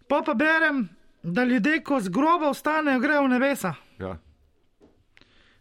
Pa 0.07 0.21
pa 0.21 0.33
berem, 0.33 0.89
da 1.23 1.43
ljudje, 1.43 1.83
ko 1.83 1.99
z 1.99 2.09
groba 2.09 2.49
vstanejo, 2.53 2.99
grejo 2.99 3.25
v 3.25 3.29
nebesa. 3.29 3.73
Ja. 3.99 4.17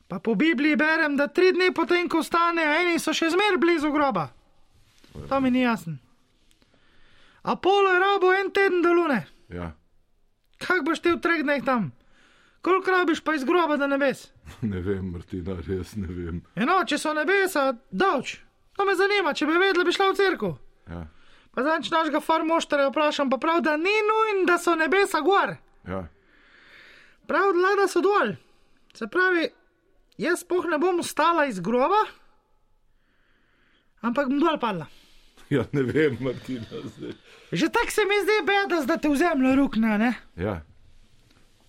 Pa 0.09 0.19
po 0.19 0.35
Bibliji 0.35 0.77
berem, 0.77 1.17
da 1.17 1.27
tri 1.29 1.53
dni 1.53 1.73
potem, 1.75 2.09
ko 2.09 2.21
vstanejo, 2.21 2.77
eni 2.81 2.99
so 2.99 3.13
še 3.13 3.29
zmeraj 3.33 3.57
blizu 3.61 3.91
groba. 3.93 4.29
To 5.29 5.41
mi 5.41 5.51
ni 5.51 5.65
jasno. 5.65 5.97
Apollo 7.49 7.91
je 7.91 7.99
rabo 7.99 8.33
en 8.33 8.51
teden 8.51 8.83
do 8.83 8.93
lune. 8.93 9.27
Ja. 9.49 9.73
Kaj 10.61 10.83
boš 10.85 11.01
ti 11.01 11.15
v 11.15 11.21
treh 11.23 11.41
dneh 11.41 11.65
tam? 11.65 11.93
Koliko 12.61 12.91
rabiš 12.91 13.23
pa 13.25 13.35
iz 13.35 13.45
groba 13.45 13.79
do 13.81 13.87
nebes? 13.87 14.27
Ne 14.73 14.83
vem, 14.85 15.07
Martina, 15.15 15.55
res 15.69 15.95
ne 15.97 16.09
vem. 16.09 16.43
Eno, 16.57 16.81
če 16.85 16.99
so 17.01 17.15
nebesa, 17.17 17.71
davč. 17.89 18.35
To 18.77 18.85
me 18.85 18.97
zanima, 18.99 19.33
če 19.33 19.49
bi 19.49 19.57
vedela, 19.57 19.87
bi 19.87 19.95
šla 19.97 20.11
v 20.11 20.19
cerkev. 20.19 20.53
Ja. 20.91 21.07
Pa 21.55 21.65
zanč 21.65 21.89
našega 21.91 22.21
farmoštara 22.21 22.91
vprašam, 22.91 23.31
pa 23.33 23.39
prav, 23.41 23.63
da 23.65 23.79
ni 23.81 23.95
nujen, 24.11 24.45
da 24.49 24.59
so 24.61 24.77
nebesa 24.77 25.23
gor. 25.25 25.57
Ja. 25.89 26.05
Prav, 27.31 27.57
da 27.81 27.89
so 27.89 28.05
dol. 28.05 28.37
Se 28.95 29.09
pravi, 29.09 29.49
jaz 30.21 30.45
spoh 30.45 30.69
ne 30.69 30.79
bom 30.83 31.01
vstala 31.01 31.49
iz 31.49 31.61
groba, 31.65 32.05
ampak 34.05 34.29
bom 34.29 34.41
dol 34.45 34.61
padla. 34.61 34.89
ja, 35.57 35.65
ne 35.73 35.83
vem, 35.89 36.21
Martina. 36.21 36.85
Zdaj. 36.97 37.17
Že 37.53 37.69
tako 37.73 37.91
se 37.91 38.05
mi 38.05 38.19
zdi 38.23 38.39
beda, 38.47 38.81
da 38.87 38.97
te 38.97 39.09
v 39.09 39.17
zemljo 39.17 39.55
rukne, 39.57 39.99
ne? 39.99 40.13
Ja. 40.37 40.61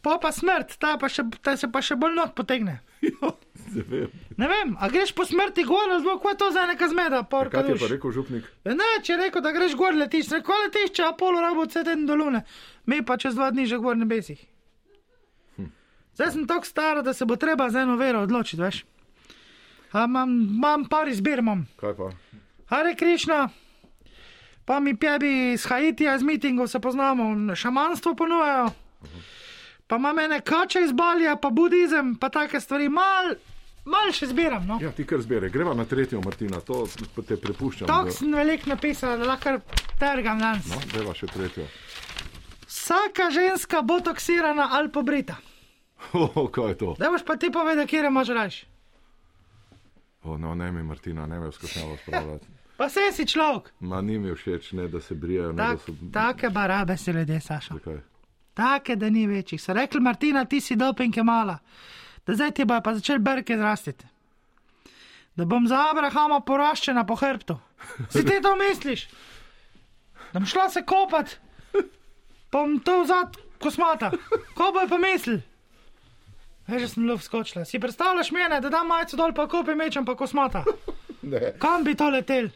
Pa 0.01 0.17
pa 0.21 0.31
smrt, 0.31 0.77
ta, 0.79 0.97
pa 0.99 1.09
še, 1.11 1.23
ta 1.43 1.55
se 1.59 1.67
pa 1.71 1.81
še 1.83 1.95
bolj 1.99 2.15
not 2.15 2.35
potegne. 2.35 2.79
ja, 3.07 3.31
ne 3.75 3.83
vem. 3.87 4.11
Ne 4.39 4.47
vem, 4.47 4.75
a 4.79 4.87
greš 4.91 5.11
po 5.15 5.25
smrti 5.27 5.63
gor, 5.67 5.91
kako 6.03 6.31
je 6.31 6.37
to 6.39 6.51
za 6.55 6.63
neka 6.67 6.87
zmeda, 6.91 7.23
porka 7.23 7.59
Kaj 7.59 7.67
ti 7.67 7.73
je 7.75 7.79
pa 7.79 7.89
rekel 7.91 8.15
župnik? 8.15 8.47
Ja, 8.67 8.75
Ne, 8.79 8.87
če 9.03 9.13
je 9.13 9.19
rekel, 9.23 9.43
da 9.43 9.51
greš 9.55 9.75
gor, 9.79 9.95
letiš, 9.95 10.31
reko 10.35 10.55
letiš, 10.65 10.93
če 10.99 11.09
Apollo 11.11 11.43
rabo 11.43 11.67
vse 11.67 11.83
teden 11.83 12.07
do 12.07 12.15
lune, 12.19 12.43
mi 12.87 13.01
pa 13.03 13.19
čez 13.19 13.35
dva 13.35 13.51
dni 13.51 13.67
že 13.67 13.79
gor 13.79 13.99
nebesih. 13.99 14.39
Zdaj 16.19 16.31
sem 16.35 16.47
tako 16.47 16.67
stara, 16.67 17.01
da 17.01 17.13
se 17.15 17.23
bo 17.25 17.35
treba 17.39 17.69
za 17.71 17.85
eno 17.85 17.95
vero 17.95 18.25
odločiti, 18.27 18.59
veš. 18.59 18.81
Imam 19.95 20.83
par 20.91 21.07
izbir, 21.07 21.39
imam. 21.39 21.63
Kaj 21.79 21.95
pa? 21.95 22.09
Hare 22.69 22.91
Krišna, 22.95 23.49
pa 24.69 24.79
mi 24.79 24.97
pjebi 24.97 25.51
iz 25.53 25.65
Haitija, 25.65 26.15
iz 26.15 26.21
mitingov 26.21 26.67
se 26.67 26.79
poznamo, 26.79 27.55
šamanstvo 27.55 28.15
ponujajo. 28.15 28.69
Pa 29.87 29.95
imam 29.95 30.19
ene 30.19 30.41
kače 30.41 30.81
iz 30.85 30.91
Balija, 30.91 31.35
pa 31.35 31.49
budizem, 31.49 32.15
pa 32.15 32.29
take 32.29 32.59
stvari, 32.59 32.89
mal, 32.89 33.33
mal 33.85 34.11
še 34.13 34.27
zbiram, 34.29 34.67
no. 34.67 34.77
Ja, 34.81 34.91
ti 34.91 35.07
kar 35.09 35.23
zbere. 35.25 35.49
Greva 35.49 35.73
na 35.73 35.87
tretjo, 35.89 36.21
Martina, 36.21 36.59
to 36.61 36.83
te 37.17 37.37
prepuščam. 37.41 37.89
Tako 37.89 38.13
sem 38.13 38.35
veliko 38.37 38.69
napisal, 38.69 39.17
da 39.17 39.31
lahko 39.31 39.55
trgam 39.97 40.45
danes. 40.45 40.69
No, 40.69 40.83
greva 40.93 41.17
še 41.17 41.31
tretjo. 41.33 41.65
Vsaka 42.67 43.31
ženska 43.33 43.81
bo 43.81 43.97
toksirana 44.05 44.69
ali 44.77 44.93
pobrita. 44.93 45.39
O, 46.13 46.45
kaj 46.53 46.69
je 46.75 46.77
to? 46.83 46.93
Da 47.01 47.09
boš 47.09 47.25
pa 47.25 47.41
ti 47.41 47.49
povedal, 47.49 47.89
kje 47.89 48.05
imaš 48.05 48.35
raž. 48.37 48.61
O, 50.21 50.37
no, 50.37 50.53
ne 50.53 50.69
mi, 50.71 50.85
Martina, 50.85 51.25
ne 51.25 51.41
me 51.41 51.49
skušnjava 51.51 51.97
spravljati. 52.05 52.58
Pa 52.79 52.87
se 52.89 53.11
si 53.11 53.25
človek. 53.27 53.73
Ma 53.83 53.99
ni 54.01 54.15
mi 54.15 54.31
všeč, 54.31 54.71
ne 54.71 54.87
da 54.87 55.01
se 55.03 55.15
brijajo, 55.15 55.51
ne 55.51 55.57
Tak, 55.57 55.77
da 55.77 55.83
so. 55.83 55.91
take 56.13 56.49
barabe 56.49 56.95
se 56.97 57.11
ljudje, 57.11 57.39
Saša. 57.41 57.73
Zakaj? 57.73 57.97
Take, 58.53 58.95
da 58.95 59.09
ni 59.09 59.25
večjih. 59.27 59.59
So 59.61 59.73
rekli, 59.73 59.99
Martina, 59.99 60.45
ti 60.45 60.61
si 60.61 60.75
doping 60.75 61.17
je 61.17 61.23
mala. 61.23 61.57
Da 62.25 62.35
zdaj 62.35 62.51
ti 62.51 62.65
bojo 62.65 62.81
pa 62.81 62.93
začeli 62.93 63.19
brke 63.19 63.57
zrastiti. 63.57 64.05
Da 65.35 65.45
bom 65.45 65.67
za 65.67 65.89
Abrahama 65.91 66.39
poraščena 66.39 67.03
po 67.03 67.15
hrbtu. 67.15 67.57
Si 68.09 68.23
ti 68.25 68.39
to 68.41 68.55
misliš? 68.55 69.07
Da 70.31 70.39
bom 70.39 70.45
šla 70.45 70.69
se 70.69 70.85
kopat, 70.85 71.35
pa 72.49 72.57
bom 72.57 72.79
to 72.79 73.01
vzad 73.03 73.35
kosmata. 73.59 74.11
Ko 74.55 74.71
bojo 74.71 74.87
pa 74.87 74.97
mislili? 74.97 75.41
Veš, 76.67 76.81
že 76.81 76.87
sem 76.87 77.07
luft 77.09 77.23
skočila. 77.25 77.65
Si 77.65 77.79
predstavljaš 77.79 78.31
mene, 78.31 78.61
da 78.61 78.69
dam 78.69 78.87
majico 78.87 79.17
dol, 79.17 79.33
pa 79.33 79.47
kopim 79.47 79.77
mečem 79.77 80.05
pa 80.05 80.15
kosmata. 80.15 80.63
Ne. 81.21 81.53
Kam 81.59 81.83
bi 81.83 81.95
to 81.95 82.09
letel? 82.09 82.47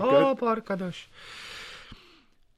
O, 0.00 0.34
porka 0.34 0.76
doš. 0.76 1.08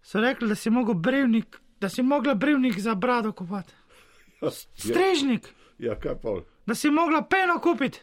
So 0.03 0.20
rekli, 0.20 0.49
da 0.49 0.55
si 0.55 0.70
mogel 0.70 0.95
brevnik, 0.95 1.57
da 1.80 1.89
si 1.89 2.03
mogla 2.03 2.35
brevnik 2.35 2.78
za 2.78 2.95
brado 2.95 3.32
kupati. 3.32 3.72
Strežnik, 4.74 5.49
Ja, 5.78 5.97
kaj 5.97 6.14
pa? 6.22 6.35
da 6.66 6.74
si 6.74 6.91
mogla 6.91 7.22
peno 7.22 7.59
kupiti. 7.59 8.01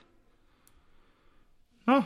No. 1.86 2.04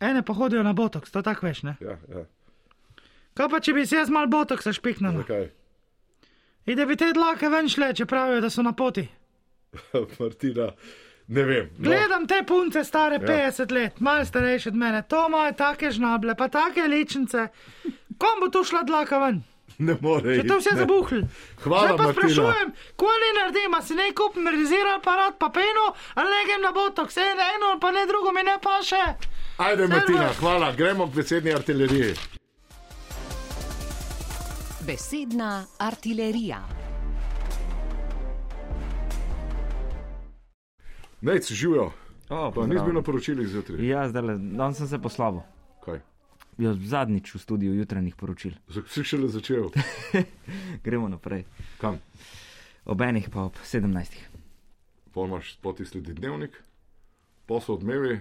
Ene 0.00 0.22
pa 0.22 0.32
hodijo 0.32 0.62
na 0.62 0.72
botoks, 0.72 1.10
to 1.10 1.22
tako 1.22 1.46
veš, 1.46 1.62
ne? 1.62 1.76
Ja, 1.80 1.98
ja. 2.08 2.24
Kaj 3.34 3.48
pa 3.48 3.60
če 3.60 3.72
bi 3.72 3.86
si 3.86 3.94
jaz 3.94 4.10
mal 4.10 4.26
botoksa 4.26 4.72
špiknila? 4.72 5.12
Zakaj? 5.18 5.50
In 6.66 6.76
da 6.76 6.86
bi 6.86 6.96
te 6.96 7.12
dlake 7.12 7.48
ven 7.48 7.68
šle, 7.68 7.92
če 7.94 8.06
pravijo, 8.06 8.40
da 8.40 8.50
so 8.50 8.62
na 8.62 8.72
poti. 8.72 9.04
Martina, 10.18 10.70
ne 11.30 11.42
vem. 11.42 11.68
No, 11.78 11.86
Gledam 11.86 12.26
te 12.26 12.42
punce, 12.42 12.84
stare 12.84 13.18
50 13.18 13.70
let, 13.72 14.00
malo 14.00 14.24
starejše 14.24 14.68
od 14.68 14.76
mene, 14.76 15.02
to 15.02 15.26
imajo 15.28 15.52
take 15.54 15.90
žnable, 15.90 16.34
pa 16.34 16.48
take 16.48 16.82
ličnice. 16.82 17.48
Kom 18.18 18.40
bo 18.40 18.48
tu 18.48 18.64
šla 18.64 18.82
dlaka 18.82 19.18
ven? 19.18 19.42
ne 19.80 19.94
more. 20.00 20.34
Če 20.36 20.44
to 20.44 20.56
vse 20.58 20.72
zabuhli. 20.76 21.22
Hvala, 21.62 21.86
Zdaj 21.86 21.96
pa 21.96 22.02
Martina. 22.02 22.28
sprašujem, 22.28 22.72
kaj 22.96 23.20
ne 23.22 23.30
naredim, 23.38 23.74
a 23.74 23.82
si 23.82 23.94
ne 23.94 24.08
kupim 24.12 24.48
rezerv 24.48 24.90
aparat, 24.96 25.38
pa 25.38 25.48
peno, 25.48 25.86
ali 26.14 26.28
ne 26.28 26.42
grem 26.44 26.62
na 26.62 26.72
botok, 26.72 27.12
se 27.12 27.24
eno, 27.54 27.78
pa 27.80 27.90
ne 27.90 28.04
drugo 28.06 28.32
mi 28.32 28.42
ne 28.42 28.58
paše. 28.62 29.00
Ajde, 29.56 29.88
Martina, 29.88 30.28
hvala, 30.40 30.72
gremo 30.72 31.06
k 31.06 31.14
besedni 31.14 31.54
artileriji. 31.54 32.14
Besedna 34.80 35.64
artilerija. 35.78 36.79
Nec, 41.20 41.52
živijo. 41.52 41.92
O, 42.28 42.52
Pa 42.54 42.66
nisi 42.66 42.84
bil 42.84 42.94
na 42.94 43.02
poročilih 43.02 43.48
zjutraj. 43.48 43.86
Ja, 43.86 44.08
zdaj 44.08 44.22
danes 44.38 44.78
sem 44.78 44.88
se 44.88 44.98
poslal. 44.98 45.42
Kaj? 45.84 45.98
Ja, 46.58 46.74
zadnjič 46.74 47.34
v 47.34 47.38
studiu 47.38 47.74
jutranjih 47.74 48.14
poročil. 48.14 48.52
Si 48.88 49.04
šele 49.04 49.28
začel. 49.28 49.70
Gremo 50.84 51.08
naprej. 51.08 51.44
Kam? 51.80 51.98
Ob 52.84 53.00
enih 53.00 53.28
pa 53.28 53.42
ob 53.42 53.58
17. 53.64 54.14
Pol 55.12 55.26
imaš 55.26 55.56
poti 55.58 55.84
sledi 55.84 56.14
dnevnik, 56.14 56.54
posel 57.46 57.74
odmevi, 57.74 58.20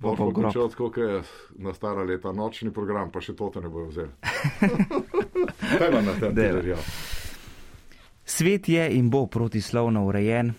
Pa 0.00 0.14
grob. 0.16 0.32
končal 0.32 0.70
tako, 0.70 0.88
kot 0.88 0.96
je 0.96 1.22
na 1.58 1.74
stara 1.74 2.02
leta 2.02 2.32
nočni 2.32 2.72
program, 2.72 3.10
pa 3.12 3.20
še 3.20 3.34
to 3.36 3.50
te 3.52 3.60
ne 3.60 3.68
bojo 3.68 3.90
vzeli. 3.90 4.08
Kaj 5.78 5.88
ima 5.88 6.00
na 6.00 6.14
tem 6.14 6.32
artilerija? 6.32 6.78
Svet 8.24 8.68
je 8.68 8.86
in 8.96 9.10
bo 9.10 9.26
protislovno 9.26 10.06
urejen 10.06 10.54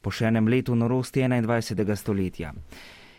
po 0.00 0.10
še 0.10 0.30
enem 0.30 0.48
letu 0.48 0.76
norosti 0.76 1.20
21. 1.20 1.96
stoletja. 1.96 2.52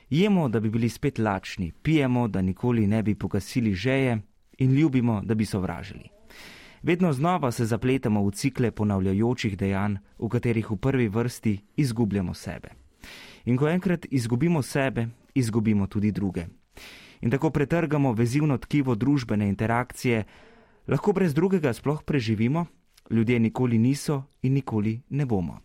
Jemo, 0.09 0.47
da 0.49 0.59
bi 0.59 0.69
bili 0.69 0.89
spet 0.89 1.19
lačni, 1.19 1.71
pijemo, 1.71 2.27
da 2.27 2.41
nikoli 2.41 2.88
ne 2.88 3.03
bi 3.03 3.15
pogasili 3.15 3.73
žeje 3.73 4.21
in 4.57 4.71
ljubimo, 4.71 5.21
da 5.23 5.36
bi 5.36 5.45
sovražili. 5.45 6.09
Vedno 6.84 7.13
znova 7.13 7.51
se 7.51 7.65
zapletamo 7.65 8.23
v 8.23 8.32
cikle 8.32 8.71
ponavljajočih 8.71 9.57
dejanj, 9.57 9.99
v 10.19 10.30
katerih 10.30 10.71
v 10.71 10.77
prvi 10.77 11.07
vrsti 11.07 11.57
izgubljamo 11.75 12.34
sebe. 12.34 12.69
In 13.45 13.57
ko 13.57 13.67
enkrat 13.67 14.05
izgubimo 14.11 14.61
sebe, 14.61 15.07
izgubimo 15.36 15.88
tudi 15.88 16.11
druge. 16.11 16.47
In 17.21 17.32
tako 17.32 17.49
pretrgamo 17.49 18.13
vezivno 18.13 18.57
tkivo 18.57 18.95
družbene 18.95 19.49
interakcije, 19.49 20.23
lahko 20.88 21.13
brez 21.13 21.34
drugega 21.34 21.73
sploh 21.73 22.03
preživimo, 22.03 22.65
ljudje 23.09 23.39
nikoli 23.39 23.77
niso 23.77 24.23
in 24.41 24.53
nikoli 24.53 25.01
ne 25.09 25.25
bomo. 25.25 25.59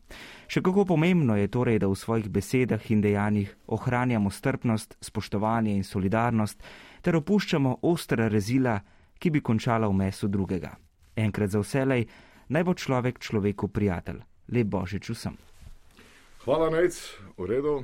Še 0.54 0.60
kako 0.62 0.84
pomembno 0.86 1.34
je 1.34 1.48
torej, 1.50 1.80
da 1.82 1.88
v 1.90 1.96
svojih 1.98 2.28
besedah 2.30 2.84
in 2.94 3.00
dejanjih 3.02 3.48
ohranjamo 3.74 4.30
strpnost, 4.30 4.92
spoštovanje 5.02 5.72
in 5.74 5.82
solidarnost, 5.82 6.62
ter 7.02 7.18
opuščamo 7.18 7.72
ostra 7.82 8.28
rezila, 8.30 8.76
ki 9.18 9.32
bi 9.34 9.42
končala 9.42 9.88
v 9.90 9.98
mesu 9.98 10.30
drugega. 10.30 10.70
Enkrat 11.18 11.50
za 11.50 11.58
vselej, 11.58 12.06
naj 12.54 12.64
bo 12.70 12.74
človek 12.78 13.18
človeku 13.18 13.66
prijatelj. 13.66 14.22
Lep 14.54 14.70
božič 14.70 15.10
vsem. 15.10 15.34
Hvala, 16.46 16.70
Nec, 16.70 17.02
v 17.34 17.50
redu. 17.50 17.74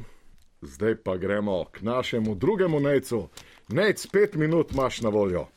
Zdaj 0.62 1.00
pa 1.02 1.18
gremo 1.18 1.64
k 1.74 1.82
našemu 1.82 2.38
drugemu 2.38 2.78
Necu. 2.86 3.24
Nec, 3.74 4.06
pet 4.14 4.38
minut 4.38 4.70
imaš 4.70 5.02
na 5.02 5.10
voljo. 5.10 5.48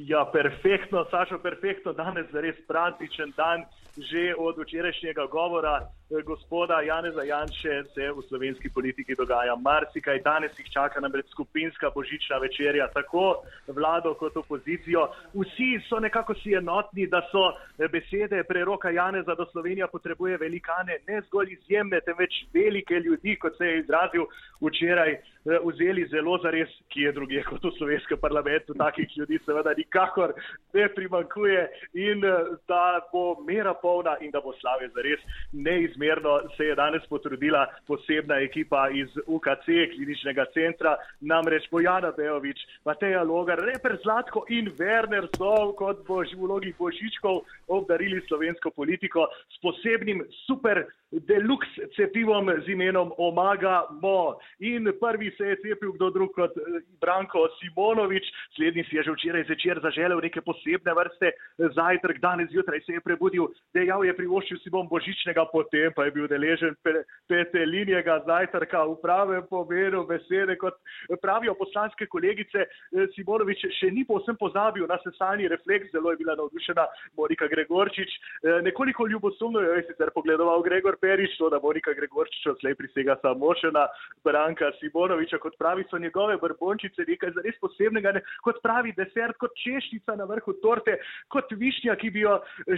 Ja, 0.00 0.24
perfektno, 0.32 1.04
Sašo, 1.12 1.36
perfektno. 1.36 1.92
Danes 1.92 2.32
je 2.32 2.40
res 2.40 2.56
prazničen 2.64 3.36
dan. 3.36 3.68
Že 3.96 4.34
od 4.38 4.58
včerajšnjega 4.58 5.26
govora 5.26 5.80
eh, 5.80 6.22
gospoda 6.22 6.80
Janeza 6.80 7.22
Janše 7.22 7.84
se 7.94 8.10
v 8.12 8.22
slovenski 8.28 8.70
politiki 8.70 9.14
dogaja 9.14 9.56
marsikaj. 9.56 10.20
Danes 10.20 10.58
jih 10.58 10.68
čaka 10.72 11.00
namreč 11.00 11.26
skupinska 11.30 11.90
božična 11.94 12.38
večerja, 12.38 12.88
tako 12.94 13.42
vlado 13.66 14.14
kot 14.14 14.36
opozicijo. 14.36 15.08
Vsi 15.34 15.80
so 15.88 16.00
nekako 16.00 16.34
si 16.34 16.54
enotni, 16.54 17.06
da 17.06 17.22
so 17.32 17.52
eh, 17.52 17.88
besede 17.88 18.44
preroka 18.44 18.90
Janeza, 18.90 19.34
da 19.34 19.46
Slovenija 19.52 19.86
potrebuje 19.86 20.36
velikane, 20.36 20.98
ne 21.08 21.20
zgolj 21.20 21.52
izjemne, 21.52 22.00
temveč 22.00 22.44
velike 22.54 22.94
ljudi, 22.94 23.36
kot 23.36 23.56
se 23.58 23.64
je 23.64 23.80
izrazil 23.80 24.24
včeraj, 24.60 25.16
vzeli 25.64 26.06
zelo 26.10 26.38
zares, 26.42 26.70
ki 26.90 27.06
je 27.06 27.12
druge 27.12 27.42
kot 27.46 27.64
v 27.64 27.72
slovenskem 27.78 28.18
parlamentu. 28.18 28.74
Takih 28.74 29.16
ljudi 29.16 29.38
seveda 29.44 29.74
nikakor 29.78 30.34
ne 30.74 30.88
primankuje 30.94 31.62
in 31.94 32.24
eh, 32.24 32.52
da 32.68 33.00
bo 33.12 33.36
mera 33.46 33.74
polna 33.74 34.16
in 34.20 34.30
da 34.30 34.40
bo 34.40 34.54
slave 34.60 34.88
zares 34.94 35.20
neizmerno, 35.52 36.40
se 36.56 36.70
je 36.70 36.74
danes 36.74 37.06
potrudila 37.08 37.66
posebna 37.86 38.40
ekipa 38.42 38.88
iz 38.90 39.08
UKC, 39.26 39.66
kliničnega 39.94 40.46
centra, 40.54 40.96
namreč 41.20 41.70
Bojana 41.70 42.12
Bejovič, 42.16 42.58
Mateja 42.84 43.22
Logar, 43.22 43.58
Reper 43.58 43.98
Zlatko 44.02 44.44
in 44.48 44.70
Werner 44.78 45.28
so 45.36 45.72
kot 45.78 46.04
bož, 46.06 46.34
v 46.34 46.46
vlogi 46.46 46.74
božičkov 46.78 47.42
obdarili 47.68 48.20
slovensko 48.28 48.70
politiko 48.70 49.26
s 49.50 49.60
posebnim 49.62 50.24
super 50.46 50.84
deluxe 51.24 51.88
cepivom 51.96 52.50
z 52.64 52.68
imenom 52.72 53.12
Omaga 53.18 53.86
Mo. 54.02 54.36
In 54.60 54.92
prvi 55.00 55.30
se 55.36 55.44
je 55.44 55.56
cepil 55.56 55.92
kdo 55.92 56.10
drug 56.10 56.32
kot 56.34 56.52
eh, 56.56 56.80
Branko 57.00 57.48
Simonovič, 57.58 58.24
slednji 58.56 58.84
si 58.84 58.96
je 58.96 59.02
že 59.02 59.12
včeraj 59.12 59.44
zvečer 59.44 59.80
zaželel 59.80 60.20
neke 60.20 60.40
posebne 60.40 60.92
vrste 60.94 61.32
zajtrk, 61.58 62.20
danes 62.20 62.50
zjutraj 62.50 62.80
se 62.80 62.92
je 62.92 63.00
prebudil, 63.00 63.48
dejal 63.74 64.04
je 64.04 64.16
privoščil 64.16 64.58
si 64.60 64.70
bom 64.70 64.88
božičnega, 64.88 65.46
potem 65.52 65.92
pa 65.96 66.04
je 66.04 66.14
bil 66.16 66.28
deležen 66.28 66.74
pe, 66.82 67.04
petelinjega 67.28 68.20
zajtrka 68.26 68.84
v 68.84 68.96
pravem 69.00 69.46
pomenu 69.50 70.04
besede, 70.06 70.56
kot 70.56 70.74
pravijo 71.22 71.54
poslanske 71.54 72.06
kolegice. 72.06 72.66
eh, 72.66 73.06
Simonovič 73.14 73.66
še 73.80 73.90
ni 73.90 74.04
povsem 74.04 74.36
pozabil 74.36 74.86
na 74.86 74.98
sesalni 75.04 75.48
refleks, 75.48 75.92
zelo 75.92 76.10
je 76.10 76.20
bila 76.20 76.36
navdušena 76.36 76.86
Monika 77.16 77.48
Gregorčič. 77.48 78.10
Eh, 78.42 78.62
Nekoliko 78.62 79.06
ljubosumno 79.06 79.60
jo 79.60 79.72
je 79.78 79.86
sicer 79.86 80.10
pogledoval 80.14 80.62
Gregor 80.62 80.96
Perič, 81.06 81.36
to 81.38 81.50
da 81.50 81.60
Monika 81.62 81.94
Gregorčič 81.94 82.46
odslej 82.50 82.74
prisega 82.74 83.14
samo 83.22 83.52
še 83.54 83.70
na 83.70 83.86
Branka 84.26 84.72
Simonoviča, 84.80 85.38
kot 85.38 85.54
pravi, 85.58 85.84
so 85.90 86.00
njegove 86.02 86.34
brbončice 86.42 87.06
nekaj 87.06 87.30
zares 87.36 87.58
posebnega, 87.62 88.16
ne, 88.16 88.22
kot 88.42 88.58
pravi 88.64 88.94
desert, 88.96 89.38
kot 89.38 89.54
češnica 89.62 90.16
na 90.18 90.26
vrhu 90.26 90.56
torte, 90.64 90.96
kot 91.30 91.52
višnja, 91.54 91.94
ki 92.00 92.10
bi 92.10 92.24
jo 92.24 92.34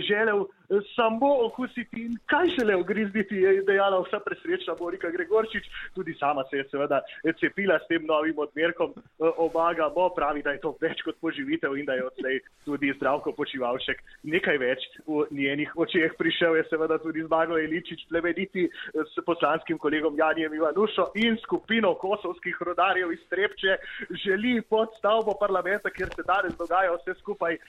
želel 0.09 0.45
eh, 0.45 0.83
samo 0.93 1.31
okusiti 1.47 2.05
in 2.05 2.19
kaj 2.29 2.53
šele 2.59 2.77
ogrizniti, 2.77 3.41
je 3.47 3.63
dejala 3.71 4.03
vsa 4.05 4.21
presrečna 4.25 4.77
Monika 4.81 5.11
Gregorčič. 5.15 5.71
Tudi 5.97 6.15
sama 6.21 6.45
se 6.51 6.61
je 6.61 6.69
seveda 6.69 7.01
cepila 7.41 7.79
s 7.81 7.89
tem 7.89 8.05
novim 8.05 8.37
odmerkom 8.45 8.93
eh, 8.93 9.33
Omaga, 9.41 9.89
bo 9.95 10.11
pravi, 10.13 10.45
da 10.45 10.53
je 10.53 10.63
to 10.67 10.75
več 10.85 11.01
kot 11.07 11.17
poživitev 11.25 11.79
in 11.81 11.89
da 11.89 11.97
je 11.97 12.05
odslej 12.11 12.41
tudi 12.69 12.93
zdravko 12.99 13.33
počivalšek 13.33 14.05
nekaj 14.29 14.61
več 14.61 14.85
v 15.07 15.25
njenih 15.33 15.73
očeh. 15.77 16.13
Prišel 16.19 16.61
je 16.61 16.69
seveda 16.69 16.99
tudi 17.01 17.25
Zmago 17.25 17.57
Eličič 17.59 18.08
plemeniti 18.09 18.65
eh, 18.65 18.71
s 19.13 19.25
poslanskim 19.25 19.79
kolegom 19.79 20.19
Janijem 20.19 20.55
Ivanušo 20.55 21.05
in 21.15 21.37
skupino 21.43 21.95
kosovskih 21.95 22.57
rodarjev 22.61 23.13
iz 23.13 23.23
Trepče 23.31 23.77
želi 24.25 24.63
pod 24.63 24.89
stavbo 24.99 25.35
parlamenta, 25.41 25.91
kjer 25.91 26.09
se 26.17 26.23
danes 26.23 26.57
dogaja 26.59 26.93
vse 26.97 27.15
skupaj, 27.21 27.55
eh, 27.55 27.61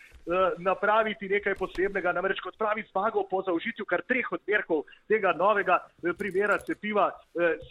napraviti 0.57 1.29
nekaj 1.29 1.55
posebnega. 1.55 2.11
Namreč 2.11 2.39
kot 2.39 2.57
pravi 2.57 2.83
Zmago 2.91 3.23
po 3.31 3.41
zaužitju 3.41 3.85
kar 3.85 4.01
treh 4.01 4.31
odmerkov 4.31 4.83
tega 5.07 5.33
novega 5.37 5.79
eh, 5.79 6.13
primera 6.17 6.57
cepiva 6.57 7.11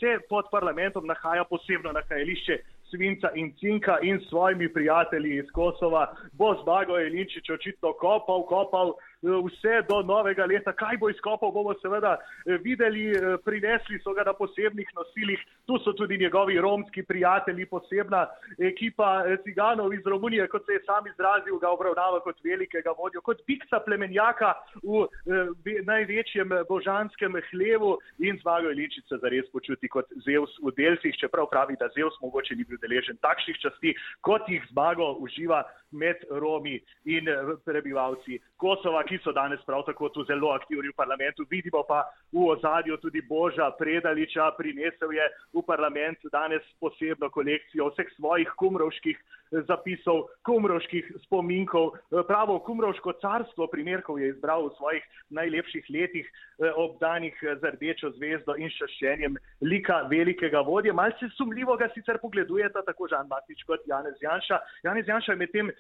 se 0.01 0.19
pod 0.29 0.47
parlamentom 0.51 1.07
nahaja 1.07 1.45
posebno 1.45 1.93
nahajališče 1.93 2.59
svinca 2.91 3.31
in 3.35 3.53
cinka 3.61 3.99
in 4.03 4.21
s 4.21 4.29
svojimi 4.29 4.73
prijatelji 4.73 5.37
iz 5.37 5.51
Kosova 5.53 6.15
bo 6.33 6.55
Zmago 6.63 6.97
Jelinčič 6.97 7.51
očitno 7.51 7.93
kopal, 7.93 8.47
kopal 8.47 8.93
vse 9.23 9.83
do 9.89 10.03
novega 10.03 10.47
leta. 10.47 10.73
Kaj 10.73 10.97
bo 11.01 11.11
izkopal, 11.11 11.51
bomo 11.53 11.75
seveda 11.83 12.17
eh, 12.47 12.59
videli, 12.63 13.11
eh, 13.11 13.37
prinesli 13.45 13.99
so 14.03 14.15
ga 14.15 14.23
na 14.27 14.33
posebnih 14.33 14.89
nosilih, 14.95 15.41
tu 15.67 15.79
so 15.85 15.93
tudi 15.93 16.19
njegovi 16.19 16.61
romski 16.61 17.03
prijatelji, 17.03 17.67
posebna 17.67 18.27
ekipa 18.59 19.25
eh, 19.27 19.37
ciganov 19.45 19.95
iz 19.95 20.07
Romunije, 20.07 20.47
kot 20.49 20.67
se 20.67 20.73
je 20.73 20.85
sam 20.87 21.07
izrazil, 21.07 21.59
ga 21.59 21.71
obravnava 21.71 22.21
kot 22.21 22.39
velikega 22.45 22.95
vodjo, 22.99 23.21
kot 23.21 23.43
biksa 23.47 23.81
plemenjaka 23.87 24.55
v 24.83 25.05
eh, 25.05 25.51
ve- 25.65 25.83
največjem 25.83 26.55
božanskem 26.69 27.35
hlevu 27.51 27.99
in 28.19 28.39
Zmago 28.43 28.71
Jelinčič 28.71 29.09
se 29.09 29.19
zares 29.23 29.51
počuti 29.53 29.89
kot 29.89 30.07
Zeus 30.25 30.55
v 30.63 30.73
delcih, 30.77 31.17
čeprav 31.19 31.51
pravi, 31.51 31.77
da 31.81 31.91
Zeus 31.97 32.15
mogoče 32.23 32.55
ni 32.55 32.65
bil 32.65 32.79
deležen 32.83 33.19
takšnih 33.23 33.59
časti, 33.59 33.95
kot 34.21 34.47
jih 34.49 34.63
Zmago 34.71 35.17
uživa 35.19 35.65
med 35.91 36.21
Romi 36.31 36.79
in 37.09 37.29
prebivalci 37.65 38.39
Kosova, 38.61 39.03
ki 39.09 39.19
so 39.25 39.33
danes 39.33 39.63
prav 39.67 39.83
tako 39.87 40.09
tu 40.13 40.25
zelo 40.29 40.53
aktivni 40.53 40.93
v 40.93 40.97
parlamentu. 40.97 41.47
Vidimo 41.51 41.83
pa 41.89 42.05
v 42.33 42.45
ozadju 42.53 42.97
tudi 43.01 43.23
Boža 43.29 43.71
Predaliča, 43.79 44.53
prinesel 44.59 45.13
je 45.17 45.27
v 45.55 45.65
parlament 45.67 46.19
danes 46.33 46.65
posebno 46.81 47.31
kolekcijo 47.31 47.91
vseh 47.91 48.13
svojih 48.17 48.53
kumrovških 48.61 49.17
zapisov, 49.51 50.29
kumrovških 50.45 51.13
spominkov. 51.25 51.95
Eh, 51.95 52.23
Pravo 52.27 52.59
kumrovško 52.59 53.13
carstvo 53.21 53.67
primerkov 53.67 54.21
je 54.21 54.29
izbral 54.29 54.69
v 54.69 54.75
svojih 54.77 55.05
najlepših 55.31 55.85
letih, 55.91 56.27
eh, 56.27 56.73
obdanih 56.77 57.35
eh, 57.43 57.57
z 57.57 57.63
rdečo 57.75 58.11
zvezdo 58.11 58.57
in 58.57 58.71
šaščenjem 58.71 59.37
lika 59.61 60.03
velikega 60.11 60.61
vodje. 60.61 60.93
Malce 60.93 61.29
sumljivo 61.37 61.77
ga 61.77 61.89
sicer 61.95 62.19
pogledujeta 62.23 62.83
tako 62.83 63.09
Žan 63.09 63.29
Matič 63.29 63.63
kot 63.67 63.81
Janez 63.87 64.17
Janša. 64.21 64.59
Janez 64.83 65.09
Janša 65.09 65.33
je 65.33 65.39
medtem 65.39 65.71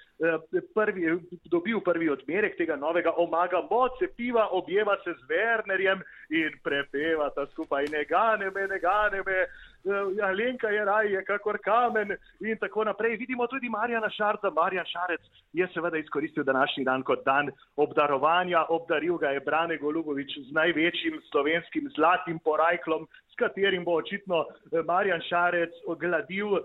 prvi, 0.74 1.06
dobil 1.50 1.80
prvi 1.80 2.10
odmerek 2.10 2.56
tega 2.56 2.76
novega 2.76 3.12
omaga 3.16 3.62
moce 3.70 4.08
piva, 4.16 4.48
objema 4.52 4.96
se 5.04 5.12
z 5.12 5.22
Wernerjem 5.28 6.02
in 6.30 6.52
prepevata 6.64 7.46
skupaj 7.52 7.88
ne 7.90 8.04
gane 8.04 8.50
me, 8.50 8.66
ne 8.66 8.78
gane 8.78 9.22
me. 9.26 9.46
Eh, 9.88 10.22
Alenka 10.22 10.68
je 10.68 10.84
raj, 10.84 11.12
je 11.12 11.24
kakor 11.24 11.58
kamen 11.64 12.12
in 12.40 12.58
tako 12.60 12.84
naprej. 12.84 13.16
Vidimo 13.16 13.46
tudi 13.46 13.68
Marjana 13.68 14.10
Šarca. 14.10 14.50
Marjan 14.50 14.84
Šarec 14.84 15.20
je 15.52 15.68
seveda 15.74 15.98
izkoristil 15.98 16.44
današnji 16.44 16.84
dan 16.84 17.02
kot 17.02 17.24
dan 17.24 17.48
obdarovanja. 17.76 18.66
Obdaril 18.68 19.16
ga 19.18 19.28
je 19.28 19.40
Brane 19.40 19.78
Golubovič 19.78 20.34
z 20.48 20.52
največjim 20.52 21.20
slovenskim 21.30 21.88
zlatim 21.96 22.38
porajklom, 22.38 23.06
s 23.32 23.34
katerim 23.40 23.84
bo 23.84 23.96
očitno 23.96 24.44
eh, 24.44 24.82
Marjan 24.84 25.24
Šarec 25.28 25.72
ogladil 25.86 26.56
eh, 26.56 26.60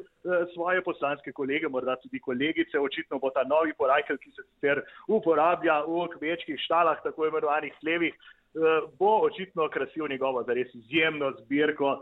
svoje 0.54 0.84
poslanske 0.84 1.32
kolege, 1.32 1.68
morda 1.68 1.96
tudi 1.96 2.20
kolegice. 2.20 2.80
Očitno 2.80 3.20
bo 3.20 3.30
ta 3.30 3.44
novi 3.48 3.72
porajkel, 3.78 4.18
ki 4.18 4.32
se 4.32 4.44
sicer 4.44 4.84
uporablja 5.08 5.80
v 5.88 6.10
kmečkih 6.18 6.60
štalah, 6.66 7.00
tako 7.04 7.28
imenovanih 7.28 7.72
slevih, 7.80 8.14
bo 9.00 9.16
očitno 9.26 9.66
krasil 9.74 10.06
njegovo 10.08 10.44
zares 10.44 10.76
izjemno 10.76 11.32
zbirko 11.40 11.96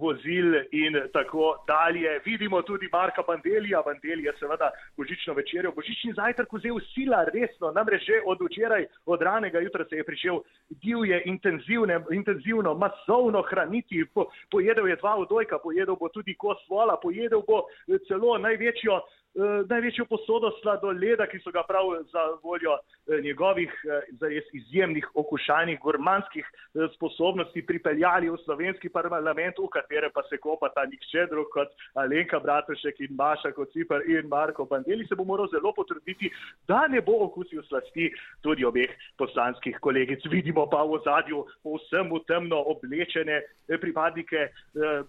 vozil 0.00 0.54
in 0.70 0.96
tako 1.12 1.64
dalje. 1.66 2.20
Vidimo 2.24 2.62
tudi 2.62 2.88
Marka 2.92 3.22
Bandelija. 3.22 3.82
Bandeli 3.82 4.24
je 4.24 4.32
seveda 4.38 4.70
božično 4.96 5.34
večerjo, 5.34 5.72
božični 5.72 6.12
zajtrk 6.12 6.52
vzel 6.52 6.80
sila 6.94 7.24
resno, 7.34 7.70
namreč 7.72 8.02
že 8.06 8.20
od 8.26 8.38
včeraj, 8.40 8.86
od 9.06 9.22
ranega 9.22 9.60
jutra 9.60 9.84
se 9.84 9.96
je 9.96 10.04
pričel 10.04 10.40
divje, 10.68 11.22
intenzivne, 11.24 12.00
intenzivno, 12.10 12.74
masovno 12.74 13.42
hraniti. 13.42 14.04
Po, 14.14 14.26
pojedel 14.50 14.88
je 14.88 14.96
dva 14.96 15.16
odojka, 15.16 15.58
pojedel 15.58 15.96
bo 15.96 16.08
tudi 16.08 16.34
kos 16.34 16.58
vola, 16.68 16.96
pojedel 17.02 17.42
bo 17.46 17.62
eh, 17.68 17.98
celo 18.08 18.38
največjo 18.38 18.96
eh, 18.96 19.19
največjo 19.34 20.04
posodo 20.10 20.50
sladoleda, 20.60 21.26
ki 21.30 21.38
so 21.44 21.52
ga 21.54 21.62
prav 21.62 21.86
za 22.10 22.22
voljo 22.42 22.74
eh, 22.74 23.20
njegovih 23.22 23.70
eh, 23.70 24.00
zares 24.18 24.44
izjemnih 24.52 25.06
okušalnih 25.14 25.78
gurmanskih 25.80 26.44
eh, 26.44 26.88
sposobnosti 26.94 27.66
pripeljali 27.66 28.30
v 28.30 28.38
slovenski 28.44 28.88
parlament, 28.88 29.58
v 29.58 29.68
katere 29.70 30.10
pa 30.14 30.22
se 30.28 30.38
kopata 30.38 30.84
nihče 30.90 31.26
drug 31.30 31.46
kot 31.54 31.68
Alenka 31.94 32.40
Bratušek 32.40 33.00
in 33.00 33.14
Maša 33.14 33.52
Kociper 33.52 34.02
in 34.06 34.26
Marko 34.28 34.64
Bandeli. 34.64 35.06
Se 35.06 35.14
bo 35.14 35.24
moral 35.24 35.48
zelo 35.48 35.72
potruditi, 35.72 36.30
da 36.68 36.86
ne 36.88 37.00
bo 37.00 37.20
okusil 37.24 37.62
slasti 37.68 38.10
tudi 38.42 38.64
obeh 38.64 38.90
poslanskih 39.18 39.78
kolegic. 39.80 40.26
Vidimo 40.30 40.66
pa 40.66 40.82
v 40.82 40.98
zadju 41.04 41.46
povsem 41.62 42.10
v 42.10 42.20
temno 42.26 42.58
oblečene 42.74 43.38
eh, 43.42 43.78
pripadnike 43.78 44.38
eh, 44.42 44.50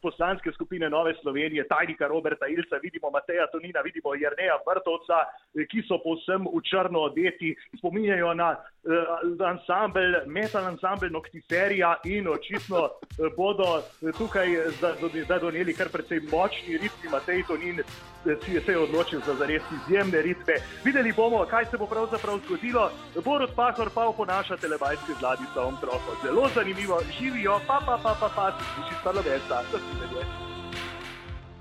poslanske 0.02 0.52
skupine 0.52 0.90
Nove 0.90 1.16
Slovenije, 1.22 1.68
tajnika 1.68 2.08
Roberta 2.08 2.48
Ilca, 2.48 2.78
vidimo 2.84 3.10
Mateja 3.10 3.48
Tonina, 3.52 3.82
vidimo 3.82 4.11
Jrneja 4.16 4.58
Vrtovca, 4.66 5.26
eh, 5.56 5.66
ki 5.66 5.84
so 5.88 6.00
povsem 6.04 6.48
v 6.48 6.62
črno 6.64 7.08
odeti, 7.10 7.56
spominjajo 7.78 8.34
na 8.34 8.56
uh, 8.56 9.48
ansambl, 9.48 10.24
metal 10.26 10.66
ansambl 10.66 11.12
Noctiferija 11.12 11.96
in 12.06 12.28
očitno 12.28 12.84
uh, 12.86 13.32
bodo 13.38 13.80
eh, 13.80 14.12
tukaj 14.18 14.48
zdaj 15.26 15.40
doneli 15.40 15.74
kar 15.74 15.90
precej 15.90 16.22
močni 16.32 16.78
ritmi. 16.78 17.10
Matej 17.12 17.44
Tonin 17.48 17.80
eh, 17.80 18.36
si 18.46 18.54
je 18.54 18.62
se 18.62 18.78
odločil 18.78 19.22
za 19.26 19.36
zares 19.36 19.64
izjemne 19.78 20.22
ritme. 20.22 20.54
Videli 20.84 21.14
bomo, 21.14 21.46
kaj 21.46 21.66
se 21.66 21.78
bo 21.78 21.86
pravzaprav 21.86 22.40
zgodilo. 22.46 22.90
Borod 23.26 23.56
Pahor 23.56 23.90
pa 23.96 24.08
oponaša 24.08 24.58
telebajske 24.58 25.14
z 25.20 25.22
Ladico 25.22 25.62
Omtrofo. 25.62 26.16
Zelo 26.24 26.48
zanimivo, 26.56 27.02
živijo, 27.20 27.60
pa 27.68 27.82
pa 27.86 28.00
pa 28.04 28.16
pa 28.20 28.30
pa, 28.36 28.52
si 28.52 28.64
slišiš 28.74 29.04
parlamenta, 29.04 29.64
da 29.72 29.78
si 29.78 29.94
ne 30.02 30.51